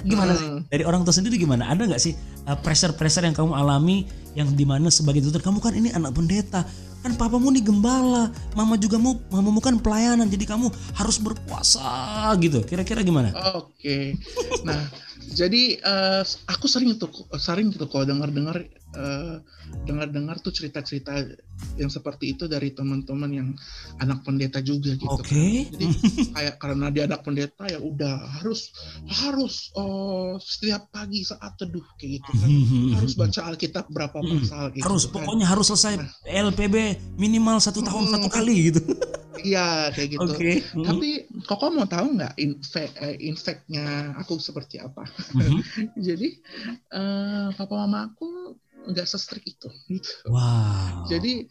Gimana 0.04 0.32
sih? 0.36 0.48
Hmm. 0.48 0.60
Dari 0.68 0.84
orang 0.84 1.06
tua 1.06 1.14
sendiri 1.14 1.40
gimana? 1.40 1.70
Ada 1.72 1.88
nggak 1.88 2.02
sih 2.02 2.12
uh, 2.46 2.58
pressure-pressure 2.60 3.24
yang 3.24 3.36
kamu 3.36 3.52
alami 3.56 4.04
yang 4.36 4.52
di 4.52 4.68
mana 4.68 4.92
sebagai 4.92 5.24
tutor 5.24 5.40
kamu 5.40 5.58
kan 5.64 5.72
ini 5.72 5.88
anak 5.96 6.12
pendeta 6.12 6.66
kan 7.06 7.14
papamu 7.14 7.54
nih 7.54 7.62
gembala 7.62 8.34
mama 8.58 8.74
juga 8.74 8.98
mau 8.98 9.14
mamamu 9.30 9.62
kan 9.62 9.78
pelayanan 9.78 10.26
jadi 10.26 10.42
kamu 10.42 10.74
harus 10.98 11.22
berpuasa 11.22 12.34
gitu 12.42 12.66
kira-kira 12.66 13.06
gimana 13.06 13.30
Oke. 13.54 14.18
Nah, 14.66 14.90
jadi 15.30 15.78
eh, 15.78 16.22
aku 16.50 16.66
sering 16.66 16.98
tuh 16.98 17.06
sering 17.38 17.70
gitu 17.70 17.86
kalau 17.86 18.02
dengar-dengar 18.02 18.58
eh, 18.96 19.36
dengar-dengar 19.84 20.40
tuh 20.40 20.50
cerita-cerita 20.50 21.12
yang 21.76 21.88
seperti 21.88 22.32
itu 22.32 22.44
dari 22.46 22.72
teman-teman 22.72 23.30
yang 23.30 23.48
anak 23.98 24.20
pendeta 24.22 24.58
juga 24.58 24.92
gitu. 24.92 25.08
oke 25.08 25.20
kan. 25.22 25.72
Jadi 25.72 25.86
kayak 26.36 26.54
karena 26.56 26.86
dia 26.88 27.04
anak 27.04 27.20
pendeta 27.20 27.64
ya 27.66 27.76
udah 27.76 28.16
harus 28.40 28.72
harus 29.06 29.68
oh, 29.74 30.36
setiap 30.38 30.88
pagi 30.88 31.22
saat 31.22 31.54
teduh 31.56 31.84
kayak 31.96 32.24
gitu 32.24 32.30
kan. 32.34 32.50
harus 32.96 33.12
baca 33.14 33.40
Alkitab 33.46 33.84
berapa 33.88 34.16
Hmm. 34.16 34.40
pasal 34.40 34.72
gitu. 34.72 34.84
harus 34.84 35.04
kan. 35.04 35.12
pokoknya 35.12 35.46
harus 35.46 35.66
selesai 35.68 35.94
LPB 36.26 36.76
minimal 37.14 37.60
satu 37.60 37.80
tahun 37.80 38.08
Hmm. 38.08 38.12
satu 38.16 38.28
kali 38.28 38.72
gitu 38.72 38.80
Iya 39.36 39.92
kayak 39.92 40.08
gitu. 40.16 40.26
oke 40.26 40.52
Tapi 40.82 41.08
Koko 41.44 41.68
mau 41.70 41.84
tahu 41.84 42.16
nggak 42.16 42.34
infek 42.36 42.90
eh, 42.98 43.14
infeknya 43.20 44.16
aku 44.16 44.40
seperti 44.40 44.80
apa? 44.80 45.04
Mhm. 45.36 45.60
Jadi 45.94 46.28
eh, 46.90 47.46
papa 47.52 47.74
mama 47.76 48.10
aku 48.10 48.56
nggak 48.90 49.06
sestrik 49.08 49.44
itu. 49.46 49.68
Gitu. 49.90 50.10
wow 50.30 51.06
Jadi 51.06 51.46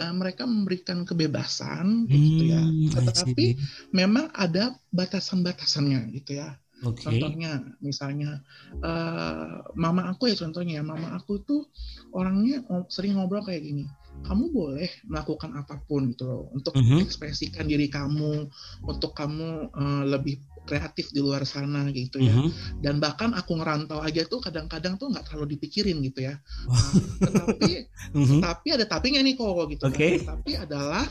eh, 0.00 0.14
mereka 0.16 0.48
memberikan 0.48 1.04
kebebasan 1.04 2.08
kayak 2.08 2.22
gitu 2.22 2.42
ya. 2.52 2.62
Hmm, 2.62 2.88
Tetapi 2.92 3.46
memang 3.92 4.32
ada 4.32 4.72
batasan-batasannya 4.92 6.12
gitu 6.16 6.40
ya. 6.40 6.56
oke 6.84 7.00
Contohnya 7.04 7.60
misalnya 7.84 8.40
eh, 8.84 9.54
mama 9.76 10.02
aku 10.12 10.32
ya 10.32 10.36
contohnya 10.36 10.80
ya 10.80 10.84
mama 10.84 11.12
aku 11.16 11.40
tuh 11.44 11.68
orangnya 12.12 12.64
sering 12.88 13.16
ngobrol 13.16 13.44
kayak 13.44 13.62
gini. 13.64 13.84
Kamu 14.24 14.50
boleh 14.50 14.88
melakukan 15.06 15.54
apa 15.54 15.78
pun 15.86 16.08
gitu 16.10 16.24
loh 16.26 16.42
untuk 16.56 16.72
Mhm. 16.74 17.04
ekspresikan 17.04 17.68
diri 17.68 17.86
kamu, 17.92 18.48
untuk 18.88 19.12
kamu 19.12 19.70
eh, 19.76 20.04
lebih 20.08 20.36
kreatif 20.66 21.14
di 21.14 21.22
luar 21.22 21.46
sana 21.46 21.86
gitu 21.94 22.18
ya. 22.18 22.34
Mhm. 22.34 22.82
Dan 22.82 22.98
bahkan 22.98 23.32
aku 23.32 23.56
ngerantau 23.56 24.02
aja 24.02 24.26
tuh 24.26 24.42
kadang-kadang 24.42 24.98
tuh 24.98 25.08
nggak 25.14 25.30
terlalu 25.30 25.56
dipikirin 25.56 26.02
gitu 26.02 26.26
ya. 26.26 26.34
Wah. 26.66 26.76
Nah, 26.76 27.30
tetapi 27.30 27.70
Mhm. 28.18 28.38
tapi 28.42 28.66
ada 28.74 28.84
tapinya 28.84 29.22
nih 29.22 29.34
kok 29.38 29.54
gitu. 29.70 29.84
kan. 29.86 29.94
Oke. 29.94 30.08
Tapi 30.26 30.52
adalah 30.58 31.06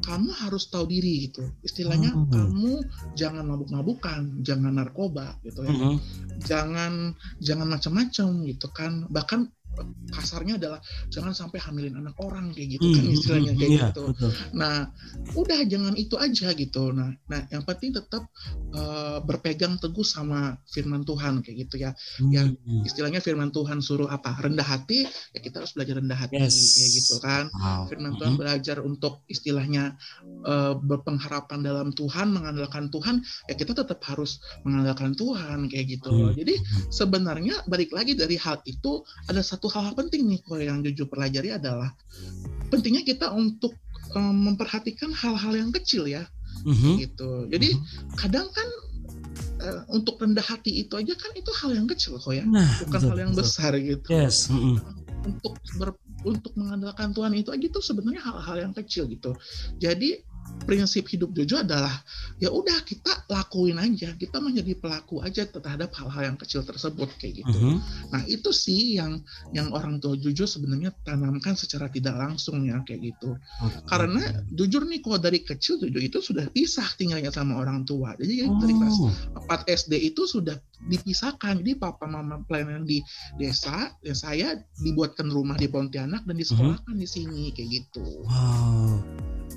kamu 0.00 0.32
harus 0.32 0.66
tahu 0.72 0.88
diri 0.88 1.28
gitu. 1.28 1.44
Istilahnya 1.62 2.10
Hmm. 2.10 2.26
kamu 2.32 2.72
jangan 3.14 3.44
mabuk-mabukan, 3.46 4.40
jangan 4.42 4.72
narkoba 4.80 5.36
gitu 5.44 5.60
ya. 5.62 5.70
Mhm. 5.70 5.94
Jangan 6.40 6.92
jangan 7.38 7.68
macam-macam 7.68 8.26
gitu 8.48 8.66
kan. 8.72 9.04
Bahkan 9.12 9.40
kasarnya 10.10 10.58
adalah 10.60 10.78
jangan 11.08 11.32
sampai 11.32 11.58
hamilin 11.62 11.96
anak 11.98 12.16
orang 12.20 12.50
kayak 12.52 12.78
gitu 12.78 12.86
kan 12.92 13.04
Mhm. 13.04 13.14
istilahnya 13.14 13.52
kayak 13.56 13.70
Iya, 13.70 13.86
gitu. 13.90 14.02
betul. 14.12 14.30
Nah, 14.54 14.76
udah 15.34 15.60
jangan 15.66 15.94
itu 15.94 16.14
aja 16.18 16.48
gitu. 16.52 16.84
Nah, 16.92 17.10
nah 17.26 17.40
yang 17.48 17.62
penting 17.64 17.94
tetap 17.94 18.26
eh, 18.70 19.18
berpegang 19.26 19.82
teguh 19.82 20.06
sama 20.06 20.54
firman 20.70 21.02
Tuhan 21.02 21.42
kayak 21.42 21.66
gitu 21.66 21.82
ya. 21.82 21.90
Yang 22.22 22.54
Hmm. 22.62 22.86
istilahnya 22.86 23.18
firman 23.18 23.50
Tuhan 23.50 23.82
suruh 23.82 24.06
apa? 24.06 24.38
Rendah 24.38 24.62
hati, 24.62 25.02
ya 25.34 25.38
kita 25.42 25.58
harus 25.58 25.74
belajar 25.74 25.98
rendah 25.98 26.14
hati 26.14 26.38
Yes. 26.38 26.78
kayak 26.78 26.90
gitu 26.94 27.14
kan. 27.18 27.44
Wow. 27.50 27.90
Firman 27.90 28.14
Tuhan 28.14 28.38
Mhm. 28.38 28.40
belajar 28.40 28.76
untuk 28.80 29.26
istilahnya 29.26 29.98
eh, 30.40 30.72
berpengharapan 30.72 31.60
dalam 31.60 31.92
Tuhan, 31.92 32.32
mengandalkan 32.32 32.88
Tuhan, 32.88 33.20
ya 33.44 33.54
kita 33.58 33.76
tetap 33.76 34.00
harus 34.08 34.40
mengandalkan 34.64 35.12
Tuhan 35.12 35.68
kayak 35.68 36.00
gitu. 36.00 36.08
Hmm. 36.08 36.32
Jadi 36.32 36.56
sebenarnya 36.88 37.60
balik 37.68 37.92
lagi 37.92 38.16
dari 38.16 38.40
hal 38.40 38.56
itu 38.64 39.04
ada 39.28 39.44
satu 39.44 39.68
hal 39.78 39.94
penting 39.94 40.26
nih 40.26 40.42
kok 40.42 40.58
yang 40.58 40.82
jujur 40.82 41.06
pelajari 41.06 41.54
adalah 41.54 41.94
pentingnya 42.68 43.06
kita 43.06 43.30
untuk 43.30 43.78
eh, 44.10 44.34
memperhatikan 44.34 45.14
hal-hal 45.14 45.54
yang 45.54 45.70
kecil 45.70 46.02
ya 46.02 46.26
Mhm. 46.66 46.98
gitu. 46.98 47.46
Jadi 47.46 47.78
Mhm. 47.78 48.18
kadang 48.18 48.50
kan 48.50 48.68
eh, 49.60 49.80
untuk 49.92 50.16
rendah 50.18 50.42
hati 50.42 50.82
itu 50.82 50.96
aja 50.96 51.12
kan 51.14 51.30
itu 51.36 51.52
hal 51.52 51.76
yang 51.76 51.84
kecil 51.84 52.16
kok 52.16 52.32
ya, 52.32 52.42
Nah, 52.42 52.64
bukan 52.80 52.96
betul, 52.96 53.10
hal 53.12 53.18
yang 53.28 53.32
betul. 53.36 53.44
besar 53.44 53.72
gitu. 53.76 54.08
Yes. 54.08 54.48
mhm. 54.48 54.80
Untuk 55.20 55.60
ber, 55.76 55.92
untuk 56.24 56.52
mengandalkan 56.56 57.12
Tuhan 57.12 57.36
itu 57.36 57.52
aja 57.52 57.66
tuh 57.68 57.84
sebenarnya 57.84 58.24
hal-hal 58.24 58.56
yang 58.56 58.72
kecil 58.72 59.04
gitu. 59.04 59.36
Jadi 59.76 60.24
prinsip 60.62 61.10
hidup 61.10 61.34
Jojo 61.34 61.66
adalah 61.66 61.90
ya 62.38 62.52
udah 62.52 62.86
kita 62.86 63.26
lakuin 63.26 63.82
aja, 63.82 64.14
kita 64.14 64.38
menjadi 64.38 64.78
pelaku 64.78 65.18
aja 65.18 65.42
terhadap 65.48 65.90
hal-hal 65.98 66.30
yang 66.30 66.38
kecil 66.38 66.62
tersebut 66.62 67.10
kayak 67.18 67.42
gitu. 67.42 67.58
Mhm. 67.58 67.76
Nah 68.14 68.22
itu 68.30 68.54
sih 68.54 69.00
yang 69.00 69.18
yang 69.50 69.74
orang 69.74 69.98
tua 69.98 70.14
Jojo 70.14 70.46
sebenarnya 70.46 70.94
tanamkan 71.02 71.58
secara 71.58 71.90
tidak 71.90 72.14
langsung 72.14 72.62
ya 72.62 72.78
kayak 72.86 73.10
gitu. 73.14 73.34
Oke. 73.66 73.82
Karena 73.90 74.22
jujur 74.54 74.86
nih 74.86 75.02
kalau 75.02 75.18
dari 75.18 75.42
kecil 75.42 75.82
Jojo 75.82 75.98
itu 75.98 76.18
sudah 76.22 76.46
pisah 76.54 76.86
tinggalnya 76.94 77.34
sama 77.34 77.58
orang 77.58 77.82
tua. 77.82 78.14
Jadi 78.14 78.46
dari 78.46 78.74
kelas 78.76 79.00
Oh. 79.00 79.12
4 79.48 79.64
SD 79.70 80.12
itu 80.12 80.28
sudah 80.28 80.58
dipisahkan. 80.90 81.60
Jadi 81.64 81.72
papa 81.80 82.04
mama 82.04 82.44
pelayanan 82.44 82.84
di 82.84 83.00
desa, 83.40 83.96
ya 84.04 84.12
saya 84.12 84.60
dibuatkan 84.80 85.28
rumah 85.32 85.56
di 85.56 85.68
Pontianak 85.68 86.28
dan 86.28 86.36
disekolahkan 86.36 86.96
di 86.96 87.08
sini 87.08 87.48
kayak 87.52 87.68
gitu. 87.70 88.24
Wow, 88.28 89.00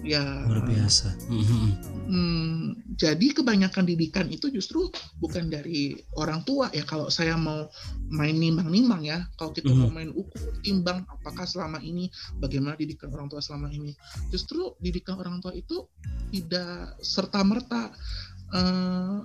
Ya. 0.01 0.23
luar 0.49 0.65
biasa. 0.65 1.13
Mhm. 1.29 1.65
Hmm, 2.03 2.61
jadi 2.99 3.31
kebanyakan 3.31 3.87
didikan 3.87 4.27
itu 4.27 4.51
justru 4.51 4.91
bukan 5.23 5.47
dari 5.47 5.95
orang 6.19 6.43
tua 6.43 6.67
ya. 6.75 6.83
Kalau 6.83 7.07
saya 7.07 7.39
mau 7.39 7.71
main 8.11 8.35
nimbang-nimbang 8.35 9.07
ya, 9.07 9.23
kalau 9.39 9.55
kita 9.55 9.71
Mhm. 9.71 9.79
mau 9.79 9.91
main 9.93 10.11
ukur 10.11 10.59
timbang 10.59 11.07
apakah 11.07 11.47
selama 11.47 11.79
ini 11.79 12.11
bagaimana 12.37 12.75
didikan 12.75 13.07
orang 13.15 13.31
tua 13.31 13.39
selama 13.39 13.71
ini, 13.71 13.95
justru 14.27 14.75
didikan 14.83 15.15
orang 15.15 15.39
tua 15.39 15.55
itu 15.55 15.87
tidak 16.33 16.99
serta 16.99 17.39
merta 17.45 17.93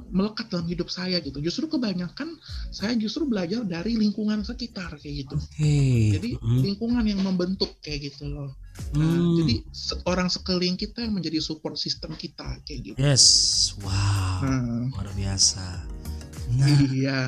melekat 0.08 0.48
dalam 0.48 0.64
hidup 0.64 0.88
saya 0.88 1.20
gitu. 1.20 1.36
Justru 1.44 1.68
kebanyakan 1.68 2.32
saya 2.72 2.96
justru 2.96 3.28
belajar 3.28 3.60
dari 3.60 3.92
lingkungan 3.92 4.40
sekitar 4.40 4.96
kayak 4.96 5.28
gitu. 5.28 5.36
Oke. 5.36 6.16
Jadi 6.16 6.30
Mhm. 6.40 6.60
lingkungan 6.64 7.04
yang 7.04 7.20
membentuk 7.20 7.76
kayak 7.84 8.08
gitu 8.08 8.24
loh. 8.24 8.56
Nah, 8.90 9.04
Hmm. 9.04 9.36
jadi 9.36 9.54
orang 10.04 10.26
sekeliling 10.26 10.74
kita 10.74 11.00
yang 11.00 11.12
menjadi 11.12 11.38
support 11.38 11.76
system 11.76 12.14
kita 12.14 12.58
kayak 12.62 12.80
gitu. 12.84 12.96
Yes, 12.96 13.24
wow, 13.78 14.40
Nah, 14.40 14.88
luar 14.90 15.08
biasa. 15.12 15.64
Nah, 16.48 16.64
Iya. 16.88 17.20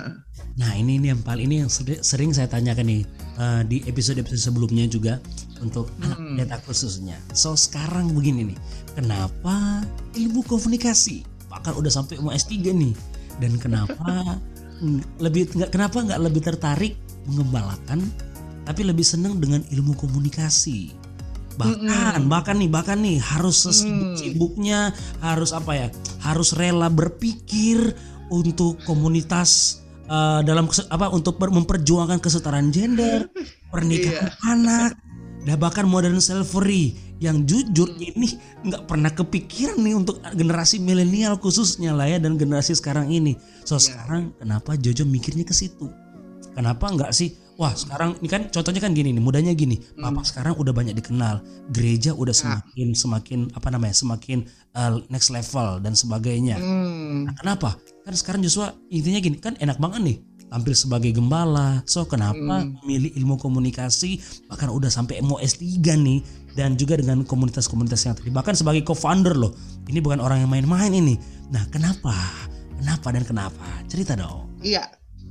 nah 0.57 0.73
ini 0.73 0.97
ini 0.97 1.13
yang 1.13 1.21
paling 1.21 1.45
ini 1.45 1.57
yang 1.61 1.69
seri- 1.69 2.01
sering 2.01 2.33
saya 2.33 2.49
tanyakan 2.49 2.87
nih 2.87 3.03
eh, 3.37 3.63
di 3.65 3.81
episode-episode 3.83 4.41
sebelumnya 4.43 4.85
juga 4.85 5.21
untuk 5.59 5.89
anak 5.99 6.17
Hmm. 6.17 6.27
pendeta 6.35 6.57
khususnya. 6.63 7.17
So 7.31 7.53
sekarang 7.53 8.13
begini 8.13 8.49
nih, 8.49 8.59
kenapa 8.95 9.85
ilmu 10.13 10.41
komunikasi 10.43 11.25
bahkan 11.47 11.73
udah 11.75 11.89
sampai 11.91 12.17
mau 12.17 12.31
S3 12.31 12.71
nih 12.71 12.97
dan 13.37 13.57
kenapa 13.57 14.37
lebih 15.25 15.51
nggak 15.51 15.71
kenapa 15.71 16.01
nggak 16.01 16.21
lebih 16.23 16.41
tertarik 16.43 16.95
mengembalakan 17.25 18.01
tapi 18.63 18.81
lebih 18.83 19.03
senang 19.03 19.37
dengan 19.37 19.61
ilmu 19.67 19.93
komunikasi 19.95 20.95
bahkan 21.59 22.21
bahkan 22.31 22.57
nih 22.59 22.71
bahkan 22.71 22.99
nih 23.03 23.19
harus 23.19 23.67
sesibuk-sibuknya 23.67 24.95
harus 25.19 25.51
apa 25.51 25.73
ya 25.75 25.87
harus 26.23 26.55
rela 26.55 26.87
berpikir 26.93 27.95
untuk 28.31 28.79
komunitas 28.87 29.83
eh, 30.07 30.41
dalam 30.47 30.71
apa 30.71 31.07
untuk 31.11 31.41
memperjuangkan 31.41 32.23
kesetaraan 32.23 32.71
gender 32.71 33.27
pernikahan 33.73 34.31
anak 34.43 34.93
dan 35.45 35.57
bahkan 35.57 35.89
modern 35.89 36.21
slavery 36.21 36.93
yang 37.21 37.45
jujur 37.45 37.89
ini 38.01 38.37
nggak 38.65 38.89
pernah 38.89 39.13
kepikiran 39.13 39.77
nih 39.81 39.95
untuk 39.97 40.21
generasi 40.33 40.81
milenial 40.81 41.37
khususnya 41.37 41.93
lah 41.93 42.09
ya 42.09 42.17
dan 42.21 42.41
generasi 42.41 42.73
sekarang 42.77 43.13
ini. 43.13 43.37
So 43.65 43.77
sekarang 43.77 44.37
kenapa 44.41 44.77
Jojo 44.77 45.05
mikirnya 45.05 45.45
ke 45.45 45.53
situ? 45.53 45.89
Kenapa 46.57 46.89
enggak 46.89 47.13
sih? 47.13 47.37
Wah 47.61 47.77
sekarang 47.77 48.17
ini 48.25 48.29
kan 48.33 48.49
contohnya 48.49 48.81
kan 48.81 48.97
gini 48.97 49.13
nih, 49.13 49.21
mudahnya 49.21 49.53
gini. 49.53 49.77
Papa 50.01 50.25
sekarang 50.25 50.57
udah 50.57 50.73
banyak 50.73 50.97
dikenal, 50.97 51.45
gereja 51.69 52.17
udah 52.17 52.33
semakin 52.33 52.97
semakin 52.97 53.39
apa 53.53 53.69
namanya, 53.69 53.93
semakin 53.93 54.49
uh, 54.73 54.97
next 55.13 55.29
level 55.29 55.77
dan 55.85 55.93
sebagainya. 55.93 56.57
Hmm. 56.57 57.29
Nah, 57.29 57.37
kenapa? 57.37 57.77
Kan 58.09 58.17
sekarang 58.17 58.41
Joshua 58.41 58.73
intinya 58.89 59.21
gini, 59.21 59.37
kan 59.37 59.61
enak 59.61 59.77
banget 59.77 60.01
nih 60.01 60.17
tampil 60.49 60.73
sebagai 60.73 61.13
gembala. 61.13 61.85
So 61.85 62.09
kenapa 62.09 62.65
memilih 62.83 63.13
ilmu 63.21 63.37
komunikasi 63.37 64.19
bahkan 64.49 64.73
udah 64.73 64.89
sampai 64.89 65.21
mau 65.21 65.37
S3 65.37 65.85
nih 66.01 66.25
dan 66.59 66.75
juga 66.81 66.97
dengan 66.97 67.23
komunitas-komunitas 67.29 68.09
yang 68.09 68.17
tadi 68.19 68.33
bahkan 68.33 68.57
sebagai 68.57 68.83
co-founder 68.89 69.37
loh. 69.37 69.53
Ini 69.85 70.01
bukan 70.01 70.19
orang 70.19 70.49
yang 70.49 70.51
main-main 70.51 70.91
ini. 70.91 71.21
Nah, 71.53 71.69
kenapa? 71.71 72.17
Kenapa 72.81 73.13
dan 73.13 73.29
kenapa? 73.29 73.69
Cerita 73.87 74.17
dong. 74.17 74.49
Iya, 74.65 74.89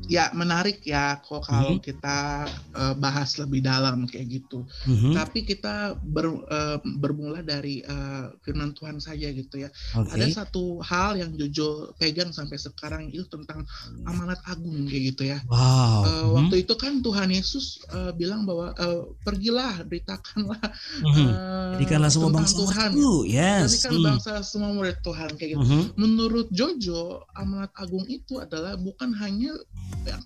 ya 0.09 0.33
menarik 0.33 0.81
ya 0.81 1.21
kok 1.21 1.45
kalau 1.45 1.77
kita 1.77 2.43
eh, 2.73 2.93
bahas 2.95 3.37
lebih 3.37 3.61
dalam 3.61 4.03
kayak 4.03 4.41
gitu. 4.41 4.65
Mhm. 4.83 5.13
Tapi 5.13 5.45
kita 5.45 5.75
ber- 5.95 6.41
eh, 6.43 6.77
bermula 6.97 7.39
dari 7.39 7.79
eh, 7.79 8.25
firman 8.39 8.73
Tuhan 8.73 8.97
saja 8.97 9.29
gitu 9.29 9.61
ya. 9.61 9.69
Oke. 9.93 10.09
Ada 10.11 10.43
satu 10.43 10.81
hal 10.81 11.15
yang 11.15 11.37
Jojo 11.37 11.93
pegang 11.95 12.29
sampai 12.29 12.57
sekarang 12.57 13.07
itu 13.07 13.29
tentang 13.29 13.61
amanat 14.03 14.41
agung 14.43 14.83
kayak 14.83 15.03
gitu 15.13 15.23
ya. 15.27 15.39
Wow. 15.45 16.01
Eh, 16.01 16.17
Mhm. 16.19 16.33
Waktu 16.35 16.55
itu 16.59 16.73
kan 16.73 16.93
Tuhan 16.99 17.29
Yesus 17.29 17.65
eh, 17.87 18.11
bilang 18.11 18.43
bahwa 18.43 18.73
eh, 18.73 19.01
pergilah 19.21 19.85
beritakanlah 19.85 20.57
Mhm. 21.05 21.27
eh, 21.27 21.69
Jadikanlah 21.77 22.09
semua 22.09 22.29
tentang 22.29 22.37
bangsa 22.41 22.57
Tuhan. 22.57 22.89
satu. 22.91 23.09
Yes. 23.23 23.67
Jadikan 23.69 23.91
Hmm. 23.93 24.05
bangsa 24.09 24.31
semua 24.41 24.71
murid 24.71 24.97
Tuhan 24.99 25.29
kayak 25.35 25.49
gitu. 25.53 25.61
Mhm. 25.61 25.81
Menurut 25.95 26.47
Jojo, 26.49 27.01
amanat 27.31 27.69
agung 27.75 28.05
itu 28.05 28.41
adalah 28.41 28.73
bukan 28.73 29.13
hanya 29.13 29.37
ya, 29.49 29.55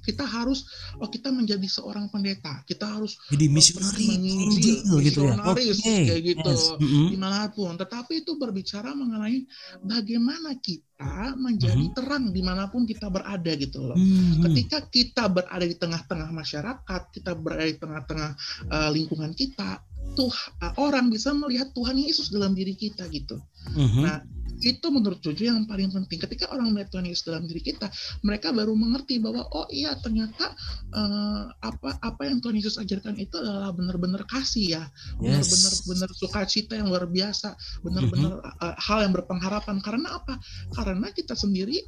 kita 0.03 0.25
harus 0.27 0.67
oh 0.99 1.09
kita 1.09 1.31
menjadi 1.31 1.65
seorang 1.65 2.11
pendeta, 2.11 2.61
kita 2.67 2.85
harus 2.85 3.15
Jadi 3.31 3.45
misionari, 3.47 3.95
pergi 3.95 4.07
menginjil, 4.19 4.75
Injil 4.83 4.97
gitu 5.05 5.19
ya. 5.23 5.33
misionaris, 5.35 5.77
Oke. 5.79 5.97
kayak 6.07 6.23
gitu. 6.23 6.51
Yes. 6.53 6.63
Mhm. 6.77 7.05
di 7.13 7.17
mana 7.17 7.39
pun. 7.49 7.71
Tetapi 7.79 8.13
itu 8.23 8.31
berbicara 8.35 8.89
mengenai 8.93 9.37
bagaimana 9.81 10.55
kita 10.59 11.35
menjadi 11.35 11.85
Mhm. 11.89 11.93
terang 11.95 12.25
di 12.31 12.41
mana 12.43 12.71
pun 12.71 12.87
kita 12.87 13.07
berada 13.11 13.51
gitu 13.55 13.79
loh. 13.83 13.97
Mhm. 13.97 14.43
Ketika 14.47 14.77
kita 14.87 15.23
berada 15.27 15.65
di 15.65 15.75
tengah-tengah 15.75 16.29
masyarakat, 16.31 17.01
kita 17.11 17.31
berada 17.35 17.65
di 17.67 17.75
tengah-tengah 17.79 18.31
uh, 18.71 18.89
lingkungan 18.91 19.31
kita, 19.35 19.83
tuh 20.13 20.29
uh, 20.61 20.73
orang 20.77 21.09
bisa 21.09 21.33
melihat 21.33 21.73
Tuhan 21.73 21.97
Yesus 21.97 22.29
dalam 22.29 22.53
diri 22.53 22.77
kita 22.77 23.07
gitu. 23.09 23.39
Mhm. 23.73 24.01
Nah, 24.03 24.19
itu 24.63 24.87
menurut 24.87 25.19
Jojo 25.19 25.43
yang 25.43 25.67
paling 25.67 25.91
penting. 25.91 26.17
Ketika 26.23 26.47
orang 26.55 26.71
melihat 26.71 26.95
Tuhan 26.95 27.05
Yesus 27.05 27.27
dalam 27.27 27.43
diri 27.45 27.59
kita, 27.59 27.91
mereka 28.23 28.55
baru 28.55 28.71
mengerti 28.73 29.19
bahwa 29.19 29.43
oh 29.51 29.67
iya 29.69 29.93
ternyata 29.99 30.55
eh, 30.93 31.43
apa 31.59 31.99
apa 31.99 32.21
yang 32.23 32.39
Tuhan 32.39 32.55
Yesus 32.55 32.79
ajarkan 32.79 33.19
itu 33.19 33.35
adalah 33.37 33.75
benar-benar 33.75 34.23
kasih 34.29 34.79
ya, 34.79 34.83
Yes. 35.19 35.51
benar-benar 35.51 35.73
benar 35.89 36.09
sukacita 36.15 36.73
yang 36.77 36.87
luar 36.87 37.09
biasa, 37.09 37.57
benar-benar 37.83 38.39
Mhm. 38.39 38.63
eh, 38.63 38.75
hal 38.79 38.99
yang 39.03 39.13
berpengharapan. 39.13 39.77
Karena 39.81 40.07
apa? 40.21 40.39
Karena 40.71 41.07
kita 41.11 41.33
sendiri 41.35 41.81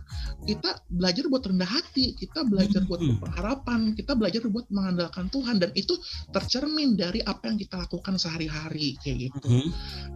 kita 0.46 0.82
belajar 0.90 1.26
buat 1.30 1.44
rendah 1.46 1.70
hati, 1.70 2.18
kita 2.18 2.46
belajar 2.46 2.82
buat 2.86 3.02
Mhm. 3.02 3.10
berpengharapan, 3.18 3.80
kita 3.94 4.14
belajar 4.18 4.42
buat 4.50 4.66
mengandalkan 4.74 5.30
Tuhan 5.30 5.62
dan 5.62 5.70
itu 5.78 5.94
tercermin 6.34 6.98
dari 6.98 7.22
apa 7.22 7.50
yang 7.50 7.58
kita 7.58 7.78
lakukan 7.78 8.18
sehari-hari 8.18 8.98
kayak 9.06 9.30
gitu. 9.30 9.48
Mhm. 9.48 9.70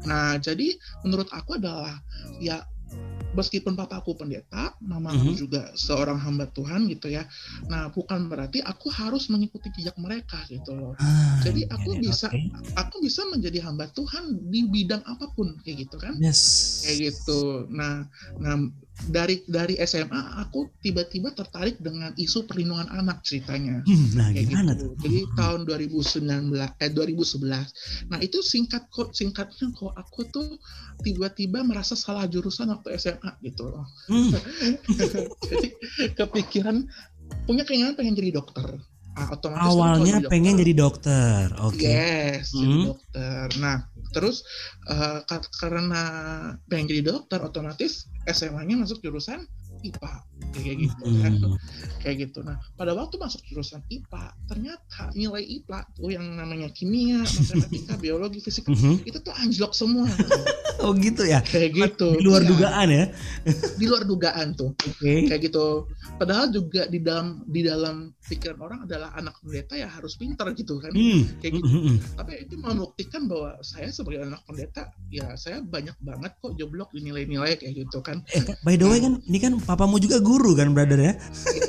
Nah, 0.10 0.42
jadi 0.42 0.74
menurut 1.06 1.30
aku 1.30 1.62
adalah 1.62 1.94
ya 2.42 2.49
meskipun 3.34 3.78
papa 3.78 4.02
aku 4.02 4.18
pendeta, 4.18 4.74
mama 4.82 5.14
Mhm. 5.14 5.18
aku 5.22 5.32
juga 5.38 5.62
seorang 5.78 6.18
hamba 6.18 6.50
Tuhan 6.50 6.90
gitu 6.90 7.14
ya. 7.14 7.30
Nah, 7.70 7.94
bukan 7.94 8.26
berarti 8.26 8.60
aku 8.66 8.90
harus 8.90 9.30
mengikuti 9.30 9.70
jejak 9.78 9.96
mereka 10.02 10.42
gitu 10.50 10.74
loh. 10.74 10.94
Ah, 10.98 11.38
Jadi 11.46 11.66
iya, 11.70 11.74
aku 11.78 11.90
iya, 11.98 12.02
bisa 12.02 12.28
oke. 12.34 12.42
aku 12.74 12.96
bisa 13.06 13.22
menjadi 13.30 13.62
hamba 13.64 13.86
Tuhan 13.94 14.50
di 14.50 14.66
bidang 14.66 15.06
apa 15.06 15.30
pun 15.38 15.62
kayak 15.62 15.88
gitu 15.88 15.96
kan. 16.02 16.18
Yes. 16.18 16.82
Kayak 16.86 17.14
gitu. 17.14 17.70
Nah, 17.70 18.10
nah 18.42 18.56
dari 19.08 19.40
dari 19.48 19.80
SMA 19.80 20.44
aku 20.44 20.68
tiba-tiba 20.84 21.32
tertarik 21.32 21.80
dengan 21.80 22.12
isu 22.20 22.44
perlindungan 22.44 22.92
anak 22.92 23.24
ceritanya 23.24 23.80
Hmm, 23.88 24.08
nah 24.20 24.28
kayak 24.34 24.46
gimana 24.52 24.72
gitu. 24.76 24.92
tuh? 24.92 25.08
Jadi 25.08 25.20
tahun 25.40 25.60
2019 25.64 26.76
eh 26.84 26.92
2011. 26.92 28.12
Nah, 28.12 28.20
itu 28.20 28.40
singkat 28.44 28.92
kok 28.92 29.16
singkatnya 29.16 29.72
kok 29.72 29.94
aku 29.96 30.28
tuh 30.28 30.48
tiba-tiba 31.00 31.64
merasa 31.64 31.96
salah 31.96 32.28
jurusan 32.28 32.70
waktu 32.70 33.00
SMA 33.00 33.32
gitu 33.42 33.72
loh. 33.72 33.88
Hmm. 34.12 34.36
Jadi 35.50 35.68
kepikiran 36.14 36.84
punya 37.46 37.64
keinginan 37.64 37.94
pengen 37.96 38.18
jadi 38.18 38.42
dokter. 38.42 38.78
Ah, 39.18 39.36
otomatis 39.36 39.74
Awalnya 39.74 40.18
pengen 40.32 40.56
jadi 40.56 40.74
dokter. 40.78 41.52
Oke. 41.60 41.82
Yes, 41.82 42.54
jadi 42.56 42.72
Hmm. 42.72 42.86
dokter. 42.94 43.46
Nah, 43.60 43.89
terus 44.10 44.44
ka- 45.26 45.52
karena 45.60 46.04
pengen 46.66 46.90
jadi 46.90 47.02
dokter, 47.14 47.40
otomatis 47.42 48.10
SMA-nya 48.26 48.78
masuk 48.82 49.02
jurusan 49.02 49.46
IPA 49.82 50.14
kayak 50.50 50.76
gitu 50.82 51.04
kan. 51.22 51.34
Hmm. 51.36 51.56
Kayak 52.00 52.16
gitu. 52.26 52.40
Nah, 52.42 52.58
pada 52.74 52.96
waktu 52.96 53.16
masuk 53.16 53.44
jurusan 53.46 53.84
IPA, 53.88 54.24
ternyata 54.48 55.12
nilai 55.14 55.44
IPA 55.44 55.80
tuh 55.94 56.10
yang 56.10 56.26
namanya 56.34 56.72
kimia, 56.72 57.22
matematika, 57.52 57.94
biologi, 57.96 58.40
fisika 58.40 58.72
Mhm. 58.72 59.04
itu 59.06 59.20
tuh 59.20 59.34
anjlok 59.36 59.74
semua. 59.74 60.08
Oh 60.80 60.96
gitu 60.96 61.28
ya. 61.28 61.44
kayak 61.44 61.76
gitu. 61.76 62.16
Di 62.16 62.24
luar 62.24 62.40
Iya, 62.40 62.50
dugaan 62.56 62.88
ya. 62.88 63.06
Di 63.76 63.84
luar 63.84 64.08
dugaan 64.08 64.56
tuh. 64.56 64.72
Oke. 64.80 65.28
Kayak 65.28 65.52
gitu. 65.52 65.92
Padahal 66.16 66.48
juga 66.50 66.88
di 66.88 67.04
dalam 67.04 67.44
di 67.44 67.68
dalam 67.68 68.16
pikiran 68.24 68.56
orang 68.58 68.80
adalah 68.88 69.12
anak 69.12 69.36
pendeta 69.44 69.76
ya 69.76 69.92
harus 69.92 70.16
pintar 70.16 70.56
gitu 70.56 70.80
kan. 70.80 70.96
Hmm. 70.96 71.28
Kayak 71.44 71.60
gitu. 71.60 71.68
Mhm. 71.68 71.96
tapi 72.16 72.48
itu 72.48 72.56
membuktikan 72.56 73.28
bahwa 73.28 73.60
saya 73.60 73.92
sebagai 73.92 74.24
anak 74.24 74.40
pendeta 74.44 74.88
ya 75.08 75.36
saya 75.36 75.60
banyak 75.60 76.00
banget 76.00 76.32
kok 76.38 76.56
jeblok 76.56 76.88
di 76.92 77.04
nilai-nilai 77.04 77.56
kayak 77.56 77.74
gitu 77.78 78.00
kan 78.00 78.24
Eh, 78.32 78.44
by 78.62 78.76
the 78.76 78.86
way 78.86 79.00
kan 79.00 79.20
ini 79.22 79.36
kan 79.38 79.60
papamu 79.70 80.02
juga 80.02 80.18
guru 80.20 80.58
kan 80.58 80.74
brother 80.74 80.98
ya? 80.98 81.14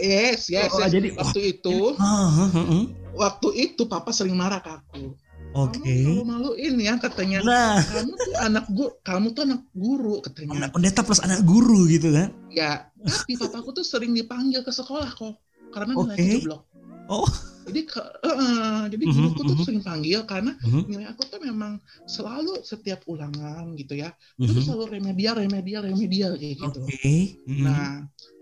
yes 0.00 0.48
yes, 0.48 0.72
Oh, 0.72 0.80
yes. 0.80 0.88
jadi- 0.88 1.12
waktu 1.12 1.40
itu 1.52 1.76
Ah, 1.94 2.48
ah, 2.48 2.56
ah. 2.56 2.84
waktu 3.12 3.48
itu 3.60 3.84
papa 3.84 4.08
sering 4.10 4.32
marah 4.32 4.58
ke 4.58 4.72
aku 4.72 5.12
Oke. 5.50 5.82
kamu 5.82 6.22
malu-maluin 6.22 6.78
ya 6.78 6.94
katanya 6.96 7.42
Nah, 7.42 7.82
kamu 7.82 8.12
tuh 8.14 8.32
anak 8.38 8.64
guru 8.70 8.92
kamu 9.02 9.26
tuh 9.30 9.42
anak 9.44 9.62
guru 9.74 10.14
katanya 10.22 10.56
anak 10.56 10.70
pendeta 10.72 11.00
plus 11.02 11.20
anak 11.20 11.42
guru 11.42 11.84
gitu 11.84 12.08
kan? 12.08 12.30
ya 12.48 12.88
tapi 12.96 13.34
papaku 13.36 13.74
tuh 13.74 13.84
sering 13.84 14.14
dipanggil 14.14 14.62
ke 14.62 14.70
sekolah 14.70 15.10
kok 15.10 15.36
karena 15.70 15.92
Oke. 15.92 16.16
nilaiku 16.16 16.38
jeblok 16.40 16.62
Oh. 17.10 17.26
jadi 17.66 17.82
ke, 17.86 18.00
eh, 18.24 18.82
jadi 18.88 19.04
Mhm, 19.04 19.14
guruku 19.14 19.40
tuh 19.44 19.56
mhm. 19.58 19.64
sering 19.66 19.82
panggil 19.84 20.20
karena 20.24 20.54
Mhm, 20.64 20.80
nilai 20.90 21.06
aku 21.12 21.22
tuh 21.28 21.38
memang 21.42 21.76
selalu 22.08 22.62
setiap 22.62 23.02
ulangan 23.06 23.74
gitu 23.76 23.94
ya 23.98 24.10
itu 24.38 24.50
tuh 24.50 24.62
mhm. 24.62 24.66
selalu 24.66 24.84
remedial 24.96 25.34
remedial 25.38 25.82
remedial 25.84 26.32
kayak 26.38 26.56
gitu 26.56 26.80
Oke. 26.86 27.36
Mhm. 27.46 27.62
nah 27.66 28.00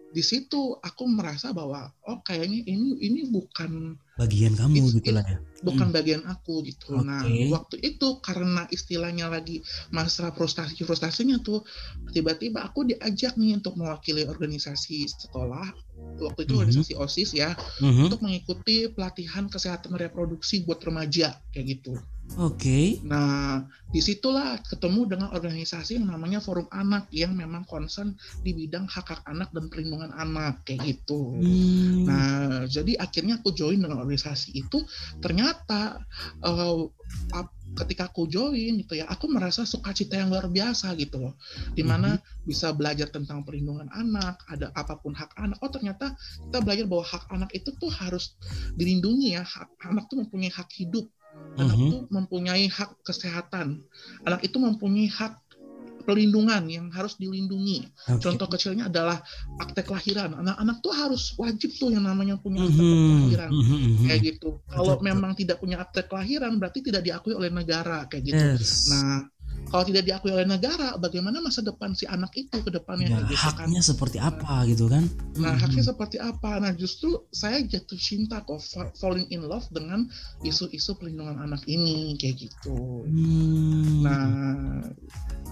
di 0.09 0.25
situ 0.25 0.81
aku 0.81 1.05
merasa 1.05 1.53
bahwa 1.53 1.93
oh 2.09 2.25
kayaknya 2.25 2.65
ini 2.65 2.97
ini 3.05 3.21
bukan 3.29 3.97
Bagian 4.17 4.57
kamu 4.57 4.89
gitu 4.99 5.13
lah 5.15 5.23
ya. 5.23 5.39
bukan 5.61 5.93
bagian 5.93 6.25
aku 6.25 6.65
gitu 6.65 6.97
nah 7.05 7.21
Oke. 7.23 7.53
waktu 7.53 7.77
itu 7.85 8.09
karena 8.25 8.65
istilahnya 8.73 9.29
lagi 9.29 9.61
masa 9.93 10.33
frustasi 10.33 10.81
frustasinya 10.89 11.37
tuh 11.45 11.61
tiba-tiba 12.17 12.65
aku 12.65 12.89
diajak 12.89 13.37
nih 13.37 13.61
untuk 13.61 13.77
mewakili 13.77 14.25
organisasi 14.25 15.05
sekolah 15.07 15.69
waktu 16.27 16.47
itu 16.47 16.55
Mhm. 16.55 16.61
organisasi 16.67 16.93
osis 16.99 17.31
ya 17.37 17.55
Mhm. 17.83 18.11
untuk 18.11 18.21
mengikuti 18.25 18.91
pelatihan 18.91 19.47
kesehatan 19.47 19.95
reproduksi 19.95 20.67
buat 20.67 20.83
remaja 20.83 21.39
kayak 21.55 21.67
gitu 21.79 21.95
Oke. 22.37 23.01
Nah, 23.09 23.65
di 23.89 24.05
situlah 24.05 24.61
ketemu 24.61 25.17
dengan 25.17 25.29
organisasi 25.33 25.97
yang 25.97 26.13
namanya 26.13 26.45
Forum 26.45 26.69
Anak 26.69 27.09
yang 27.09 27.33
memang 27.33 27.65
concern 27.65 28.13
di 28.45 28.53
bidang 28.53 28.85
hak-hak 28.85 29.25
anak 29.25 29.49
dan 29.57 29.73
perlindungan 29.73 30.13
anak 30.13 30.61
kayak 30.69 30.93
gitu. 30.93 31.41
Hmm. 31.41 32.05
Nah, 32.05 32.69
jadi 32.69 33.01
akhirnya 33.01 33.41
aku 33.41 33.57
join 33.57 33.81
dengan 33.81 34.05
organisasi 34.05 34.53
itu. 34.61 34.85
Ternyata 35.25 36.05
uh, 36.45 36.85
ketika 37.85 38.11
aku 38.11 38.27
join 38.27 38.83
gitu 38.83 38.99
ya, 38.99 39.07
aku 39.07 39.31
merasa 39.31 39.63
sukacita 39.63 40.19
yang 40.19 40.29
luar 40.35 40.51
biasa 40.51 40.91
gitu 40.99 41.23
loh. 41.23 41.35
Di 41.73 41.87
mana 41.87 42.19
mm-hmm. 42.19 42.47
bisa 42.49 42.75
belajar 42.75 43.09
tentang 43.09 43.47
perlindungan 43.47 43.87
anak, 43.95 44.43
ada 44.51 44.75
apa 44.75 44.99
pun 44.99 45.15
hak 45.15 45.39
anak. 45.39 45.59
Oh 45.63 45.71
ternyata 45.71 46.19
kita 46.51 46.59
belajar 46.65 46.85
bahwa 46.91 47.05
hak 47.07 47.25
anak 47.31 47.51
itu 47.55 47.71
tuh 47.79 47.91
harus 47.93 48.35
dilindungi 48.75 49.39
ya. 49.39 49.47
Hak, 49.47 49.79
anak 49.87 50.11
tuh 50.11 50.21
mempunyai 50.27 50.51
hak 50.51 50.69
hidup 50.75 51.07
Anak 51.59 51.75
mm 51.75 51.79
-hmm. 51.79 51.91
itu 51.91 51.97
mempunyai 52.15 52.65
hak 52.71 52.91
kesehatan. 53.03 53.83
Anak 54.23 54.47
itu 54.47 54.63
mempunyai 54.63 55.11
hak 55.11 55.43
pelindungan 56.09 56.65
yang 56.73 56.89
harus 56.89 57.21
dilindungi. 57.21 57.85
Okay. 58.09 58.17
Contoh 58.17 58.49
kecilnya 58.49 58.89
adalah 58.89 59.21
akte 59.61 59.85
kelahiran. 59.85 60.41
Anak-anak 60.41 60.81
tuh 60.81 60.97
harus 60.97 61.37
wajib 61.37 61.77
tuh 61.77 61.93
yang 61.93 62.09
namanya 62.09 62.41
punya 62.41 62.65
akte 62.65 62.81
-hmm. 62.81 63.05
kelahiran. 63.13 63.51
Mm 63.53 63.65
-hmm. 63.69 64.07
Kayak 64.09 64.21
gitu. 64.25 64.51
Kalau 64.65 64.97
memang 65.05 65.37
tidak 65.37 65.61
punya 65.61 65.85
akte 65.85 66.09
kelahiran 66.09 66.57
berarti 66.57 66.81
tidak 66.81 67.05
diakui 67.05 67.37
oleh 67.37 67.53
negara 67.53 68.09
kayak 68.09 68.25
gitu. 68.25 68.41
Yes. 68.57 68.89
Nah, 68.89 69.29
kalau 69.69 69.85
tidak 69.85 70.09
diakui 70.09 70.33
oleh 70.33 70.49
negara, 70.49 70.97
bagaimana 70.97 71.45
masa 71.45 71.61
depan 71.61 71.93
si 71.93 72.09
anak 72.09 72.33
itu 72.41 72.57
ke 72.65 72.73
depannya? 72.73 73.13
Ya, 73.13 73.21
gitu, 73.29 73.37
kan? 73.37 73.45
haknya 73.53 73.81
kan? 73.85 73.89
seperti 73.93 74.19
apa 74.19 74.55
gitu 74.65 74.85
kan? 74.89 75.05
Nah, 75.37 75.53
hmm. 75.53 75.61
haknya 75.61 75.85
seperti 75.85 76.17
apa? 76.17 76.51
Nah, 76.57 76.73
justru 76.73 77.29
saya 77.29 77.61
jatuh 77.61 78.01
cinta 78.01 78.41
kok, 78.41 78.65
falling 78.97 79.29
in 79.29 79.45
love 79.45 79.69
dengan 79.69 80.09
isu-isu 80.41 80.97
perlindungan 80.97 81.37
anak 81.37 81.63
ini 81.69 82.17
kayak 82.17 82.49
gitu. 82.49 83.05
Hmm. 83.05 84.01
Nah, 84.05 84.29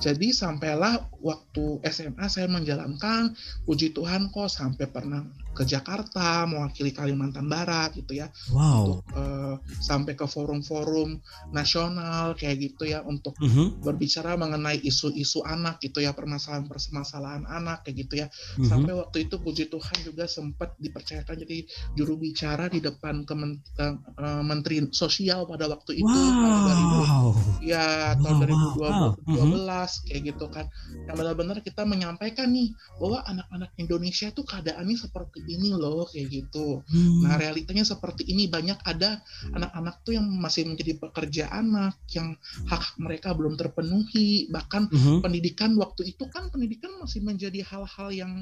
jadi 0.00 0.29
sampailah 0.33 1.12
waktu 1.20 1.85
SMA 1.92 2.26
saya 2.33 2.48
menjalankan, 2.48 3.37
puji 3.68 3.92
Tuhan 3.92 4.33
kok 4.33 4.48
sampai 4.48 4.88
pernah 4.88 5.24
ke 5.57 5.64
Jakarta 5.64 6.45
mewakili 6.45 6.92
Kalimantan 6.92 7.49
Barat 7.49 7.97
gitu 7.97 8.12
ya. 8.12 8.29
Wow. 8.53 9.01
Untuk, 9.01 9.01
uh, 9.16 9.57
sampai 9.81 10.12
ke 10.12 10.29
forum-forum 10.29 11.16
nasional 11.57 12.37
kayak 12.37 12.61
gitu 12.61 12.85
ya 12.92 13.01
untuk 13.03 13.33
uh 13.40 13.49
mm-hmm. 13.49 13.57
-huh. 13.57 13.69
berbicara 13.81 14.37
mengenai 14.37 14.85
isu-isu 14.85 15.40
anak 15.49 15.81
gitu 15.81 16.05
ya, 16.05 16.12
permasalahan-permasalahan 16.12 17.49
anak 17.49 17.88
kayak 17.88 18.07
gitu 18.07 18.14
ya. 18.21 18.27
Uh 18.29 18.33
mm-hmm. 18.33 18.61
-huh. 18.61 18.69
Sampai 18.69 18.92
waktu 18.92 19.16
itu 19.25 19.37
puji 19.40 19.64
Tuhan 19.73 19.97
juga 20.05 20.25
sempat 20.29 20.77
dipercayakan 20.77 21.35
jadi 21.49 21.59
juru 21.97 22.21
bicara 22.21 22.69
di 22.69 22.85
depan 22.85 23.25
Kemen 23.25 23.64
uh, 23.81 24.45
Menteri 24.45 24.85
Sosial 24.92 25.49
pada 25.49 25.66
waktu 25.73 26.05
itu 26.05 26.12
wow. 26.12 27.33
2000 27.64 27.64
ya 27.64 28.12
tahun 28.21 28.37
wow. 28.45 28.45
2012 28.77 28.85
wow. 28.85 28.92
uh 28.92 29.14
-huh 29.16 29.87
kayak 30.07 30.33
gitu 30.35 30.47
kan 30.51 30.66
yang 31.07 31.16
benar-benar 31.16 31.61
kita 31.62 31.83
menyampaikan 31.87 32.51
nih 32.51 32.75
bahwa 32.99 33.23
anak-anak 33.27 33.71
Indonesia 33.79 34.33
tuh 34.33 34.47
keadaannya 34.47 34.97
seperti 34.97 35.45
ini 35.47 35.71
loh 35.73 36.07
kayak 36.11 36.29
gitu 36.29 36.83
hmm. 36.83 37.27
nah 37.27 37.39
realitanya 37.39 37.87
seperti 37.87 38.27
ini 38.27 38.51
banyak 38.51 38.79
ada 38.83 39.23
anak-anak 39.55 40.03
tuh 40.03 40.19
yang 40.19 40.27
masih 40.27 40.67
menjadi 40.67 40.99
pekerja 40.99 41.51
anak 41.55 41.97
yang 42.13 42.35
hak, 42.67 42.83
-hak 42.83 42.85
mereka 42.99 43.33
belum 43.33 43.55
terpenuhi 43.55 44.51
bahkan 44.51 44.91
hmm. 44.91 45.23
pendidikan 45.23 45.75
waktu 45.79 46.15
itu 46.15 46.27
kan 46.29 46.51
pendidikan 46.51 46.91
masih 46.99 47.23
menjadi 47.23 47.63
hal-hal 47.67 48.09
yang 48.11 48.33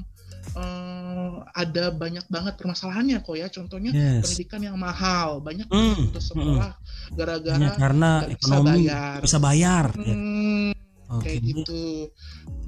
uh, 0.57 1.45
ada 1.53 1.93
banyak 1.93 2.25
banget 2.29 2.53
permasalahannya 2.57 3.21
kok 3.21 3.37
ya 3.37 3.47
contohnya 3.49 3.91
yes. 3.93 4.25
pendidikan 4.25 4.61
yang 4.63 4.77
mahal 4.77 5.39
banyak 5.41 5.67
hmm. 5.69 6.09
untuk 6.11 6.23
sekolah 6.23 6.71
hmm. 6.73 7.15
gara-gara 7.15 7.69
hmm. 7.71 7.79
karena 7.79 8.09
ekonomi 8.29 8.85
bisa 8.85 8.85
bayar, 8.85 9.17
bisa 9.21 9.37
bayar. 9.37 9.85
Hmm, 9.95 10.71
okay. 11.19 11.23
kayak 11.23 11.39
gitu. 11.45 11.85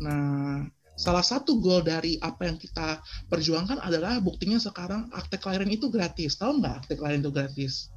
Nah, 0.02 0.67
salah 0.97 1.21
satu 1.21 1.62
goal 1.62 1.86
dari 1.86 2.17
apa 2.19 2.49
yang 2.49 2.57
kita 2.57 2.99
perjuangkan 3.29 3.77
adalah 3.79 4.17
buktinya 4.17 4.57
sekarang 4.57 5.07
akte 5.13 5.38
kelahiran 5.38 5.69
itu 5.69 5.93
gratis. 5.93 6.36
Tahu 6.41 6.60
nggak 6.60 6.75
akte 6.83 6.93
kelahiran 6.97 7.21
itu 7.21 7.31
gratis? 7.31 7.93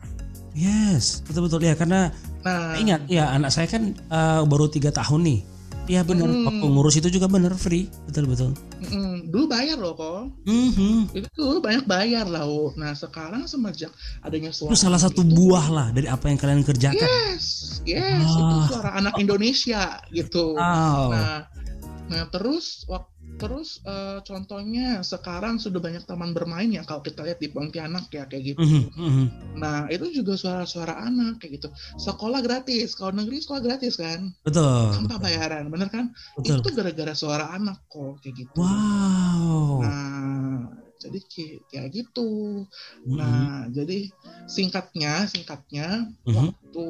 Yes, 0.52 1.24
betul 1.24 1.48
betul 1.48 1.64
ya 1.64 1.74
karena 1.74 2.12
nah, 2.44 2.76
ingat 2.76 3.08
ya 3.08 3.32
anak 3.32 3.50
saya 3.50 3.66
kan 3.66 3.96
uh, 4.12 4.44
baru 4.44 4.68
tiga 4.68 4.92
tahun 4.92 5.24
nih. 5.24 5.40
Iya 5.90 6.06
benar, 6.06 6.30
mm, 6.30 6.46
waktu 6.46 6.66
ngurus 6.70 6.94
itu 7.02 7.10
juga 7.10 7.26
benar 7.26 7.50
free, 7.58 7.90
betul 8.06 8.30
betul. 8.30 8.54
Mm, 8.78 9.26
dulu 9.26 9.50
bayar 9.50 9.74
loh 9.74 9.98
kok. 9.98 10.30
Mm-hmm. 10.46 11.18
Itu 11.18 11.26
tuh 11.34 11.58
banyak 11.58 11.82
bayar 11.90 12.30
lah. 12.30 12.46
Oh. 12.46 12.70
Nah 12.78 12.94
sekarang 12.94 13.50
semenjak 13.50 13.90
adanya 14.22 14.54
suara. 14.54 14.70
Itu 14.70 14.78
salah 14.78 15.02
satu 15.02 15.26
itu, 15.26 15.34
buah 15.34 15.66
lah 15.66 15.86
dari 15.90 16.06
apa 16.06 16.30
yang 16.30 16.38
kalian 16.38 16.62
kerjakan. 16.62 17.10
Yes, 17.10 17.82
yes, 17.82 18.22
ah. 18.22 18.38
itu 18.38 18.56
suara 18.70 18.90
anak 19.02 19.18
Indonesia 19.18 19.98
gitu. 20.14 20.54
Oh. 20.54 21.10
Nah, 21.10 21.49
nah 22.10 22.26
terus 22.28 22.84
Terus 23.40 23.80
uh, 23.88 24.20
contohnya 24.20 25.00
sekarang 25.00 25.56
sudah 25.56 25.80
banyak 25.80 26.04
taman 26.04 26.36
bermain 26.36 26.68
ya 26.68 26.84
kalau 26.84 27.00
kita 27.00 27.24
lihat 27.24 27.40
di 27.40 27.48
Pontianak 27.48 28.12
ya 28.12 28.28
kayak 28.28 28.52
gitu. 28.52 28.60
Mm 28.60 28.88
-hmm. 28.92 29.26
Nah 29.56 29.88
itu 29.88 30.12
juga 30.12 30.36
suara-suara 30.36 31.00
anak 31.00 31.40
kayak 31.40 31.60
gitu. 31.60 31.68
Sekolah 31.96 32.44
gratis, 32.44 32.92
kalau 32.92 33.16
negeri 33.16 33.40
sekolah 33.40 33.64
gratis 33.64 33.96
kan? 33.96 34.28
Betul. 34.44 34.92
Tanpa 34.92 35.16
bayaran, 35.16 35.72
bener 35.72 35.88
kan? 35.88 36.12
Betul. 36.36 36.60
Itu 36.60 36.68
gara-gara 36.76 37.16
suara 37.16 37.48
anak 37.56 37.80
kok 37.88 38.20
kayak 38.20 38.44
gitu. 38.44 38.60
Wow. 38.60 39.88
Nah 39.88 40.19
jadi 41.00 41.18
kayak 41.72 41.88
gitu. 41.96 42.64
Mm-hmm. 42.68 43.16
Nah 43.16 43.66
jadi 43.72 44.12
singkatnya, 44.44 45.24
singkatnya 45.26 46.06
mm-hmm. 46.28 46.36
waktu 46.36 46.88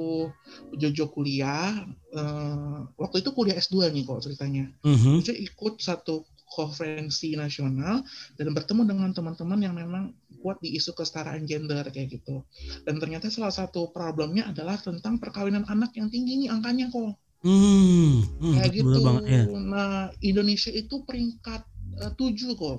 Jojo 0.77 1.07
kuliah, 1.15 1.87
uh, 2.13 2.91
waktu 2.99 3.23
itu 3.23 3.31
kuliah 3.31 3.57
S2 3.57 3.95
nih 3.95 4.03
kok 4.03 4.27
ceritanya. 4.27 4.67
Mm-hmm. 4.83 5.15
Jojo 5.23 5.35
ikut 5.39 5.75
satu 5.79 6.27
konferensi 6.51 7.39
nasional 7.39 8.03
dan 8.35 8.51
bertemu 8.51 8.83
dengan 8.83 9.15
teman-teman 9.15 9.63
yang 9.63 9.75
memang 9.79 10.11
kuat 10.43 10.59
di 10.59 10.75
isu 10.75 10.99
kesetaraan 10.99 11.47
gender 11.47 11.87
kayak 11.95 12.19
gitu. 12.19 12.43
Dan 12.83 12.99
ternyata 12.99 13.31
salah 13.31 13.55
satu 13.55 13.95
problemnya 13.95 14.51
adalah 14.51 14.75
tentang 14.83 15.23
perkawinan 15.23 15.63
anak 15.71 15.95
yang 15.95 16.11
tinggi 16.11 16.45
nih 16.45 16.51
angkanya 16.51 16.91
kok. 16.91 17.15
Hmm, 17.41 18.21
hmm 18.43 18.55
kayak 18.59 18.73
gitu. 18.83 18.99
Banget, 19.01 19.25
ya. 19.31 19.43
Nah, 19.49 20.13
Indonesia 20.21 20.73
itu 20.75 21.07
peringkat 21.07 21.63
uh, 22.03 22.13
kok. 22.59 22.79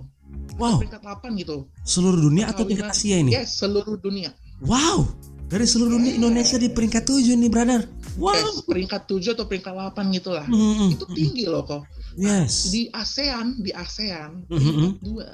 Wow. 0.60 0.78
Peringkat 0.78 1.02
8 1.02 1.41
gitu. 1.41 1.65
Seluruh 1.82 2.20
dunia 2.22 2.52
atau 2.52 2.63
tingkat 2.67 2.94
Asia 2.94 3.17
ini? 3.17 3.34
Yes, 3.34 3.58
seluruh 3.58 3.98
dunia. 3.98 4.36
Wow. 4.62 5.10
Dari 5.52 5.67
seluruh 5.67 6.00
dunia 6.00 6.15
Indonesia 6.15 6.56
di 6.56 6.72
peringkat 6.72 7.04
7 7.08 7.36
nih, 7.36 7.50
brother. 7.52 7.82
Wow. 8.15 8.36
Yes, 8.38 8.63
peringkat 8.63 9.02
7 9.10 9.36
atau 9.36 9.46
peringkat 9.50 9.74
8 9.74 10.15
gitu 10.15 10.30
lah. 10.32 10.46
Hmm, 10.46 10.56
hmm, 10.56 10.76
hmm. 10.78 10.89
Itu 10.96 11.06
tinggi 11.12 11.44
loh 11.50 11.63
kok. 11.63 11.84
Yes. 12.20 12.72
Di 12.72 12.91
ASEAN, 12.91 13.63
di 13.63 13.72
ASEAN 13.72 14.44
mm 14.52 14.60
-hmm. 14.60 14.89
dua. 15.00 15.28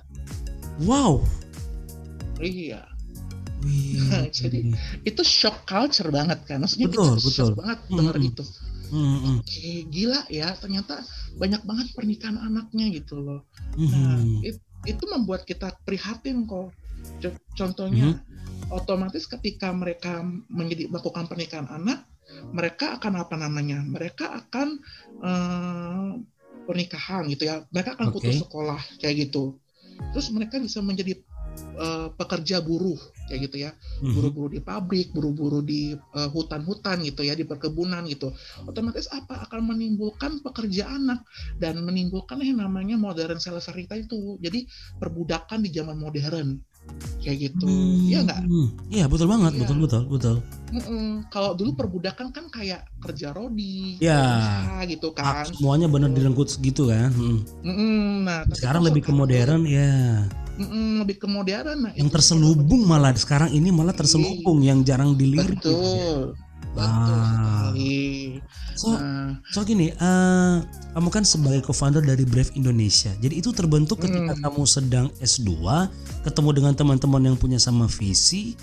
Wow. 0.85 1.25
Iya. 2.37 2.85
Nah, 4.07 4.29
jadi 4.37 4.77
itu 5.01 5.21
shock 5.25 5.65
culture 5.65 6.13
banget 6.13 6.45
kan. 6.45 6.61
Maksudnya 6.61 6.93
betul, 6.93 7.17
kita 7.17 7.17
betul. 7.17 7.33
shock 7.33 7.53
banget 7.57 7.79
mm 7.81 7.87
-hmm. 7.89 7.97
dengar 7.97 8.15
itu. 8.21 8.43
Mm 8.87 9.03
-hmm. 9.03 9.35
Oke, 9.41 9.69
gila 9.89 10.21
ya. 10.29 10.47
Ternyata 10.53 11.01
banyak 11.37 11.61
banget 11.65 11.87
pernikahan 11.97 12.37
anaknya 12.37 12.85
gitu 12.93 13.17
loh. 13.17 13.41
Mm 13.73 13.87
-hmm. 13.89 13.97
Nah, 13.97 14.21
it, 14.45 14.55
itu 14.55 14.66
membuat 15.09 15.43
kita 15.43 15.75
prihatin 15.83 16.47
kok. 16.47 16.71
Contohnya, 17.57 18.13
mm 18.13 18.15
-hmm. 18.15 18.75
otomatis 18.75 19.27
ketika 19.27 19.73
mereka 19.75 20.23
menjadi 20.47 20.87
melakukan 20.87 21.27
pernikahan 21.27 21.67
anak, 21.67 22.07
mereka 22.53 22.95
akan 23.01 23.13
apa 23.19 23.35
namanya? 23.35 23.83
Mereka 23.83 24.25
akan 24.45 24.67
uh, 25.23 26.11
pernikahan 26.67 27.23
gitu 27.31 27.47
ya 27.47 27.63
mereka 27.71 27.95
akan 27.95 28.11
okay. 28.11 28.15
putus 28.19 28.43
sekolah 28.43 28.79
kayak 28.99 29.31
gitu 29.31 29.55
terus 30.11 30.27
mereka 30.35 30.59
bisa 30.59 30.83
menjadi 30.83 31.15
uh, 31.77 32.07
pekerja 32.13 32.61
buruh 32.61 32.97
kayak 33.27 33.51
gitu 33.51 33.57
ya. 33.67 33.71
Mm-hmm. 33.75 34.13
buru-buru 34.13 34.47
di 34.53 34.61
pabrik 34.63 35.07
buru-buru 35.11 35.59
di 35.61 35.93
uh, 35.93 36.29
hutan-hutan 36.31 37.03
gitu 37.03 37.21
ya 37.27 37.35
di 37.35 37.43
perkebunan 37.43 38.07
gitu. 38.07 38.31
Otomatis 38.65 39.11
apa? 39.11 39.45
Akan 39.47 39.67
menimbulkan 39.67 40.39
pekerja 40.41 40.87
anak 40.87 41.25
dan 41.59 41.83
menimbulkan 41.83 42.39
yang 42.41 42.63
namanya 42.63 42.95
modern 42.95 43.37
slavery 43.37 43.85
itu. 43.85 44.39
Jadi 44.39 44.65
perbudakan 44.97 45.61
di 45.65 45.69
zaman 45.73 45.97
modern. 45.99 46.57
Kayak 47.19 47.51
gitu. 47.51 47.67
Hmm, 47.67 48.07
ya 48.07 48.19
nggak? 48.23 48.41
Iya 48.87 49.05
betul 49.11 49.27
banget. 49.27 49.51
Ya. 49.55 49.59
betul 49.59 49.77
betul 49.83 50.03
betul. 50.07 50.35
Mm-mm. 50.67 51.23
kalau 51.31 51.55
dulu 51.55 51.79
perbudakan 51.79 52.35
kan 52.35 52.51
kayak 52.51 52.83
kerja 52.99 53.31
rodi 53.31 53.95
ya 54.03 54.83
gitu 54.83 55.15
kan. 55.15 55.47
semuanya 55.47 55.87
benar 55.87 56.11
direnggut 56.11 56.51
segitu 56.51 56.91
kan. 56.91 57.07
Mm. 57.15 57.39
Mm-mm. 57.63 58.27
nah 58.27 58.43
sekarang 58.51 58.83
lebih 58.83 59.07
ke 59.07 59.15
modern 59.15 59.63
ya 59.63 60.27
Mm-mm, 60.57 61.05
lebih 61.05 61.21
ke 61.21 61.27
modern 61.29 61.77
nah, 61.85 61.93
yang 61.93 62.09
terselubung 62.09 62.83
malah 62.89 63.13
sekarang 63.13 63.53
ini 63.53 63.69
malah 63.69 63.93
terselubung 63.93 64.65
yang 64.65 64.81
jarang 64.81 65.13
dilirik 65.13 65.57
betul 65.57 65.73
gitu 65.73 65.77
ya. 65.77 66.13
betul 66.73 67.13
ah. 67.13 67.25
sekali 67.29 67.97
so 68.73 68.87
nah. 68.93 69.31
so 69.53 69.61
gini 69.61 69.93
uh, 70.01 70.65
kamu 70.97 71.09
kan 71.13 71.23
sebagai 71.23 71.61
co-founder 71.61 72.01
dari 72.01 72.25
Brave 72.25 72.49
Indonesia 72.57 73.13
jadi 73.21 73.37
itu 73.37 73.53
terbentuk 73.53 74.01
ketika 74.01 74.33
mm. 74.33 74.41
kamu 74.41 74.61
sedang 74.65 75.07
S2 75.21 75.53
ketemu 76.25 76.49
dengan 76.57 76.73
teman-teman 76.73 77.21
yang 77.33 77.37
punya 77.37 77.61
sama 77.61 77.85
visi 77.85 78.57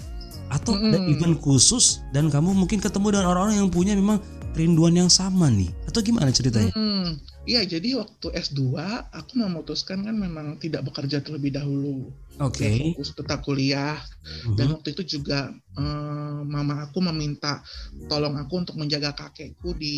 atau 0.52 0.76
ada 0.76 0.98
Mm-mm. 1.00 1.12
event 1.14 1.36
khusus 1.40 2.04
dan 2.14 2.30
kamu 2.30 2.52
mungkin 2.54 2.78
ketemu 2.78 3.18
dengan 3.18 3.26
orang-orang 3.32 3.64
yang 3.64 3.70
punya 3.72 3.96
memang 3.96 4.22
kerinduan 4.54 4.94
yang 4.94 5.10
sama 5.10 5.50
nih 5.50 5.68
atau 5.90 6.00
gimana 6.00 6.30
ceritanya? 6.30 6.70
Hmm, 6.78 7.18
iya 7.42 7.66
jadi 7.66 7.98
waktu 7.98 8.30
S2 8.30 8.78
aku 9.10 9.32
memutuskan 9.34 10.06
kan 10.06 10.14
memang 10.14 10.56
tidak 10.62 10.86
bekerja 10.86 11.18
terlebih 11.20 11.50
dahulu. 11.58 12.14
Oke. 12.38 12.62
Ya, 12.62 12.94
fokus 12.94 13.10
tetap 13.14 13.42
kuliah 13.42 13.98
Mhm. 14.46 14.56
dan 14.56 14.66
waktu 14.78 14.94
itu 14.94 15.18
juga 15.18 15.50
eh, 15.74 16.40
mama 16.46 16.86
aku 16.86 16.98
meminta 17.02 17.60
tolong 18.06 18.36
aku 18.36 18.62
untuk 18.62 18.76
menjaga 18.76 19.16
kakekku 19.16 19.74
di 19.74 19.96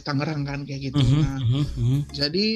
Tangerang 0.00 0.44
kan 0.44 0.60
kayak 0.62 0.92
gitu. 0.92 1.02
Mhm, 1.02 1.20
Nah, 1.20 1.38
mhm. 1.40 1.98
jadi 2.12 2.46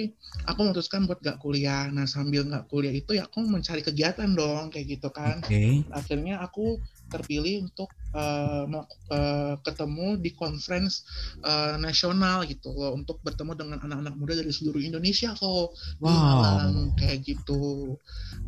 aku 0.44 0.58
memutuskan 0.68 1.08
buat 1.08 1.20
gak 1.20 1.40
kuliah. 1.40 1.88
Nah 1.90 2.04
sambil 2.04 2.46
gak 2.46 2.68
kuliah 2.68 2.92
itu 2.92 3.16
ya 3.16 3.26
aku 3.26 3.42
mencari 3.42 3.80
kegiatan 3.80 4.28
dong 4.32 4.68
kayak 4.70 4.86
gitu 4.98 5.08
kan. 5.10 5.40
Oke. 5.40 5.84
Akhirnya 5.90 6.40
aku 6.40 6.78
terpilih 7.10 7.66
untuk 7.66 7.90
melaku- 8.10 8.98
eh, 9.14 9.54
ketemu 9.62 10.18
di 10.18 10.30
conference 10.34 11.06
eh, 11.46 11.78
nasional 11.78 12.42
gitu 12.42 12.74
loh 12.74 12.92
untuk 12.98 13.22
bertemu 13.22 13.54
dengan 13.54 13.78
anak-anak 13.86 14.14
muda 14.18 14.34
dari 14.34 14.50
seluruh 14.50 14.82
Indonesia 14.82 15.30
kok 15.32 15.70
di 16.02 16.10
Wow. 16.10 16.18
Malang 16.18 16.74
kayak 16.98 17.22
gitu. 17.22 17.94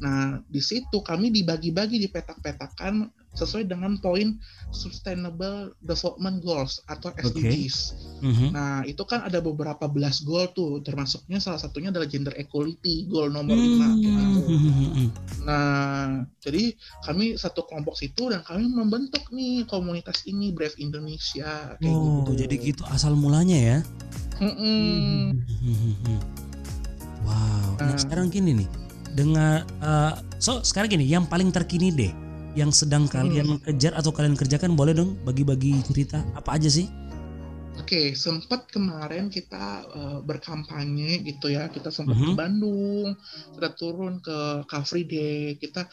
Nah 0.02 0.42
di 0.44 0.58
situ 0.58 0.98
kami 1.00 1.30
dibagi-bagi 1.30 1.96
di 1.96 2.10
petak-petakan 2.10 3.21
sesuai 3.32 3.64
dengan 3.64 3.96
poin 3.96 4.36
Sustainable 4.72 5.72
Development 5.80 6.40
Goals 6.40 6.80
atau. 6.86 7.12
SDGs. 7.12 7.76
Mhm. 8.20 8.46
Nah, 8.50 8.82
itu 8.82 9.04
kan 9.04 9.22
ada 9.22 9.38
beberapa 9.38 9.84
belas 9.86 10.24
goal 10.24 10.48
tuh, 10.52 10.80
termasuknya 10.80 11.38
salah 11.38 11.60
satunya 11.60 11.92
adalah 11.92 12.08
gender 12.08 12.32
equality, 12.34 13.04
goal 13.06 13.28
nomor 13.28 13.52
5 13.54 13.88
gitu. 14.00 14.38
Mhm. 14.48 15.06
Nah, 15.44 16.24
jadi 16.40 16.72
kami 17.04 17.36
satu 17.36 17.64
kelompok 17.64 17.96
situ 17.96 18.32
dan 18.32 18.40
kami 18.42 18.64
membentuk 18.66 19.28
nih 19.30 19.64
komunitas 19.64 20.24
ini 20.24 20.50
Brave 20.52 20.76
Indonesia 20.78 21.76
kayak 21.76 21.92
Oh, 21.92 22.24
gitu. 22.24 22.32
jadi 22.46 22.54
gitu 22.58 22.82
asal 22.88 23.12
mulanya 23.14 23.56
ya. 23.56 23.78
Mm-mm. 24.40 25.36
Mhm. 25.62 26.18
Wow. 27.22 27.76
Nah, 27.78 27.94
Nah. 27.94 27.98
sekarang 27.98 28.28
gini 28.28 28.64
nih. 28.64 28.68
Dengan 29.12 29.60
eh, 29.84 30.12
so 30.40 30.64
sekarang 30.64 30.88
gini, 30.88 31.04
yang 31.04 31.28
paling 31.28 31.52
terkini 31.52 31.92
deh 31.92 32.12
yang 32.54 32.70
sedang 32.70 33.08
kalian 33.08 33.60
kejar 33.62 33.92
atau 33.96 34.12
kalian 34.12 34.36
kerjakan 34.36 34.76
boleh 34.76 34.92
dong 34.92 35.16
bagi-bagi 35.24 35.80
cerita 35.88 36.20
apa 36.36 36.56
aja 36.60 36.68
sih? 36.68 36.88
Oke, 37.72 38.12
sempat 38.12 38.68
kemarin 38.68 39.32
kita 39.32 39.88
eh, 39.96 40.18
berkampanye 40.20 41.24
gitu 41.24 41.48
ya. 41.48 41.72
Kita 41.72 41.88
sempat 41.88 42.20
Mhm. 42.20 42.26
ke 42.28 42.32
Bandung, 42.36 43.08
kita 43.56 43.68
turun 43.72 44.20
ke 44.20 44.36
Car 44.68 44.84
Free 44.84 45.08
Day, 45.08 45.56
kita 45.56 45.88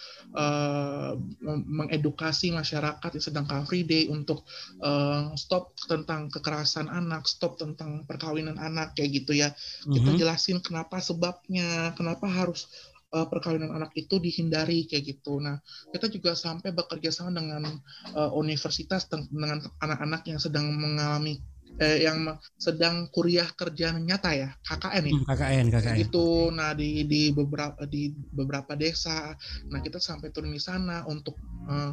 mem- 1.39 1.66
mengedukasi 1.66 2.51
masyarakat 2.51 3.10
yang 3.16 3.26
sedang 3.26 3.45
Car 3.47 3.64
Free 3.64 3.88
Day 3.88 4.12
untuk 4.12 4.43
eh, 4.84 5.24
stop 5.39 5.72
tentang 5.88 6.28
kekerasan 6.28 6.91
anak, 6.91 7.28
stop 7.28 7.55
tentang 7.55 8.03
perkawinan 8.03 8.60
anak 8.60 8.95
kayak 8.95 9.24
gitu 9.24 9.39
ya. 9.39 9.55
Kita 9.88 10.12
Mhm. 10.12 10.20
jelasin 10.20 10.60
kenapa 10.60 10.99
sebabnya, 10.99 11.95
kenapa 11.95 12.28
harus 12.28 12.68
eh, 13.10 13.28
perkawinan 13.28 13.74
anak 13.74 13.91
itu 13.97 14.22
dihindari 14.22 14.86
kayak 14.86 15.18
gitu. 15.18 15.41
Nah, 15.41 15.57
kita 15.93 16.10
juga 16.10 16.38
sampai 16.38 16.74
bekerja 16.74 17.10
sama 17.10 17.38
dengan 17.41 17.66
eh, 18.14 18.32
universitas 18.38 19.10
dengan 19.10 19.62
anak-anak 19.82 20.22
yang 20.30 20.39
sedang 20.41 20.70
mengalami 20.74 21.41
eh, 21.80 22.06
yang 22.06 22.36
sedang 22.60 23.08
kuliah 23.12 23.48
kerja 23.56 23.96
nyata 23.96 24.32
ya 24.36 24.50
KKN 24.68 25.06
ya? 25.10 25.16
Hmm, 25.16 25.24
KKN, 25.28 25.66
KKN. 25.74 25.96
gitu. 26.06 26.28
Nah 26.52 26.72
di 26.76 27.08
di 27.08 27.22
beberapa 27.32 27.80
di 27.88 28.12
beberapa 28.32 28.74
desa. 28.76 29.34
Nah 29.72 29.80
kita 29.80 29.98
sampai 30.00 30.30
turun 30.36 30.52
di 30.52 30.62
sana 30.62 31.08
untuk 31.08 31.36
eh, 31.70 31.92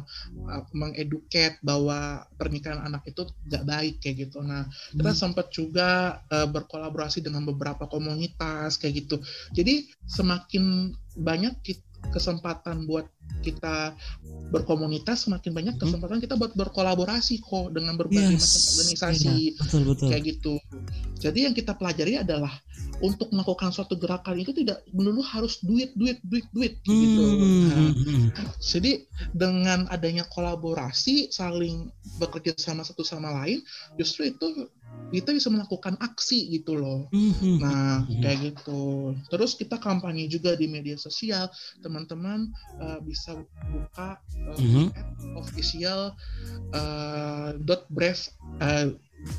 mengeduket 0.73 1.59
bahwa 1.63 2.23
pernikahan 2.39 2.83
anak 2.83 3.03
itu 3.09 3.23
nggak 3.47 3.63
baik 3.67 3.95
kayak 4.03 4.15
gitu. 4.27 4.39
Nah 4.43 4.67
kita 4.95 5.11
Hmm. 5.11 5.19
sempat 5.19 5.47
juga 5.53 6.21
eh, 6.31 6.47
berkolaborasi 6.47 7.23
dengan 7.23 7.43
beberapa 7.47 7.87
komunitas 7.87 8.77
kayak 8.79 9.07
gitu. 9.07 9.15
Jadi 9.55 9.87
semakin 10.07 10.93
banyak 11.17 11.53
kit- 11.65 11.85
kesempatan 12.13 12.85
buat 12.87 13.09
kita 13.41 13.95
berkomunitas 14.49 15.27
semakin 15.27 15.51
banyak 15.51 15.75
Mhm. 15.75 15.81
kesempatan 15.81 16.19
kita 16.19 16.35
buat 16.35 16.51
berkolaborasi 16.53 17.39
kok 17.39 17.71
dengan 17.71 17.95
berbagai 17.95 18.35
Yes, 18.35 18.43
macam 18.43 18.61
organisasi 18.75 19.27
iya, 19.27 19.57
betul 19.59 19.81
betul. 19.91 20.07
kayak 20.11 20.23
gitu. 20.23 20.53
Jadi 21.17 21.39
yang 21.49 21.55
kita 21.55 21.73
pelajari 21.73 22.21
adalah 22.21 22.53
untuk 22.97 23.29
melakukan 23.29 23.69
suatu 23.69 23.93
gerakan 23.93 24.41
itu 24.41 24.53
tidak 24.53 24.81
melulu 24.89 25.21
harus 25.21 25.61
duit 25.61 25.93
duit 25.93 26.17
duit 26.25 26.45
duit 26.49 26.73
gitu. 26.81 27.23
Hmm, 27.23 27.67
Nah, 27.69 27.77
hmm, 27.77 27.93
hmm. 27.93 28.27
jadi 28.57 28.91
dengan 29.33 29.85
adanya 29.87 30.25
kolaborasi, 30.27 31.29
saling 31.29 31.89
bekerja 32.17 32.57
sama 32.57 32.81
satu 32.81 33.05
sama 33.05 33.29
lain, 33.43 33.61
justru 33.97 34.33
itu 34.33 34.65
kita 35.13 35.29
bisa 35.29 35.47
melakukan 35.47 35.95
aksi 36.01 36.51
gitu 36.51 36.73
loh. 36.73 37.05
Hmm, 37.13 37.31
hmm. 37.37 37.57
Nah, 37.61 38.01
kayak 38.19 38.37
gitu. 38.51 39.13
Terus 39.29 39.53
kita 39.53 39.77
kampanye 39.77 40.25
juga 40.27 40.57
di 40.57 40.65
media 40.65 40.97
sosial. 40.97 41.47
Teman-teman 41.79 42.49
eh, 42.81 42.99
bisa 43.05 43.16
buka 43.71 44.21
eh, 44.35 44.59
Mhm. 44.61 44.85
at 44.93 45.07
official 45.35 46.01
eh, 46.73 47.49
dot 47.63 47.83
brave 47.89 48.21
eh, 48.61 48.87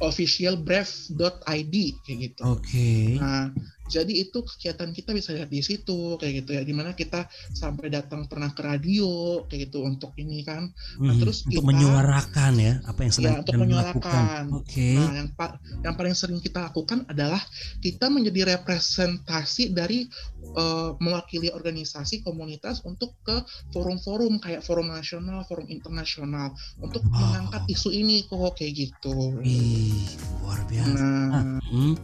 official 0.02 0.58
brave 0.60 0.90
dot 1.14 1.40
id 1.48 1.74
kayak 2.04 2.18
gitu. 2.32 2.42
Oke. 2.44 3.16
Nah, 3.16 3.54
jadi 3.88 4.12
itu 4.12 4.38
kegiatan 4.40 4.92
kita 4.92 5.10
bisa 5.10 5.32
lihat 5.32 5.48
di 5.48 5.60
situ 5.60 6.14
kayak 6.16 6.44
gitu 6.44 6.50
ya. 6.54 6.62
Di 6.62 6.70
mana 6.70 6.92
kita 6.92 7.24
sampai 7.50 7.88
datang 7.88 8.28
pernah 8.28 8.52
ke 8.52 8.60
radio 8.60 9.42
kayak 9.44 9.72
gitu 9.72 9.82
untuk 9.82 10.12
ini 10.14 10.44
kan. 10.44 10.68
Nah, 11.00 11.16
Mhm. 11.16 11.20
terus 11.20 11.42
untuk 11.42 11.64
kita- 11.64 11.68
menyuarakan 11.72 12.52
ya 12.54 12.72
apa 12.84 13.00
yang 13.02 13.12
sedang 13.12 13.32
Ya, 13.32 13.40
untuk 13.40 13.52
menyuarakan. 13.56 13.96
lakukan. 13.98 14.42
Oke. 14.54 14.88
Nah, 14.94 15.12
yang 15.16 15.30
pa- 15.32 15.56
yang 15.80 15.94
paling 15.96 16.14
sering 16.14 16.38
kita 16.38 16.68
lakukan 16.68 17.02
adalah 17.04 17.40
kita 17.80 18.06
menjadi 18.06 18.54
representasi 18.54 19.72
dari 19.72 20.04
eh, 20.48 20.90
mewakili 20.98 21.50
organisasi 21.50 22.22
komunitas 22.22 22.80
untuk 22.82 23.14
ke 23.20 23.36
forum-forum 23.70 24.38
kayak 24.38 24.64
forum 24.64 24.88
nasional, 24.88 25.44
forum 25.44 25.68
internasional 25.68 26.50
untuk 26.78 27.04
Wow. 27.04 27.20
mengangkat 27.20 27.62
isu 27.68 27.92
ini 27.92 28.24
kok 28.24 28.56
kayak 28.56 28.72
gitu. 28.74 29.38
Wih, 29.38 30.08
luar 30.40 30.64
biasa. 30.64 31.04
Nah, 31.04 31.60
Hmm. 31.60 31.94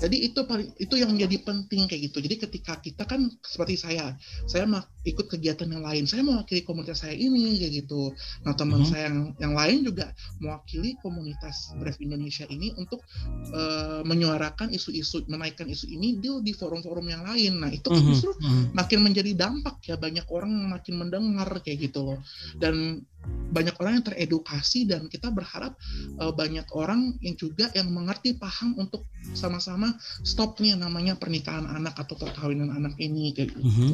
Jadi 0.00 0.16
itu 0.32 0.40
paling 0.48 0.72
itu 0.80 0.94
yang 0.96 1.12
menjadi 1.12 1.36
penting 1.44 1.84
kayak 1.84 2.08
gitu. 2.10 2.18
Jadi 2.24 2.36
ketika 2.48 2.72
kita 2.80 3.04
kan 3.04 3.28
seperti 3.44 3.76
saya, 3.76 4.16
saya 4.48 4.64
ma- 4.64 4.84
ikut 5.04 5.28
kegiatan 5.28 5.68
yang 5.68 5.84
lain, 5.84 6.04
saya 6.08 6.24
mewakili 6.24 6.64
komunitas 6.64 7.04
saya 7.04 7.12
ini 7.12 7.60
kayak 7.60 7.84
gitu. 7.84 8.16
Nah 8.44 8.52
teman 8.56 8.80
Mhm. 8.80 8.88
saya 8.88 9.02
yang, 9.12 9.18
yang 9.36 9.54
lain 9.56 9.78
juga 9.84 10.06
mewakili 10.40 10.96
komunitas 11.00 11.72
Brave 11.76 12.00
Indonesia 12.00 12.48
ini 12.48 12.72
untuk 12.76 13.04
eh, 13.52 14.02
menyuarakan 14.06 14.72
isu-isu, 14.72 15.24
menaikkan 15.28 15.66
isu 15.68 15.86
ini 15.90 16.16
di 16.22 16.28
di 16.40 16.52
forum-forum 16.54 17.06
yang 17.08 17.22
lain. 17.26 17.60
Nah 17.60 17.70
itu 17.72 17.88
kan 17.88 18.00
Mhm, 18.00 18.10
justru 18.12 18.30
mhm. 18.40 18.64
makin 18.72 19.00
menjadi 19.04 19.32
dampak 19.36 19.76
ya 19.84 19.96
banyak 19.96 20.26
orang 20.30 20.50
makin 20.70 20.94
mendengar 20.96 21.48
kayak 21.60 21.90
gitu 21.90 22.00
loh 22.04 22.18
dan 22.56 23.00
banyak 23.50 23.74
orang 23.82 23.98
yang 23.98 24.06
teredukasi 24.06 24.86
dan 24.86 25.10
kita 25.10 25.28
berharap 25.34 25.74
eh, 26.22 26.32
banyak 26.32 26.66
orang 26.70 27.18
yang 27.18 27.34
juga 27.34 27.66
yang 27.74 27.90
mengerti 27.90 28.38
paham 28.38 28.78
untuk 28.78 29.10
sama-sama 29.34 29.98
stop 30.22 30.58
nih 30.62 30.78
yang 30.78 30.86
namanya 30.86 31.18
pernikahan 31.18 31.66
anak 31.66 31.98
atau 31.98 32.14
perkawinan 32.14 32.70
anak 32.70 32.94
ini 33.02 33.34
kayak 33.34 33.50
gitu. 33.58 33.66
Mhm. 33.66 33.90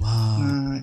Wow. 0.00 0.38
Nah, 0.42 0.78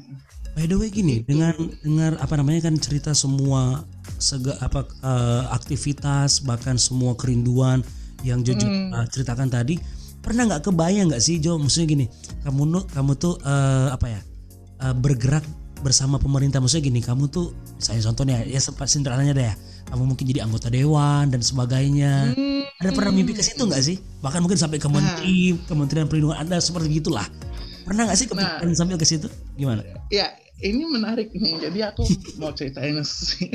By 0.58 0.66
the 0.68 0.76
way 0.76 0.90
gini, 0.92 1.22
Itu. 1.24 1.32
dengan 1.32 1.56
dengar 1.86 2.20
apa 2.20 2.36
namanya 2.36 2.68
kan 2.68 2.76
cerita 2.82 3.14
semua 3.16 3.86
sega 4.20 4.58
apa 4.60 4.84
eh, 4.84 5.44
aktivitas 5.56 6.44
bahkan 6.44 6.76
semua 6.76 7.16
kerinduan 7.16 7.80
yang 8.28 8.44
Jojo 8.44 8.68
Hmm. 8.68 8.92
eh, 8.92 9.06
ceritakan 9.08 9.48
tadi, 9.48 9.80
pernah 10.20 10.50
nggak 10.50 10.68
kebayang 10.68 11.14
nggak 11.14 11.24
sih 11.24 11.40
Jo? 11.40 11.56
Maksudnya 11.56 11.88
gini, 11.88 12.06
kamu 12.44 12.92
kamu 12.92 13.12
tuh 13.16 13.40
eh, 13.40 13.88
apa 13.94 14.08
ya 14.10 14.22
eh, 14.84 14.96
bergerak 14.98 15.46
bersama 15.80 16.16
pemerintah. 16.18 16.60
Maksudnya 16.60 16.86
gini, 16.86 17.00
kamu 17.00 17.28
tuh 17.28 17.52
misalnya 17.76 18.02
contohnya 18.12 18.38
ya 18.44 18.60
sempat 18.60 18.88
sederhananya 18.88 19.34
deh 19.34 19.46
ya, 19.48 19.56
kamu 19.88 20.04
mungkin 20.06 20.26
jadi 20.26 20.44
anggota 20.44 20.68
dewan 20.68 21.30
dan 21.30 21.40
sebagainya. 21.40 22.34
hmm, 22.34 22.80
Ada 22.80 22.92
pernah 22.92 23.12
mimpi 23.12 23.34
ke 23.34 23.42
situ 23.42 23.60
nggak 23.62 23.84
sih? 23.84 23.98
Bahkan 24.20 24.40
mungkin 24.40 24.56
sampai 24.56 24.78
ke 24.78 24.88
menteri, 24.88 25.56
Kementerian 25.66 26.08
Perlindungan 26.08 26.40
Anda 26.40 26.60
seperti 26.60 26.88
gitulah. 26.94 27.28
Pernah 27.84 28.08
nggak 28.08 28.18
sih 28.18 28.28
kepikiran 28.28 28.72
sambil 28.72 28.96
ke 28.96 29.04
situ? 29.04 29.28
Gimana? 29.56 29.82
ya 30.08 30.30
ini 30.60 30.84
menarik 30.84 31.32
nih. 31.32 31.56
Jadi 31.58 31.80
aku 31.82 32.04
mau 32.36 32.52
ceritain 32.52 33.00
sih. 33.08 33.48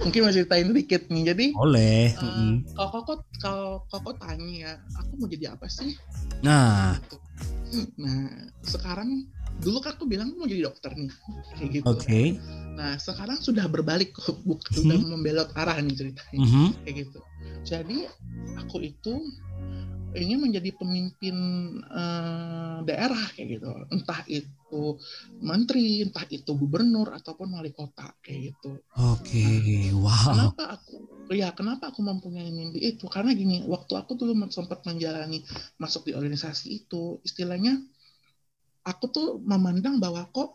mungkin 0.00 0.20
mau 0.22 0.30
ceritain 0.30 0.70
dikit 0.70 1.10
nih. 1.10 1.34
Jadi 1.34 1.46
Boleh. 1.52 2.14
eh, 2.14 2.22
Mm-mm. 2.22 2.52
kalau 2.72 2.90
koko 2.94 3.14
kalau 3.36 3.70
koko 3.86 4.14
tanya 4.14 4.46
ya, 4.46 4.72
aku 4.94 5.18
mau 5.18 5.26
jadi 5.26 5.52
apa 5.52 5.66
sih? 5.66 5.98
Nah, 6.40 6.94
Nah, 7.98 8.30
sekarang 8.62 9.26
dulu 9.60 9.78
kan 9.80 9.96
aku 9.96 10.04
bilang 10.04 10.32
mau 10.36 10.44
jadi 10.46 10.68
dokter 10.68 10.92
nih, 10.94 11.10
kayak 11.58 11.70
gitu. 11.80 11.86
oke. 11.88 12.20
Nah, 12.76 13.00
sekarang 13.00 13.40
sudah 13.40 13.64
berbalik 13.72 14.12
kok, 14.12 14.36
buk- 14.44 14.68
Mhm. 14.68 14.76
sudah 14.76 14.98
membelot 15.00 15.50
arah 15.56 15.80
nih 15.80 15.96
ceritanya, 15.96 16.38
Mhm. 16.44 16.66
kayak 16.84 16.94
gitu. 17.08 17.20
Jadi 17.64 17.98
aku 18.60 18.84
itu 18.84 19.14
ingin 20.16 20.40
menjadi 20.40 20.70
pemimpin 20.72 21.36
eh, 21.92 22.78
daerah 22.88 23.20
kayak 23.36 23.60
gitu 23.60 23.68
entah 23.92 24.20
itu 24.24 24.96
menteri 25.44 26.00
entah 26.00 26.24
itu 26.32 26.56
gubernur 26.56 27.12
ataupun 27.12 27.52
wali 27.52 27.76
kota 27.76 28.16
kayak 28.24 28.56
gitu 28.56 28.80
Oke, 28.96 29.44
wow. 29.92 30.32
kenapa 30.32 30.80
aku 30.80 30.94
ya 31.36 31.52
kenapa 31.52 31.92
aku 31.92 32.00
mempunyai 32.00 32.48
mimpi 32.48 32.80
itu 32.96 33.04
karena 33.12 33.36
gini 33.36 33.60
waktu 33.68 33.92
aku 33.92 34.16
dulu 34.16 34.32
sempat 34.48 34.88
menjalani 34.88 35.44
masuk 35.76 36.08
di 36.08 36.12
organisasi 36.16 36.86
itu 36.86 37.20
istilahnya 37.20 37.76
aku 38.86 39.04
tuh 39.10 39.26
memandang 39.42 39.98
bahwa 39.98 40.22
kok 40.30 40.54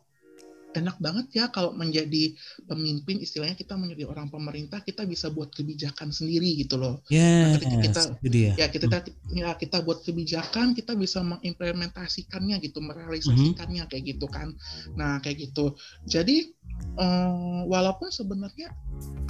enak 0.72 1.04
banget 1.04 1.28
ya 1.36 1.46
kalau 1.52 1.76
menjadi 1.76 2.32
pemimpin 2.64 3.20
istilahnya 3.20 3.60
kita 3.60 3.76
menjadi 3.76 4.08
orang 4.08 4.32
pemerintah 4.32 4.80
kita 4.80 5.04
bisa 5.04 5.28
buat 5.28 5.52
kebijakan 5.52 6.16
sendiri 6.16 6.48
gitu 6.56 6.80
loh. 6.80 7.04
Yes, 7.12 7.60
ketika 7.60 7.76
kita- 7.84 8.08
ya 8.56 8.68
kita 8.72 8.98
ya 9.36 9.50
kita 9.60 9.78
buat 9.84 10.00
kebijakan 10.00 10.72
kita 10.72 10.96
bisa 10.96 11.20
mengimplementasikannya 11.28 12.56
gitu 12.64 12.80
merealisasikannya 12.80 13.84
kayak 13.92 14.16
gitu 14.16 14.32
kan. 14.32 14.56
Nah 14.96 15.20
kayak 15.20 15.52
gitu. 15.52 15.76
Jadi 16.08 16.56
eh, 16.98 17.62
walaupun 17.66 18.10
sebenarnya 18.10 18.70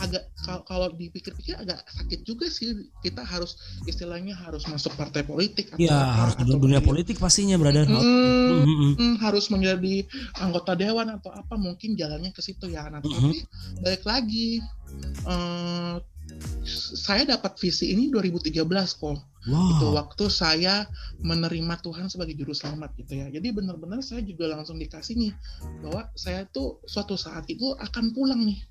agak 0.02 0.34
kal- 0.42 0.66
kalau 0.66 0.90
dipikir-pikir 0.92 1.54
agak 1.56 1.86
sakit 1.86 2.26
juga 2.26 2.50
sih 2.50 2.74
kita 3.06 3.22
harus 3.22 3.54
istilahnya 3.86 4.34
harus 4.34 4.66
masuk 4.66 4.98
partai 4.98 5.22
politik 5.22 5.70
atau 5.70 5.78
Ya, 5.78 5.94
harus 5.94 6.34
atau 6.36 6.58
dunia 6.58 6.82
politik 6.82 7.22
pastinya, 7.22 7.54
brother. 7.62 7.86
Hmm, 7.86 8.02
Mhm, 8.02 8.66
mhm. 8.66 8.92
hmm, 8.98 9.16
harus 9.22 9.46
menjadi 9.54 10.10
anggota 10.42 10.74
dewan 10.74 11.14
atau 11.14 11.30
apa 11.30 11.54
mungkin 11.54 11.94
jalannya 11.94 12.34
ke 12.34 12.42
situ 12.42 12.66
ya 12.68 12.90
nah 12.90 12.98
tapi 12.98 13.46
balik 13.80 14.04
lagi 14.04 14.58
eh, 15.24 15.96
saya 16.96 17.26
dapat 17.26 17.58
visi 17.58 17.92
ini 17.92 18.08
2013 18.14 18.62
kok 18.98 19.18
itu 19.42 19.86
Wow. 19.90 19.98
waktu 19.98 20.30
saya 20.30 20.86
menerima 21.26 21.82
Tuhan 21.82 22.06
sebagai 22.14 22.38
juru 22.38 22.54
selamat 22.54 22.94
gitu 22.94 23.18
ya. 23.18 23.28
Jadi 23.34 23.50
benar-benar 23.50 24.06
saya 24.06 24.22
juga 24.22 24.46
langsung 24.46 24.78
dikasih 24.78 25.18
nih 25.18 25.34
bahwa 25.82 26.06
saya 26.14 26.46
tuh 26.46 26.78
suatu 26.86 27.18
saat 27.18 27.50
itu 27.50 27.74
akan 27.74 28.14
pulang 28.14 28.46
nih. 28.46 28.62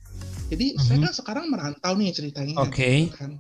Jadi 0.47 0.79
saya 0.79 0.99
Mhm. 0.99 1.05
kan 1.07 1.12
sekarang 1.14 1.45
merantau 1.51 1.99
nih 1.99 2.14
ceritanya. 2.14 2.55
Oke. 2.62 3.11
gitu 3.11 3.18
kan. 3.18 3.35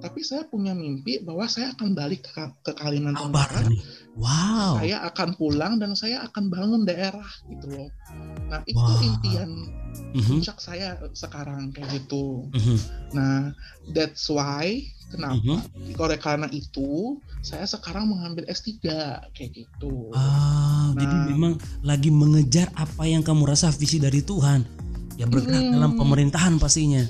Tapi 0.00 0.20
saya 0.24 0.48
punya 0.48 0.72
mimpi 0.72 1.20
bahwa 1.20 1.44
saya 1.44 1.76
akan 1.76 1.92
balik 1.92 2.24
ke, 2.24 2.32
ke 2.64 2.72
Kalimantan 2.72 3.28
Barat. 3.30 3.68
Wow. 4.16 4.80
Saya 4.80 5.04
akan 5.06 5.28
pulang 5.36 5.76
dan 5.76 5.92
saya 5.92 6.24
akan 6.24 6.48
bangun 6.48 6.82
daerah 6.88 7.28
gitu 7.46 7.68
loh. 7.68 7.88
Nah 8.48 8.64
itu 8.64 8.80
Wah. 8.80 9.00
impian 9.00 9.50
Mhm, 10.14 10.38
puncak 10.38 10.62
saya 10.62 10.94
sekarang 11.12 11.74
kayak 11.74 11.90
gitu. 11.98 12.46
mhm, 12.54 12.78
Nah, 13.10 13.50
that's 13.90 14.30
why 14.30 14.86
kenapa? 15.10 15.42
mhm. 15.42 15.98
Oleh 15.98 16.14
karena 16.14 16.46
itu, 16.48 17.18
saya 17.42 17.66
sekarang 17.66 18.06
mengambil 18.06 18.46
S3 18.46 18.86
kayak 19.34 19.50
gitu. 19.50 20.14
Ah, 20.14 20.94
jadi 20.94 21.10
Nah. 21.10 21.26
memang 21.34 21.52
lagi 21.82 22.14
mengejar 22.14 22.70
apa 22.72 23.02
yang 23.04 23.26
kamu 23.26 23.50
rasa 23.50 23.74
visi 23.74 23.98
dari 23.98 24.22
Tuhan. 24.22 24.62
Ya 25.18 25.26
bergerak 25.26 25.68
Hmm. 25.68 25.74
dalam 25.74 25.92
pemerintahan 25.98 26.54
pastinya. 26.56 27.02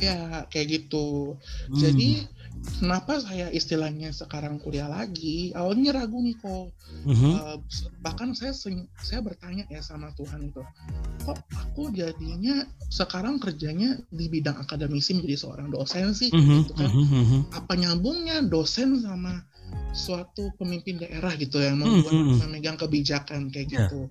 Ya, 0.00 0.48
kayak 0.48 0.66
gitu. 0.68 1.36
Hmm. 1.68 1.76
Jadi, 1.76 2.24
kenapa 2.80 3.20
saya 3.20 3.48
istilahnya 3.52 4.12
sekarang 4.12 4.60
kuliah 4.60 4.88
lagi? 4.88 5.52
Awalnya 5.56 5.96
ragu 5.96 6.20
nih 6.20 6.36
kok. 6.40 6.72
Mhm, 7.06 7.32
Eh, 7.40 7.56
bahkan 8.04 8.34
saya 8.36 8.52
saya 8.52 9.20
bertanya 9.22 9.64
ya 9.72 9.80
sama 9.80 10.12
Tuhan 10.18 10.50
itu, 10.52 10.60
kok 11.24 11.38
aku 11.54 11.94
jadinya 11.94 12.66
sekarang 12.90 13.38
kerjanya 13.40 13.96
di 14.10 14.26
bidang 14.28 14.58
akademisi 14.60 15.16
menjadi 15.16 15.36
seorang 15.38 15.68
dosen 15.72 16.12
sih? 16.12 16.28
mhm, 16.34 16.56
gitu 16.66 16.72
kan. 16.76 16.90
mhm, 16.90 17.04
mhm. 17.06 17.40
apa 17.54 17.72
nyambungnya 17.78 18.44
dosen 18.44 19.00
sama 19.00 19.46
suatu 19.90 20.54
pemimpin 20.54 21.02
daerah 21.02 21.34
gitu 21.34 21.58
yang 21.58 21.82
membuat 21.82 22.14
Hmm, 22.14 22.22
hmm, 22.22 22.30
hmm. 22.30 22.38
memegang 22.46 22.78
kebijakan 22.78 23.50
kayak 23.50 23.66
Ya. 23.66 23.74
gitu. 23.86 24.06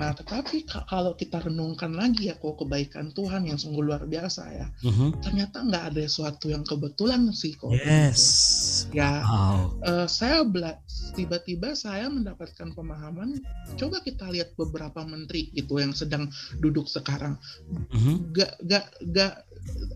Nah, 0.00 0.16
tetapi 0.16 0.64
ka- 0.64 0.88
kalau 0.88 1.12
kita 1.12 1.44
renungkan 1.44 1.92
lagi 1.92 2.32
ya 2.32 2.40
kok 2.40 2.56
kebaikan 2.56 3.12
Tuhan 3.12 3.44
yang 3.44 3.60
sungguh 3.60 3.84
luar 3.84 4.08
biasa 4.08 4.42
ya, 4.48 4.66
Mhm. 4.80 5.20
ternyata 5.20 5.60
nggak 5.60 5.84
ada 5.92 6.00
sesuatu 6.00 6.48
yang 6.48 6.64
kebetulan 6.64 7.28
sih 7.36 7.52
kok. 7.52 7.68
Yes. 7.76 8.20
gitu. 8.88 8.96
Ya, 8.96 9.20
Wow. 9.20 9.76
eh, 9.84 10.06
saya 10.08 10.40
bela- 10.40 10.80
tiba-tiba 11.12 11.76
saya 11.76 12.08
mendapatkan 12.08 12.72
pemahaman. 12.72 13.44
Coba 13.76 14.00
kita 14.00 14.24
lihat 14.32 14.56
beberapa 14.56 15.04
menteri 15.04 15.52
gitu 15.52 15.76
yang 15.76 15.92
sedang 15.92 16.32
duduk 16.56 16.88
sekarang. 16.88 17.36
Mhm. 17.92 18.32
Gak, 18.32 18.52
gak, 18.64 18.86
gak 19.04 19.34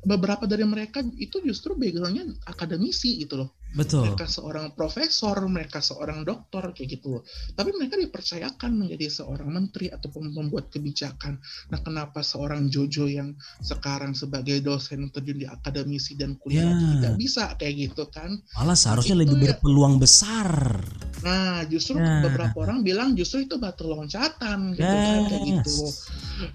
beberapa 0.05 0.45
dari 0.45 0.65
mereka 0.69 1.01
itu 1.17 1.41
justru 1.41 1.75
backgroundnya 1.75 2.29
akademisi 2.45 3.21
gitu 3.25 3.41
loh 3.41 3.51
Betul. 3.75 4.07
mereka 4.07 4.31
seorang 4.31 4.71
profesor, 4.79 5.35
mereka 5.51 5.83
seorang 5.83 6.23
doktor 6.23 6.71
kayak 6.71 6.95
gitu. 6.95 7.27
Tapi 7.59 7.75
mereka 7.75 7.99
dipercayakan 7.99 8.71
menjadi 8.71 9.11
seorang 9.11 9.51
menteri 9.51 9.91
ataupun 9.91 10.31
pembuat 10.31 10.71
kebijakan. 10.71 11.43
Nah, 11.75 11.83
kenapa 11.83 12.23
seorang 12.23 12.71
Jojo 12.71 13.11
yang 13.11 13.35
sekarang 13.59 14.15
sebagai 14.15 14.63
dosen 14.63 15.11
terjun 15.11 15.43
di 15.43 15.47
akademisi 15.51 16.15
dan 16.15 16.39
kuliah 16.39 16.63
Ya. 16.71 16.79
tidak 17.03 17.15
bisa 17.19 17.45
kayak 17.59 17.75
gitu 17.91 18.07
kan? 18.15 18.39
Malah 18.55 18.79
seharusnya 18.79 19.19
Itu 19.19 19.23
lebih 19.27 19.37
ya. 19.43 19.47
berpeluang 19.59 19.99
besar. 19.99 20.49
Nah, 21.27 21.67
justru 21.67 21.99
Ya. 21.99 22.23
beberapa 22.23 22.55
orang 22.63 22.87
bilang 22.87 23.19
justru 23.19 23.43
itu 23.43 23.59
batu 23.59 23.91
loncatan 23.91 24.71
gitu 24.79 24.87
kan 24.87 25.21
kayak 25.27 25.43
gitu. 25.51 25.83
Yes. 25.83 26.07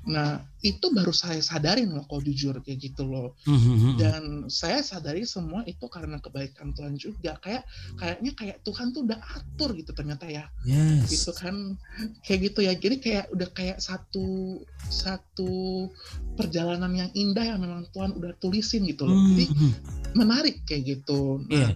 Nah, 0.07 0.39
itu 0.59 0.91
baru 0.91 1.15
saya 1.15 1.39
sadarin 1.39 1.91
loh 1.95 2.03
kalau 2.07 2.19
jujur 2.19 2.59
kayak 2.63 2.79
gitu 2.79 2.98
loh. 3.05 3.35
Mhm, 3.45 3.95
dan 3.95 4.23
saya 4.47 4.79
sadari 4.79 5.23
semua 5.23 5.61
itu 5.63 5.85
karena 5.85 6.17
kebaikan 6.17 6.73
Tuhan 6.73 6.95
juga 6.95 7.37
kayak 7.37 7.63
kayaknya 7.95 8.31
kayak 8.33 8.57
Tuhan 8.63 8.91
tuh 8.91 9.03
udah 9.05 9.19
atur 9.35 9.75
gitu 9.75 9.91
ternyata 9.91 10.25
ya 10.25 10.47
Yes. 10.63 11.07
gitu 11.09 11.31
kan 11.31 11.77
kayak 12.23 12.39
gitu 12.49 12.59
ya 12.63 12.73
jadi 12.73 12.95
kayak 12.97 13.25
udah 13.29 13.49
kayak 13.51 13.77
satu 13.77 14.59
satu 14.83 15.87
perjalanan 16.33 16.91
yang 16.91 17.11
indah 17.13 17.45
yang 17.45 17.59
memang 17.59 17.85
Tuhan 17.91 18.15
udah 18.15 18.33
tulisin 18.39 18.87
gitu 18.87 19.03
loh 19.05 19.15
jadi 19.35 19.45
Mhm. 19.47 19.71
menarik 20.15 20.63
kayak 20.65 20.83
gitu 20.99 21.43
Iya. 21.47 21.69
nah 21.69 21.71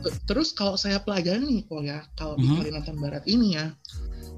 te- 0.00 0.16
terus 0.24 0.50
kalau 0.50 0.74
saya 0.74 0.98
pelajari 0.98 1.44
nih 1.44 1.64
kok 1.64 1.82
ya 1.82 2.00
kalau 2.14 2.34
di 2.36 2.46
Mhm. 2.46 2.56
Kalimantan 2.58 2.96
Barat 2.98 3.24
ini 3.26 3.54
ya 3.54 3.66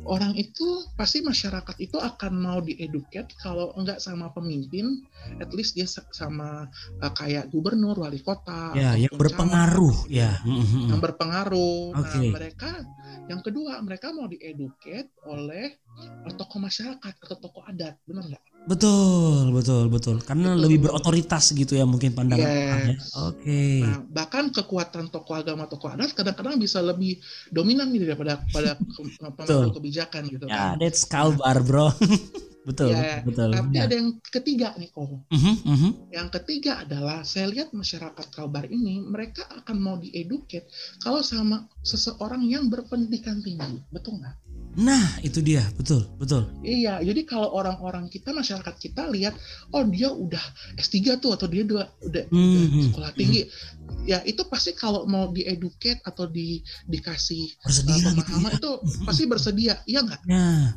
orang 0.02 0.34
itu 0.34 0.66
pasti 0.94 1.22
masyarakat 1.22 1.76
itu 1.78 1.94
akan 1.94 2.32
mau 2.34 2.58
dieduket 2.58 3.30
kalau 3.38 3.70
enggak 3.78 4.02
sama 4.02 4.34
pemimpin 4.34 5.02
at 5.38 5.50
least 5.54 5.78
dia 5.78 5.86
sa- 5.86 6.06
sama 6.10 6.66
uh, 6.98 7.12
kayak 7.14 7.48
gubernur 7.48 7.94
wali 7.94 8.18
kota 8.18 8.74
Ya, 8.74 8.98
yang 8.98 9.14
berpengaruh 9.14 10.06
camat, 10.06 10.10
ya. 10.10 10.30
Mhm. 10.42 10.90
yang 10.90 11.00
berpengaruh 11.00 11.94
Oke. 11.94 12.02
nah 12.02 12.20
mereka 12.34 12.70
yang 13.24 13.40
kedua 13.40 13.78
mereka 13.80 14.10
mau 14.10 14.26
dieduket 14.26 15.08
oleh 15.22 15.76
tokoh 16.32 16.58
masyarakat 16.58 17.14
atau 17.18 17.36
tokoh 17.38 17.62
adat 17.62 17.96
benar 18.02 18.24
nggak 18.26 18.44
Betul, 18.62 19.50
betul, 19.50 19.90
betul. 19.90 20.22
Karena 20.22 20.54
Betul. 20.54 20.62
lebih 20.62 20.86
berotoritas 20.86 21.50
gitu 21.50 21.74
ya 21.74 21.82
mungkin 21.82 22.14
pandangan 22.14 22.46
Yes. 22.46 22.62
orang 22.62 22.78
ya. 22.86 22.96
Oke. 23.26 23.62
Nah, 23.82 23.98
bahkan 24.06 24.44
kekuatan 24.48 25.10
tokoh 25.10 25.34
agama, 25.34 25.66
tokoh 25.66 25.90
adat 25.90 26.14
kadang-kadang 26.14 26.62
bisa 26.62 26.78
lebih 26.78 27.18
dominan 27.50 27.90
nih 27.90 28.06
daripada 28.06 28.38
pada 28.54 28.78
ke- 28.78 29.02
pengambil 29.34 29.74
kebijakan 29.74 30.30
gitu 30.30 30.46
Ya, 30.46 30.78
kan. 30.78 30.78
that's 30.78 31.02
Kalbar, 31.02 31.58
bro. 31.58 31.90
betul, 32.62 32.88
Ya, 32.94 33.20
betul. 33.22 33.50
Tapi 33.50 33.74
Ya. 33.74 33.82
ada 33.86 33.94
yang 33.94 34.10
ketiga 34.22 34.68
nih 34.78 34.88
kok. 34.88 35.06
Mhm, 35.28 35.54
mhm. 35.66 35.90
Yang 36.10 36.28
ketiga 36.40 36.72
adalah 36.82 37.26
saya 37.26 37.50
lihat 37.50 37.74
masyarakat 37.74 38.26
Kalbar 38.30 38.66
ini 38.66 39.02
mereka 39.02 39.44
akan 39.50 39.76
mau 39.78 39.96
dieduket 39.98 40.70
kalau 41.02 41.20
sama 41.20 41.66
seseorang 41.82 42.46
yang 42.46 42.70
berpendidikan 42.70 43.42
tinggi, 43.42 43.82
betul 43.90 44.22
nggak? 44.22 44.36
Nah, 44.72 45.20
itu 45.20 45.44
dia, 45.44 45.60
betul, 45.76 46.08
betul. 46.16 46.48
Iya, 46.64 47.04
jadi 47.04 47.28
kalau 47.28 47.52
orang-orang 47.52 48.08
kita 48.08 48.32
masyarakat 48.32 48.72
kita 48.80 49.04
lihat, 49.12 49.36
oh 49.68 49.84
dia 49.84 50.08
udah 50.08 50.40
S3 50.80 51.20
tuh 51.20 51.36
atau 51.36 51.44
dia 51.44 51.60
udah 51.60 51.84
udah, 52.00 52.24
udah 52.32 52.62
Mhm. 52.72 52.82
sekolah 52.88 53.12
tinggi, 53.12 53.52
ya 54.08 54.24
itu 54.24 54.40
pasti 54.48 54.72
kalau 54.72 55.04
mau 55.04 55.28
dieduket 55.28 56.00
atau 56.08 56.24
di 56.24 56.64
dikasih 56.88 57.52
uh, 57.60 57.68
Bersedia 57.68 57.96
gitu 58.00 58.08
pemahaman 58.16 58.48
ya. 58.48 58.56
itu 58.56 58.70
pasti 59.04 59.22
bersedia, 59.28 59.74
iya 59.84 60.00
nggak? 60.08 60.20
Ya. 60.24 60.72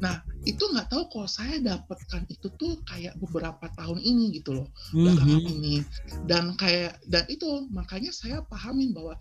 Nah 0.00 0.16
itu 0.46 0.62
nggak 0.62 0.86
tahu 0.94 1.10
kalau 1.10 1.26
saya 1.26 1.58
dapatkan 1.58 2.22
itu 2.30 2.46
tuh 2.54 2.78
kayak 2.86 3.18
beberapa 3.18 3.66
tahun 3.74 3.98
ini 3.98 4.38
gitu 4.38 4.54
loh, 4.62 4.70
belakangan 4.94 5.42
ini, 5.42 5.82
dan 6.30 6.54
kayak 6.54 7.02
dan 7.10 7.26
itu 7.26 7.66
makanya 7.74 8.14
saya 8.14 8.46
pahamin 8.46 8.94
bahwa 8.94 9.18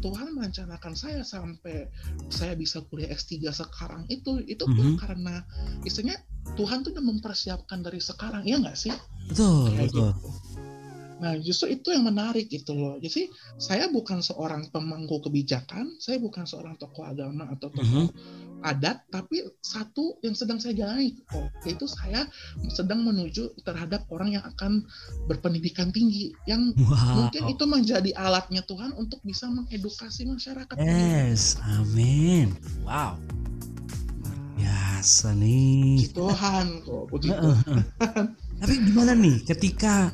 Tuhan 0.00 0.32
merencanakan 0.32 0.94
saya 0.94 1.26
sampai 1.26 1.90
saya 2.30 2.54
bisa 2.54 2.80
kuliah 2.86 3.10
S3 3.12 3.50
sekarang 3.52 4.06
itu 4.08 4.40
itu 4.46 4.64
pun 4.64 4.94
Mhm. 4.94 4.96
karena 4.96 5.42
istilahnya 5.82 6.22
Tuhan 6.56 6.86
tuh 6.86 6.94
udah 6.96 7.04
mempersiapkan 7.04 7.82
dari 7.84 8.00
sekarang, 8.00 8.46
ya 8.46 8.56
nggak 8.56 8.78
sih? 8.78 8.94
Betul, 9.28 9.74
Kayak 9.74 9.90
betul. 9.90 10.08
gitu. 10.14 10.28
Nah, 11.20 11.36
justru 11.36 11.76
itu 11.76 11.92
yang 11.92 12.08
menarik 12.08 12.48
gitu 12.48 12.72
loh. 12.72 12.96
Jadi 12.96 13.28
saya 13.60 13.92
bukan 13.92 14.24
seorang 14.24 14.72
pemangku 14.72 15.20
kebijakan, 15.20 16.00
saya 16.00 16.16
bukan 16.16 16.48
seorang 16.48 16.80
tokoh 16.80 17.04
agama 17.04 17.44
atau 17.52 17.68
tokoh 17.68 18.08
Mhm. 18.08 18.16
Adat 18.60 19.04
tapi 19.08 19.40
satu 19.60 20.20
yang 20.20 20.36
sedang 20.36 20.60
saya 20.60 20.76
jalani 20.76 21.16
kok 21.26 21.48
yaitu 21.64 21.84
saya 21.84 22.28
sedang 22.70 23.02
menuju 23.02 23.56
terhadap 23.64 24.04
orang 24.12 24.36
yang 24.36 24.44
akan 24.44 24.84
berpendidikan 25.26 25.90
tinggi 25.90 26.32
yang 26.44 26.72
Wow. 26.76 27.26
mungkin 27.26 27.42
itu 27.50 27.64
menjadi 27.66 28.10
alatnya 28.16 28.62
Tuhan 28.64 28.92
untuk 28.94 29.20
bisa 29.22 29.46
mengedukasi 29.48 30.26
masyarakat 30.26 30.74
Yes, 30.80 31.58
amin. 31.62 32.56
Wow, 32.82 33.16
biasa 34.56 35.32
nih. 35.36 36.08
Tuhan 36.12 36.66
kok 36.84 37.04
puji. 37.08 37.28
Tapi 38.60 38.74
gimana 38.84 39.12
nih 39.16 39.40
ketika 39.44 40.12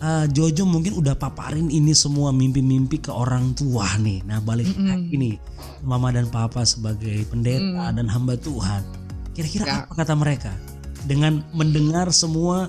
uh, 0.00 0.26
Jojo 0.28 0.64
mungkin 0.64 0.94
udah 0.94 1.14
paparin 1.14 1.68
ini 1.68 1.92
semua 1.92 2.30
mimpi-mimpi 2.30 2.98
ke 2.98 3.10
orang 3.10 3.54
tua 3.54 3.86
nih. 3.98 4.22
Nah 4.22 4.38
balik 4.38 4.68
Mm-mm. 4.68 4.86
lagi 4.86 5.14
nih 5.14 5.34
Mama 5.82 6.10
dan 6.10 6.26
Papa 6.28 6.62
sebagai 6.62 7.24
pendeta 7.26 7.90
Mm. 7.90 7.96
dan 7.98 8.06
hamba 8.06 8.34
Tuhan. 8.36 8.82
Kira-kira 9.32 9.64
Ya. 9.64 9.74
apa 9.86 9.92
kata 9.94 10.14
mereka 10.14 10.52
dengan 11.06 11.46
mendengar 11.54 12.10
semua 12.10 12.68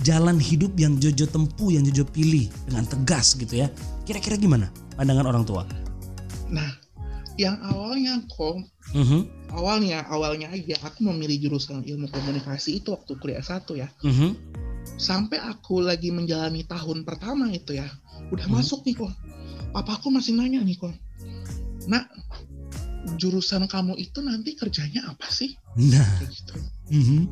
jalan 0.00 0.38
hidup 0.38 0.78
yang 0.78 0.94
Jojo 0.96 1.26
tempuh, 1.26 1.74
yang 1.74 1.82
Jojo 1.82 2.06
pilih 2.06 2.46
dengan 2.68 2.86
tegas 2.86 3.34
gitu 3.34 3.64
ya? 3.64 3.68
Kira-kira 4.04 4.38
gimana 4.38 4.70
pandangan 4.94 5.26
orang 5.26 5.42
tua? 5.42 5.66
Nah, 6.48 6.77
yang 7.38 7.56
awalnya 7.62 8.18
kok 8.26 8.58
Mhm, 8.90 9.52
awalnya 9.52 10.00
awalnya 10.08 10.48
aja 10.50 10.74
aku 10.82 11.06
memilih 11.06 11.48
jurusan 11.48 11.84
ilmu 11.84 12.08
komunikasi 12.10 12.80
itu 12.82 12.90
waktu 12.92 13.14
kuliah 13.16 13.44
satu 13.44 13.78
ya. 13.78 13.88
mhm. 14.02 14.34
Sampai 14.98 15.38
aku 15.38 15.78
lagi 15.84 16.08
menjalani 16.10 16.64
tahun 16.64 17.04
pertama 17.06 17.46
itu 17.52 17.76
ya, 17.76 17.86
udah 18.34 18.46
Hmm. 18.48 18.58
masuk 18.58 18.82
nih 18.82 18.96
kok. 18.98 19.12
Papaku 19.70 20.08
masih 20.10 20.34
nanya 20.34 20.64
nih 20.64 20.74
kok. 20.74 20.90
Nak, 21.86 22.08
jurusan 23.20 23.68
kamu 23.68 23.94
itu 24.00 24.18
nanti 24.24 24.56
kerjanya 24.56 25.12
apa 25.12 25.28
sih? 25.28 25.54
Nah, 25.78 26.02
Kayak 26.18 26.32
gitu. 26.34 26.54
mhm, 26.90 27.30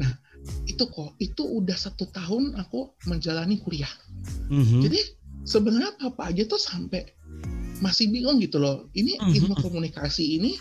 Itu 0.69 0.87
kok, 0.87 1.19
itu 1.19 1.43
udah 1.43 1.75
satu 1.75 2.07
tahun 2.13 2.55
aku 2.55 2.95
menjalani 3.11 3.59
kuliah. 3.59 3.91
mhm. 4.47 4.85
Jadi 4.85 5.01
sebenarnya 5.43 5.97
papa 5.99 6.31
aja 6.31 6.45
tuh 6.47 6.61
sampai 6.61 7.03
masih 7.79 8.09
bingung 8.09 8.39
gitu 8.39 8.57
loh. 8.57 8.89
Ini 8.93 9.21
Mhm. 9.21 9.33
ilmu 9.37 9.55
komunikasi 9.59 10.39
ini 10.39 10.57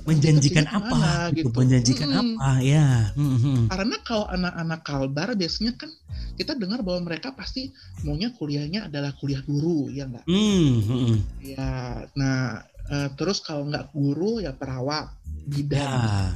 menjanjikan 0.00 0.64
apa? 0.64 0.80
ke 0.80 0.80
mana 0.96 1.12
Gitu. 1.30 1.36
gitu. 1.44 1.58
Menjanjikan 1.60 2.08
Mm-mm. 2.08 2.34
apa? 2.40 2.50
Ya. 2.64 3.12
mhm. 3.14 3.68
karena 3.68 3.96
kalau 4.00 4.26
anak-anak 4.26 4.80
kalbar 4.82 5.28
biasanya 5.36 5.76
kan 5.76 5.90
kita 6.34 6.56
dengar 6.56 6.80
bahwa 6.80 7.04
mereka 7.04 7.36
pasti 7.36 7.68
maunya 8.02 8.32
kuliahnya 8.32 8.88
adalah 8.88 9.12
kuliah 9.12 9.44
guru 9.44 9.92
ya 9.92 10.08
enggak 10.08 10.24
Hmm, 10.24 10.72
hmm, 10.80 11.14
ya 11.44 11.68
nah 12.16 12.64
eh, 12.90 13.08
terus 13.14 13.44
kalau 13.44 13.68
nggak 13.68 13.92
guru 13.92 14.40
ya 14.40 14.56
perawat 14.56 15.12
ya, 15.12 15.44
bidan 15.46 16.32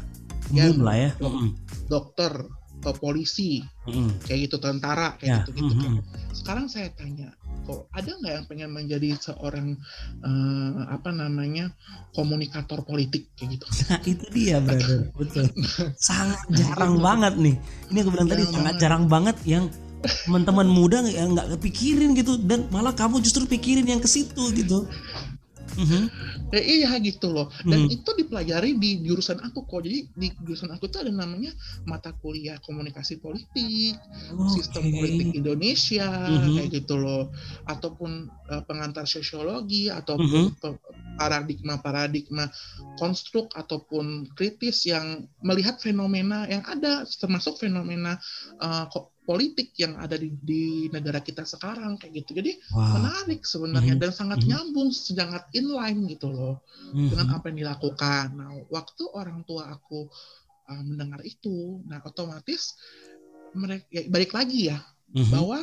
umum 0.52 0.76
Ya, 0.76 0.84
lah 0.84 0.96
ya. 1.00 1.10
dok. 1.16 1.32
Hmm, 1.32 1.50
dokter 1.88 2.32
eh, 2.84 2.96
polisi 3.00 3.64
hmm. 3.88 4.28
kayak 4.28 4.38
gitu 4.44 4.56
tentara 4.60 5.16
Ya, 5.18 5.40
kayak 5.40 5.48
gitu 5.48 5.50
gitu 5.56 5.72
hmm, 5.72 5.98
hmm. 5.98 6.02
sekarang 6.36 6.68
saya 6.68 6.92
tanya 6.92 7.32
kok 7.64 7.88
ada 7.90 8.10
nggak 8.14 8.32
yang 8.36 8.46
pengen 8.46 8.70
menjadi 8.70 9.08
seorang 9.18 9.74
eh, 10.20 10.72
apa 10.88 11.10
namanya 11.10 11.72
komunikator 12.12 12.84
politik 12.84 13.32
kayak 13.34 13.58
gitu 13.58 13.66
Nah 13.90 14.00
itu 14.04 14.24
dia 14.30 14.56
brother, 14.60 15.08
betul. 15.20 15.48
Sangat 15.96 16.40
jarang 16.52 17.00
banget 17.00 17.34
nih. 17.36 17.56
Ini 17.90 17.98
aku 18.04 18.10
bilang 18.12 18.28
tadi 18.28 18.44
Jarang 18.44 18.54
sangat 18.54 18.74
banget. 18.74 18.82
jarang 18.82 19.04
banget 19.08 19.36
yang 19.44 19.64
teman-teman 20.04 20.68
muda 20.68 21.00
yang 21.08 21.32
nggak 21.32 21.56
kepikirin 21.56 22.12
gitu 22.12 22.36
dan 22.36 22.68
malah 22.68 22.92
kamu 22.92 23.24
justru 23.24 23.48
pikirin 23.48 23.88
yang 23.88 24.00
ke 24.00 24.08
situ 24.08 24.52
gitu. 24.52 24.84
Mhm. 25.74 26.02
Ya, 26.54 26.60
iya 26.62 26.90
gitu 27.02 27.34
loh. 27.34 27.50
Dan 27.66 27.86
Hmm. 27.86 27.94
itu 27.94 28.10
dipelajari 28.14 28.78
di 28.78 29.02
jurusan 29.02 29.42
aku 29.42 29.66
kok. 29.66 29.82
Jadi 29.82 30.06
di 30.14 30.28
jurusan 30.46 30.70
aku 30.70 30.86
tuh 30.86 31.02
ada 31.02 31.10
namanya 31.10 31.50
mata 31.86 32.14
kuliah 32.14 32.58
komunikasi 32.62 33.18
politik, 33.18 33.98
sistem 34.54 34.90
Oke. 34.90 34.94
politik 34.94 35.28
Indonesia 35.34 36.08
Mhm. 36.10 36.54
kayak 36.54 36.70
gitu 36.82 36.94
loh. 36.98 37.30
Ataupun 37.66 38.30
uh, 38.30 38.62
pengantar 38.66 39.06
sosiologi 39.08 39.90
ataupun 39.90 40.54
pe- 40.58 40.78
paradigma-paradigma 41.14 42.50
konstruk 42.98 43.54
ataupun 43.54 44.30
kritis 44.34 44.86
yang 44.86 45.26
melihat 45.42 45.78
fenomena 45.78 46.46
yang 46.50 46.62
ada 46.66 47.06
termasuk 47.06 47.58
fenomena 47.58 48.18
uh, 48.58 48.86
ko- 48.90 49.13
politik 49.24 49.72
yang 49.80 49.96
ada 49.96 50.20
di, 50.20 50.28
di 50.36 50.62
negara 50.92 51.24
kita 51.24 51.48
sekarang 51.48 51.96
kayak 51.96 52.24
gitu. 52.24 52.44
Jadi 52.44 52.60
Wow. 52.70 53.00
menarik 53.00 53.40
sebenarnya 53.42 53.96
Mhm. 53.96 54.02
dan 54.04 54.10
sangat 54.12 54.38
Mhm. 54.44 54.48
nyambung, 54.52 54.88
sangat 54.92 55.44
inline 55.56 56.00
gitu 56.12 56.28
loh 56.28 56.60
Mhm. 56.92 57.08
dengan 57.08 57.26
apa 57.40 57.44
yang 57.48 57.58
dilakukan. 57.64 58.26
Nah, 58.36 58.52
waktu 58.68 59.02
orang 59.16 59.42
tua 59.48 59.72
aku 59.72 60.06
uh, 60.64 60.80
mendengar 60.80 61.20
itu, 61.24 61.84
nah 61.84 62.00
otomatis 62.04 62.72
mereka 63.52 63.84
ya, 63.92 64.08
balik 64.08 64.32
lagi 64.32 64.72
ya 64.72 64.80
Mhm. 65.12 65.28
bahwa 65.28 65.60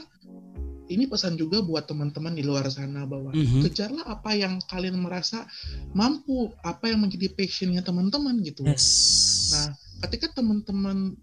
ini 0.91 1.07
pesan 1.07 1.39
juga 1.39 1.64
buat 1.64 1.88
teman-teman 1.88 2.36
di 2.36 2.43
luar 2.43 2.68
sana 2.68 3.07
bahwa 3.09 3.32
Mhm. 3.32 3.64
kejarlah 3.64 4.05
apa 4.05 4.36
yang 4.36 4.59
kalian 4.68 4.99
merasa 4.99 5.47
mampu, 5.95 6.51
apa 6.62 6.91
yang 6.91 7.01
menjadi 7.01 7.32
passionnya 7.32 7.82
teman-teman 7.82 8.43
gitu. 8.43 8.62
Yes. 8.68 9.49
Nah, 9.55 9.74
ketika 10.05 10.36
teman-teman 10.36 11.16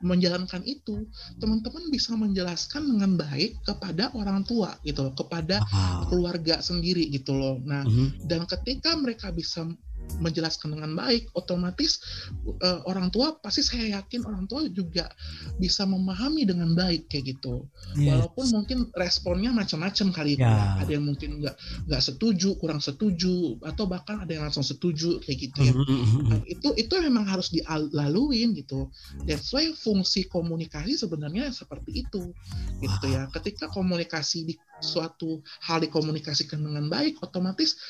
menjalankan 0.00 0.62
itu, 0.64 1.06
teman-teman 1.38 1.88
bisa 1.92 2.14
menjelaskan 2.14 2.82
dengan 2.86 3.16
baik 3.16 3.62
kepada 3.62 4.12
orang 4.14 4.42
tua 4.44 4.76
gitu 4.82 5.06
loh, 5.06 5.14
kepada 5.14 5.62
keluarga 6.08 6.60
sendiri 6.60 7.08
gitu 7.10 7.34
loh. 7.36 7.56
Nah, 7.62 7.82
Mhm. 7.84 8.26
dan 8.26 8.44
ketika 8.46 8.94
mereka 8.96 9.30
bisa 9.32 9.66
menjelaskan 10.18 10.72
dengan 10.72 10.96
baik, 10.96 11.28
otomatis 11.36 12.00
eh, 12.64 12.80
orang 12.88 13.12
tua 13.12 13.36
pasti 13.38 13.60
saya 13.60 14.00
yakin 14.00 14.24
orang 14.24 14.48
tua 14.48 14.66
juga 14.72 15.12
bisa 15.60 15.84
memahami 15.84 16.48
dengan 16.48 16.72
baik 16.72 17.06
kayak 17.12 17.36
gitu. 17.36 17.68
Yes. 17.94 18.16
Walaupun 18.16 18.46
mungkin 18.50 18.78
responnya 18.96 19.52
macam-macam 19.52 20.08
kali 20.14 20.30
itu 20.38 20.44
Ya. 20.46 20.78
Ada 20.78 20.90
yang 20.96 21.04
mungkin 21.10 21.42
nggak 21.42 21.56
nggak 21.90 22.02
setuju, 22.02 22.54
kurang 22.60 22.78
setuju, 22.78 23.58
atau 23.66 23.84
bahkan 23.90 24.22
ada 24.22 24.30
yang 24.30 24.46
langsung 24.46 24.62
setuju 24.62 25.18
kayak 25.24 25.38
gitu 25.50 25.58
ya. 25.66 25.72
Mhm, 25.74 25.84
mhm, 25.84 26.20
Nah, 26.30 26.38
mhm. 26.40 26.54
itu 26.54 26.68
itu 26.78 26.94
memang 27.02 27.24
harus 27.26 27.50
dilaluin 27.50 28.54
gitu. 28.54 28.88
That's 29.26 29.50
why 29.50 29.74
fungsi 29.74 30.30
komunikasi 30.30 30.96
sebenarnya 30.96 31.50
seperti 31.50 32.06
itu, 32.06 32.30
gitu 32.80 33.06
ya. 33.10 33.26
Ketika 33.34 33.68
komunikasi 33.72 34.38
di 34.46 34.54
suatu 34.76 35.40
hal 35.64 35.80
dikomunikasikan 35.82 36.60
dengan 36.60 36.92
baik, 36.92 37.18
otomatis 37.24 37.80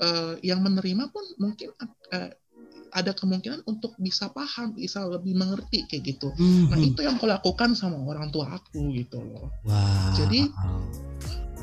eh, 0.00 0.34
yang 0.42 0.60
menerima 0.62 1.10
pun 1.10 1.24
mungkin 1.38 1.70
eh, 2.12 2.30
ada 2.94 3.10
kemungkinan 3.10 3.66
untuk 3.66 3.98
bisa 3.98 4.30
paham, 4.30 4.78
bisa 4.78 5.02
lebih 5.02 5.34
mengerti 5.34 5.82
kayak 5.90 6.14
gitu. 6.14 6.30
Nah 6.70 6.78
Mhm. 6.78 6.94
itu 6.94 7.00
yang 7.02 7.18
aku 7.18 7.26
lakukan 7.26 7.74
sama 7.74 7.98
orang 7.98 8.30
tua 8.30 8.54
aku 8.54 8.94
gitu 8.94 9.18
loh. 9.18 9.50
Wow. 9.66 10.14
Jadi, 10.14 10.46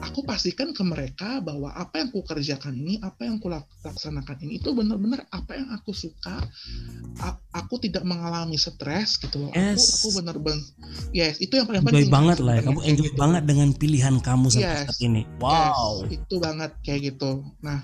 Aku 0.01 0.25
pastikan 0.25 0.73
ke 0.73 0.81
mereka 0.81 1.37
bahwa 1.39 1.69
apa 1.71 2.01
yang 2.01 2.09
aku 2.09 2.25
kerjakan 2.25 2.73
ini, 2.73 2.97
apa 2.99 3.23
yang 3.23 3.37
aku 3.37 3.47
lak- 3.47 3.69
laksanakan 3.81 4.37
ini 4.41 4.57
itu 4.57 4.73
benar-benar 4.73 5.29
apa 5.29 5.53
yang 5.53 5.69
aku 5.69 5.93
suka. 5.93 6.41
A- 7.21 7.37
aku 7.53 7.77
tidak 7.77 8.01
mengalami 8.01 8.57
stres 8.57 9.15
gitu 9.15 9.45
loh. 9.45 9.51
Yes. 9.53 9.77
Aku 10.01 10.09
aku 10.09 10.19
benar-benar 10.21 10.57
yes, 11.11 11.37
itu 11.37 11.53
yang 11.53 11.69
paling 11.69 11.85
enjoy 11.85 11.93
penting. 12.01 12.11
banget 12.11 12.37
lah 12.41 12.53
ya. 12.57 12.61
Kamu 12.65 12.79
enjoy 12.81 13.09
gitu. 13.09 13.19
banget 13.19 13.43
dengan 13.45 13.69
pilihan 13.71 14.15
kamu 14.17 14.45
sampai 14.49 14.65
Yes. 14.65 14.81
saat 14.89 14.99
ini. 14.99 15.21
Yes, 15.21 15.37
Wow. 15.39 15.93
itu 16.09 16.35
banget 16.37 16.71
kayak 16.81 17.01
gitu. 17.13 17.31
Nah, 17.61 17.79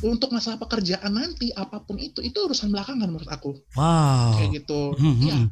untuk 0.00 0.28
masalah 0.30 0.58
pekerjaan 0.58 1.10
nanti 1.10 1.50
apa 1.52 1.80
pun 1.80 1.96
itu 1.96 2.20
itu 2.20 2.36
urusan 2.36 2.68
belakangan 2.68 3.08
menurut 3.08 3.28
aku. 3.28 3.56
Wow. 3.74 4.36
Kayak 4.36 4.50
gitu. 4.60 4.80
Mhm, 4.94 5.18
Ya, 5.22 5.36
mhm, 5.38 5.48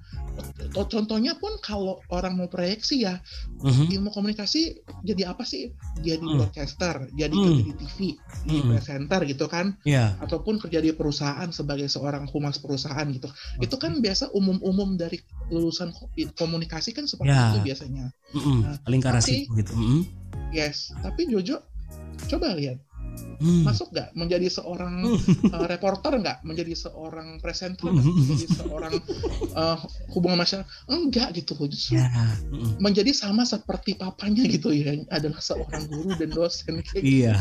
co- 0.71 0.87
contohnya 0.87 1.33
pun 1.35 1.57
kalau 1.59 1.99
orang 2.09 2.35
mau 2.35 2.47
proyeksi 2.47 3.03
ya, 3.03 3.19
mhm. 3.59 3.89
ilmu 3.91 4.11
komunikasi 4.11 4.77
jadi 5.03 5.33
apa 5.33 5.43
sih? 5.43 5.73
Jadi 5.99 6.23
Hmm. 6.23 6.39
broadcaster, 6.39 7.11
jadi 7.11 7.35
Hmm. 7.35 7.43
kerja 7.51 7.63
di 7.67 7.75
TV, 7.75 7.99
jadi 8.47 8.61
Hmm. 8.63 8.71
presenter 8.71 9.21
gitu 9.27 9.47
kan, 9.51 9.67
Ya. 9.83 10.15
ataupun 10.23 10.63
kerja 10.63 10.79
di 10.79 10.95
perusahaan 10.95 11.51
sebagai 11.51 11.91
seorang 11.91 12.31
humas 12.31 12.63
perusahaan 12.63 13.03
gitu. 13.11 13.27
Itu 13.59 13.83
kan 13.83 13.99
biasa 13.99 14.31
umum-umum 14.31 14.95
dari 14.95 15.19
lulusan 15.51 15.91
ko- 15.91 16.07
komunikasi 16.39 16.95
kan 16.95 17.11
seperti 17.11 17.35
Ya. 17.35 17.51
itu 17.51 17.67
biasanya. 17.67 18.15
Nah, 18.31 18.79
Paling 18.87 19.01
ke 19.03 19.09
arah 19.11 19.19
tapi- 19.19 19.43
situ 19.43 19.51
gitu. 19.59 19.75
Mhm. 19.75 20.01
Yes, 20.55 20.95
tapi 21.03 21.27
Jojo 21.27 21.67
coba 22.31 22.55
lihat 22.55 22.79
Hmm. 23.39 23.63
masuk 23.63 23.89
nggak 23.91 24.11
menjadi 24.13 24.51
seorang 24.51 24.95
Hmm. 24.99 25.19
uh, 25.55 25.67
reporter 25.67 26.13
nggak 26.19 26.43
menjadi 26.43 26.75
seorang 26.75 27.39
presenter 27.39 27.87
Hmm. 27.87 28.03
nggak 28.03 28.15
menjadi 28.15 28.47
seorang 28.53 28.95
uh, 29.55 29.79
hubungan 30.11 30.43
masyarakat 30.43 30.67
enggak 30.91 31.29
gitu 31.35 31.55
justru 31.67 32.03
Ya. 32.03 32.11
Mhm. 32.51 32.83
menjadi 32.83 33.11
sama 33.15 33.43
seperti 33.43 33.95
papanya 33.95 34.43
gitu 34.45 34.71
ya 34.71 34.99
adalah 35.09 35.39
seorang 35.39 35.87
guru 35.87 36.19
dan 36.19 36.31
dosen 36.31 36.83
kayak 36.83 37.03
gitu. 37.07 37.23
Iya. 37.25 37.37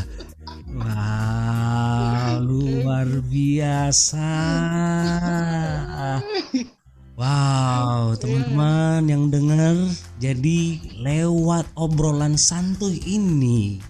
Wah, 0.72 2.38
luar 2.40 3.08
biasa. 3.26 4.30
Wow, 7.18 8.14
teman-teman 8.14 9.10
yang 9.10 9.34
dengar, 9.34 9.74
jadi 10.22 10.78
lewat 11.02 11.66
obrolan 11.74 12.38
santuy 12.38 13.02
ini 13.02 13.82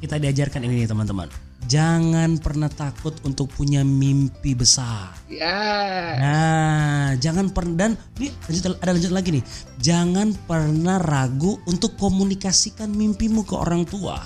kita 0.00 0.16
diajarkan 0.16 0.64
ini 0.64 0.84
nih 0.84 0.88
teman-teman. 0.88 1.28
jangan 1.68 2.40
pernah 2.40 2.66
takut 2.66 3.14
untuk 3.22 3.52
punya 3.52 3.86
mimpi 3.86 4.58
besar. 4.58 5.14
Ya. 5.30 5.54
Nah, 6.18 7.14
jangan 7.14 7.52
pernah 7.52 7.86
dan 7.86 7.90
ini 8.18 8.32
lanjut 8.48 8.74
ada 8.80 8.90
lanjut 8.90 9.12
lagi 9.14 9.30
nih. 9.38 9.44
Jangan 9.78 10.34
pernah 10.48 10.98
ragu 10.98 11.62
untuk 11.68 11.94
komunikasikan 11.94 12.90
mimpimu 12.90 13.46
ke 13.46 13.54
orang 13.54 13.86
tua. 13.86 14.18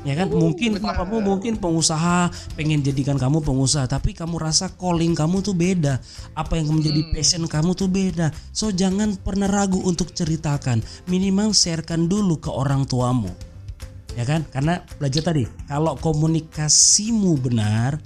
Ya 0.00 0.16
kan, 0.16 0.32
Oh, 0.32 0.40
mungkin 0.48 0.80
benar. 0.80 0.96
papamu 0.96 1.20
mungkin 1.20 1.60
pengusaha 1.60 2.32
pengen 2.56 2.80
jadikan 2.80 3.20
kamu 3.20 3.44
pengusaha, 3.44 3.84
tapi 3.84 4.16
kamu 4.16 4.40
rasa 4.40 4.72
calling 4.72 5.12
kamu 5.12 5.44
tuh 5.44 5.52
beda. 5.52 6.00
Apa 6.32 6.56
yang 6.56 6.72
menjadi 6.72 7.04
Hmm. 7.04 7.12
passion 7.12 7.44
kamu 7.44 7.76
tuh 7.76 7.86
beda. 7.86 8.32
So 8.50 8.72
jangan 8.72 9.20
pernah 9.20 9.44
ragu 9.46 9.76
untuk 9.84 10.10
ceritakan. 10.10 10.80
Minimal 11.04 11.52
sharekan 11.52 12.08
dulu 12.08 12.40
ke 12.40 12.48
orang 12.48 12.88
tuamu. 12.88 13.28
Ya 14.18 14.26
kan? 14.26 14.42
Karena 14.50 14.82
belajar 14.98 15.22
tadi, 15.22 15.46
kalau 15.66 15.94
komunikasimu 15.96 17.38
benar 17.38 18.02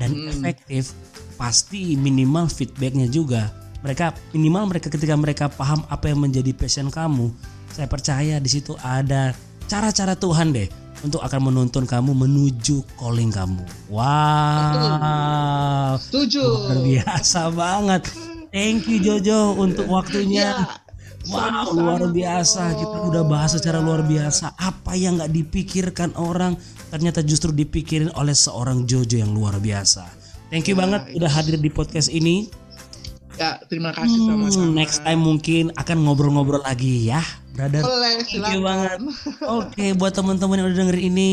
dan 0.00 0.10
Hmm. 0.12 0.28
efektif, 0.32 0.96
pasti 1.36 1.94
minimal 1.94 2.48
feedbacknya 2.48 3.06
juga. 3.06 3.52
Mereka 3.84 4.16
minimal 4.32 4.72
mereka 4.72 4.88
ketika 4.88 5.12
mereka 5.12 5.44
paham 5.52 5.84
apa 5.92 6.08
yang 6.08 6.24
menjadi 6.24 6.56
passion 6.56 6.88
kamu, 6.88 7.28
saya 7.68 7.84
percaya 7.84 8.40
di 8.40 8.48
situ 8.48 8.72
ada 8.80 9.36
cara-cara 9.68 10.16
Tuhan 10.16 10.56
deh 10.56 10.72
untuk 11.04 11.20
akan 11.20 11.52
menuntun 11.52 11.84
kamu 11.84 12.16
menuju 12.16 12.80
calling 12.96 13.28
kamu. 13.28 13.60
Wow, 13.92 16.00
Setuju. 16.00 16.40
luar 16.40 16.78
biasa 16.80 17.52
banget. 17.52 18.08
Thank 18.48 18.88
you 18.88 19.02
Jojo 19.02 19.58
untuk 19.58 19.90
waktunya. 19.90 20.64
Ya. 20.64 20.83
Wow, 21.24 21.72
luar 21.72 22.02
biasa. 22.08 22.74
Kita 22.74 22.96
udah 23.08 23.22
bahas 23.24 23.56
secara 23.56 23.80
luar 23.80 24.04
biasa. 24.04 24.52
Apa 24.54 24.92
yang 24.92 25.16
nggak 25.16 25.32
dipikirkan 25.32 26.12
orang 26.14 26.54
ternyata 26.88 27.20
justru 27.20 27.48
dipikirin 27.50 28.12
oleh 28.14 28.36
seorang 28.36 28.84
Jojo 28.84 29.16
yang 29.16 29.32
luar 29.32 29.56
biasa. 29.56 30.04
Thank 30.48 30.68
you 30.68 30.76
Ya, 30.76 30.84
banget 30.84 31.00
udah 31.16 31.30
hadir 31.30 31.56
di 31.56 31.68
podcast 31.68 32.08
ini. 32.08 32.52
Ya, 33.34 33.58
terima 33.66 33.90
kasih 33.90 34.14
Hmm, 34.14 34.46
sama-sama. 34.46 34.78
next 34.78 35.02
time 35.02 35.18
mungkin 35.18 35.74
akan 35.74 36.06
ngobrol-ngobrol 36.06 36.62
lagi 36.62 37.10
ya, 37.10 37.18
brother. 37.50 37.82
Boleh, 37.82 38.22
Thank 38.22 38.46
you 38.54 38.62
banget. 38.62 38.98
Oke, 39.58 39.90
buat 39.92 40.14
teman-teman 40.14 40.62
yang 40.62 40.66
udah 40.70 40.78
dengerin 40.78 41.04
ini, 41.10 41.30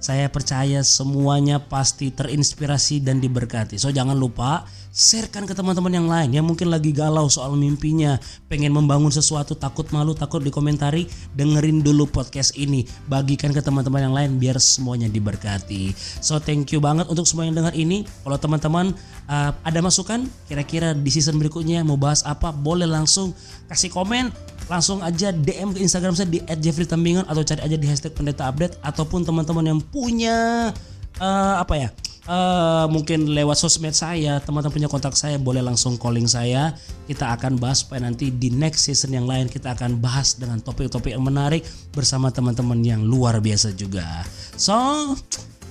saya 0.00 0.32
percaya 0.32 0.80
semuanya 0.80 1.60
pasti 1.60 2.08
terinspirasi 2.08 3.04
dan 3.04 3.20
diberkati. 3.20 3.76
So 3.76 3.92
jangan 3.92 4.16
lupa 4.16 4.64
sharekan 4.90 5.46
ke 5.46 5.54
teman-teman 5.54 5.92
yang 5.92 6.08
lain 6.10 6.30
yang 6.34 6.42
mungkin 6.48 6.72
lagi 6.72 6.90
galau 6.90 7.30
soal 7.30 7.54
mimpinya, 7.54 8.18
pengen 8.50 8.74
membangun 8.74 9.12
sesuatu, 9.12 9.54
takut 9.54 9.86
malu, 9.94 10.16
takut 10.16 10.42
dikomentari, 10.42 11.06
dengerin 11.36 11.84
dulu 11.84 12.10
podcast 12.10 12.56
ini, 12.58 12.82
bagikan 13.06 13.54
ke 13.54 13.62
teman-teman 13.62 14.10
yang 14.10 14.14
lain 14.16 14.30
biar 14.40 14.58
semuanya 14.58 15.06
diberkati. 15.06 15.94
So 16.24 16.42
thank 16.42 16.72
you 16.74 16.82
banget 16.82 17.06
untuk 17.06 17.28
semua 17.28 17.46
yang 17.46 17.54
dengar 17.54 17.76
ini. 17.76 18.02
Kalau 18.24 18.40
teman-teman 18.40 18.96
uh, 19.30 19.52
ada 19.62 19.78
masukan 19.84 20.26
kira-kira 20.50 20.96
di 20.96 21.10
season 21.12 21.38
berikutnya 21.38 21.84
mau 21.86 22.00
bahas 22.00 22.24
apa, 22.26 22.50
boleh 22.50 22.88
langsung 22.88 23.36
kasih 23.70 23.92
komen 23.92 24.32
langsung 24.70 25.02
aja 25.02 25.34
DM 25.34 25.74
ke 25.74 25.82
Instagram 25.82 26.14
saya 26.14 26.30
di 26.30 26.38
@jeffreytambingan 26.46 27.26
atau 27.26 27.42
cari 27.42 27.58
aja 27.66 27.74
di 27.74 27.86
hashtag 27.90 28.14
pendeta 28.14 28.46
update 28.46 28.78
ataupun 28.86 29.26
teman-teman 29.26 29.66
yang 29.66 29.80
punya 29.82 30.70
eh, 31.18 31.54
apa 31.58 31.74
ya 31.74 31.88
eh, 32.30 32.86
mungkin 32.86 33.34
lewat 33.34 33.58
sosmed 33.58 33.90
saya 33.90 34.38
teman-teman 34.38 34.70
punya 34.70 34.86
kontak 34.86 35.18
saya 35.18 35.42
boleh 35.42 35.58
langsung 35.58 35.98
calling 35.98 36.30
saya. 36.30 36.78
Kita 37.10 37.34
akan 37.34 37.58
bahas 37.58 37.82
supaya 37.82 38.06
nanti 38.06 38.30
di 38.30 38.54
next 38.54 38.86
season 38.86 39.10
yang 39.10 39.26
lain 39.26 39.50
kita 39.50 39.74
akan 39.74 39.98
bahas 39.98 40.38
dengan 40.38 40.62
topik-topik 40.62 41.18
yang 41.18 41.26
menarik 41.26 41.66
bersama 41.90 42.30
teman-teman 42.30 42.78
yang 42.86 43.02
luar 43.02 43.42
biasa 43.42 43.74
juga. 43.74 44.22
So 44.54 44.78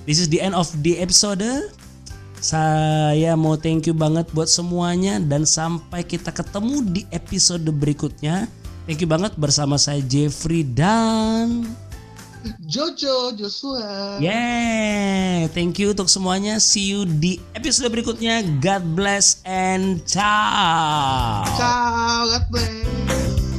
this 0.04 0.20
is 0.20 0.28
the 0.28 0.44
end 0.44 0.52
of 0.52 0.68
the 0.84 1.00
episode. 1.00 1.72
Saya 2.40 3.36
mau 3.36 3.56
thank 3.56 3.84
you 3.84 3.92
banget 3.96 4.28
buat 4.32 4.48
semuanya 4.48 5.20
dan 5.20 5.44
sampai 5.44 6.04
kita 6.04 6.32
ketemu 6.32 6.84
di 6.88 7.02
episode 7.12 7.64
berikutnya. 7.68 8.48
Thank 8.90 9.06
you 9.06 9.10
banget 9.14 9.38
bersama 9.38 9.78
saya 9.78 10.02
Jeffrey 10.02 10.66
dan 10.66 11.62
Jojo, 12.66 13.30
Joshua. 13.38 14.18
yeah, 14.18 15.46
thank 15.54 15.78
you 15.78 15.94
untuk 15.94 16.10
semuanya. 16.10 16.58
See 16.58 16.90
you 16.90 17.06
di 17.06 17.38
episode 17.54 17.86
berikutnya. 17.86 18.42
God 18.58 18.98
bless 18.98 19.46
and 19.46 20.02
ciao. 20.02 21.46
Ciao, 21.54 22.34
God 22.34 22.44
bless. 22.50 23.49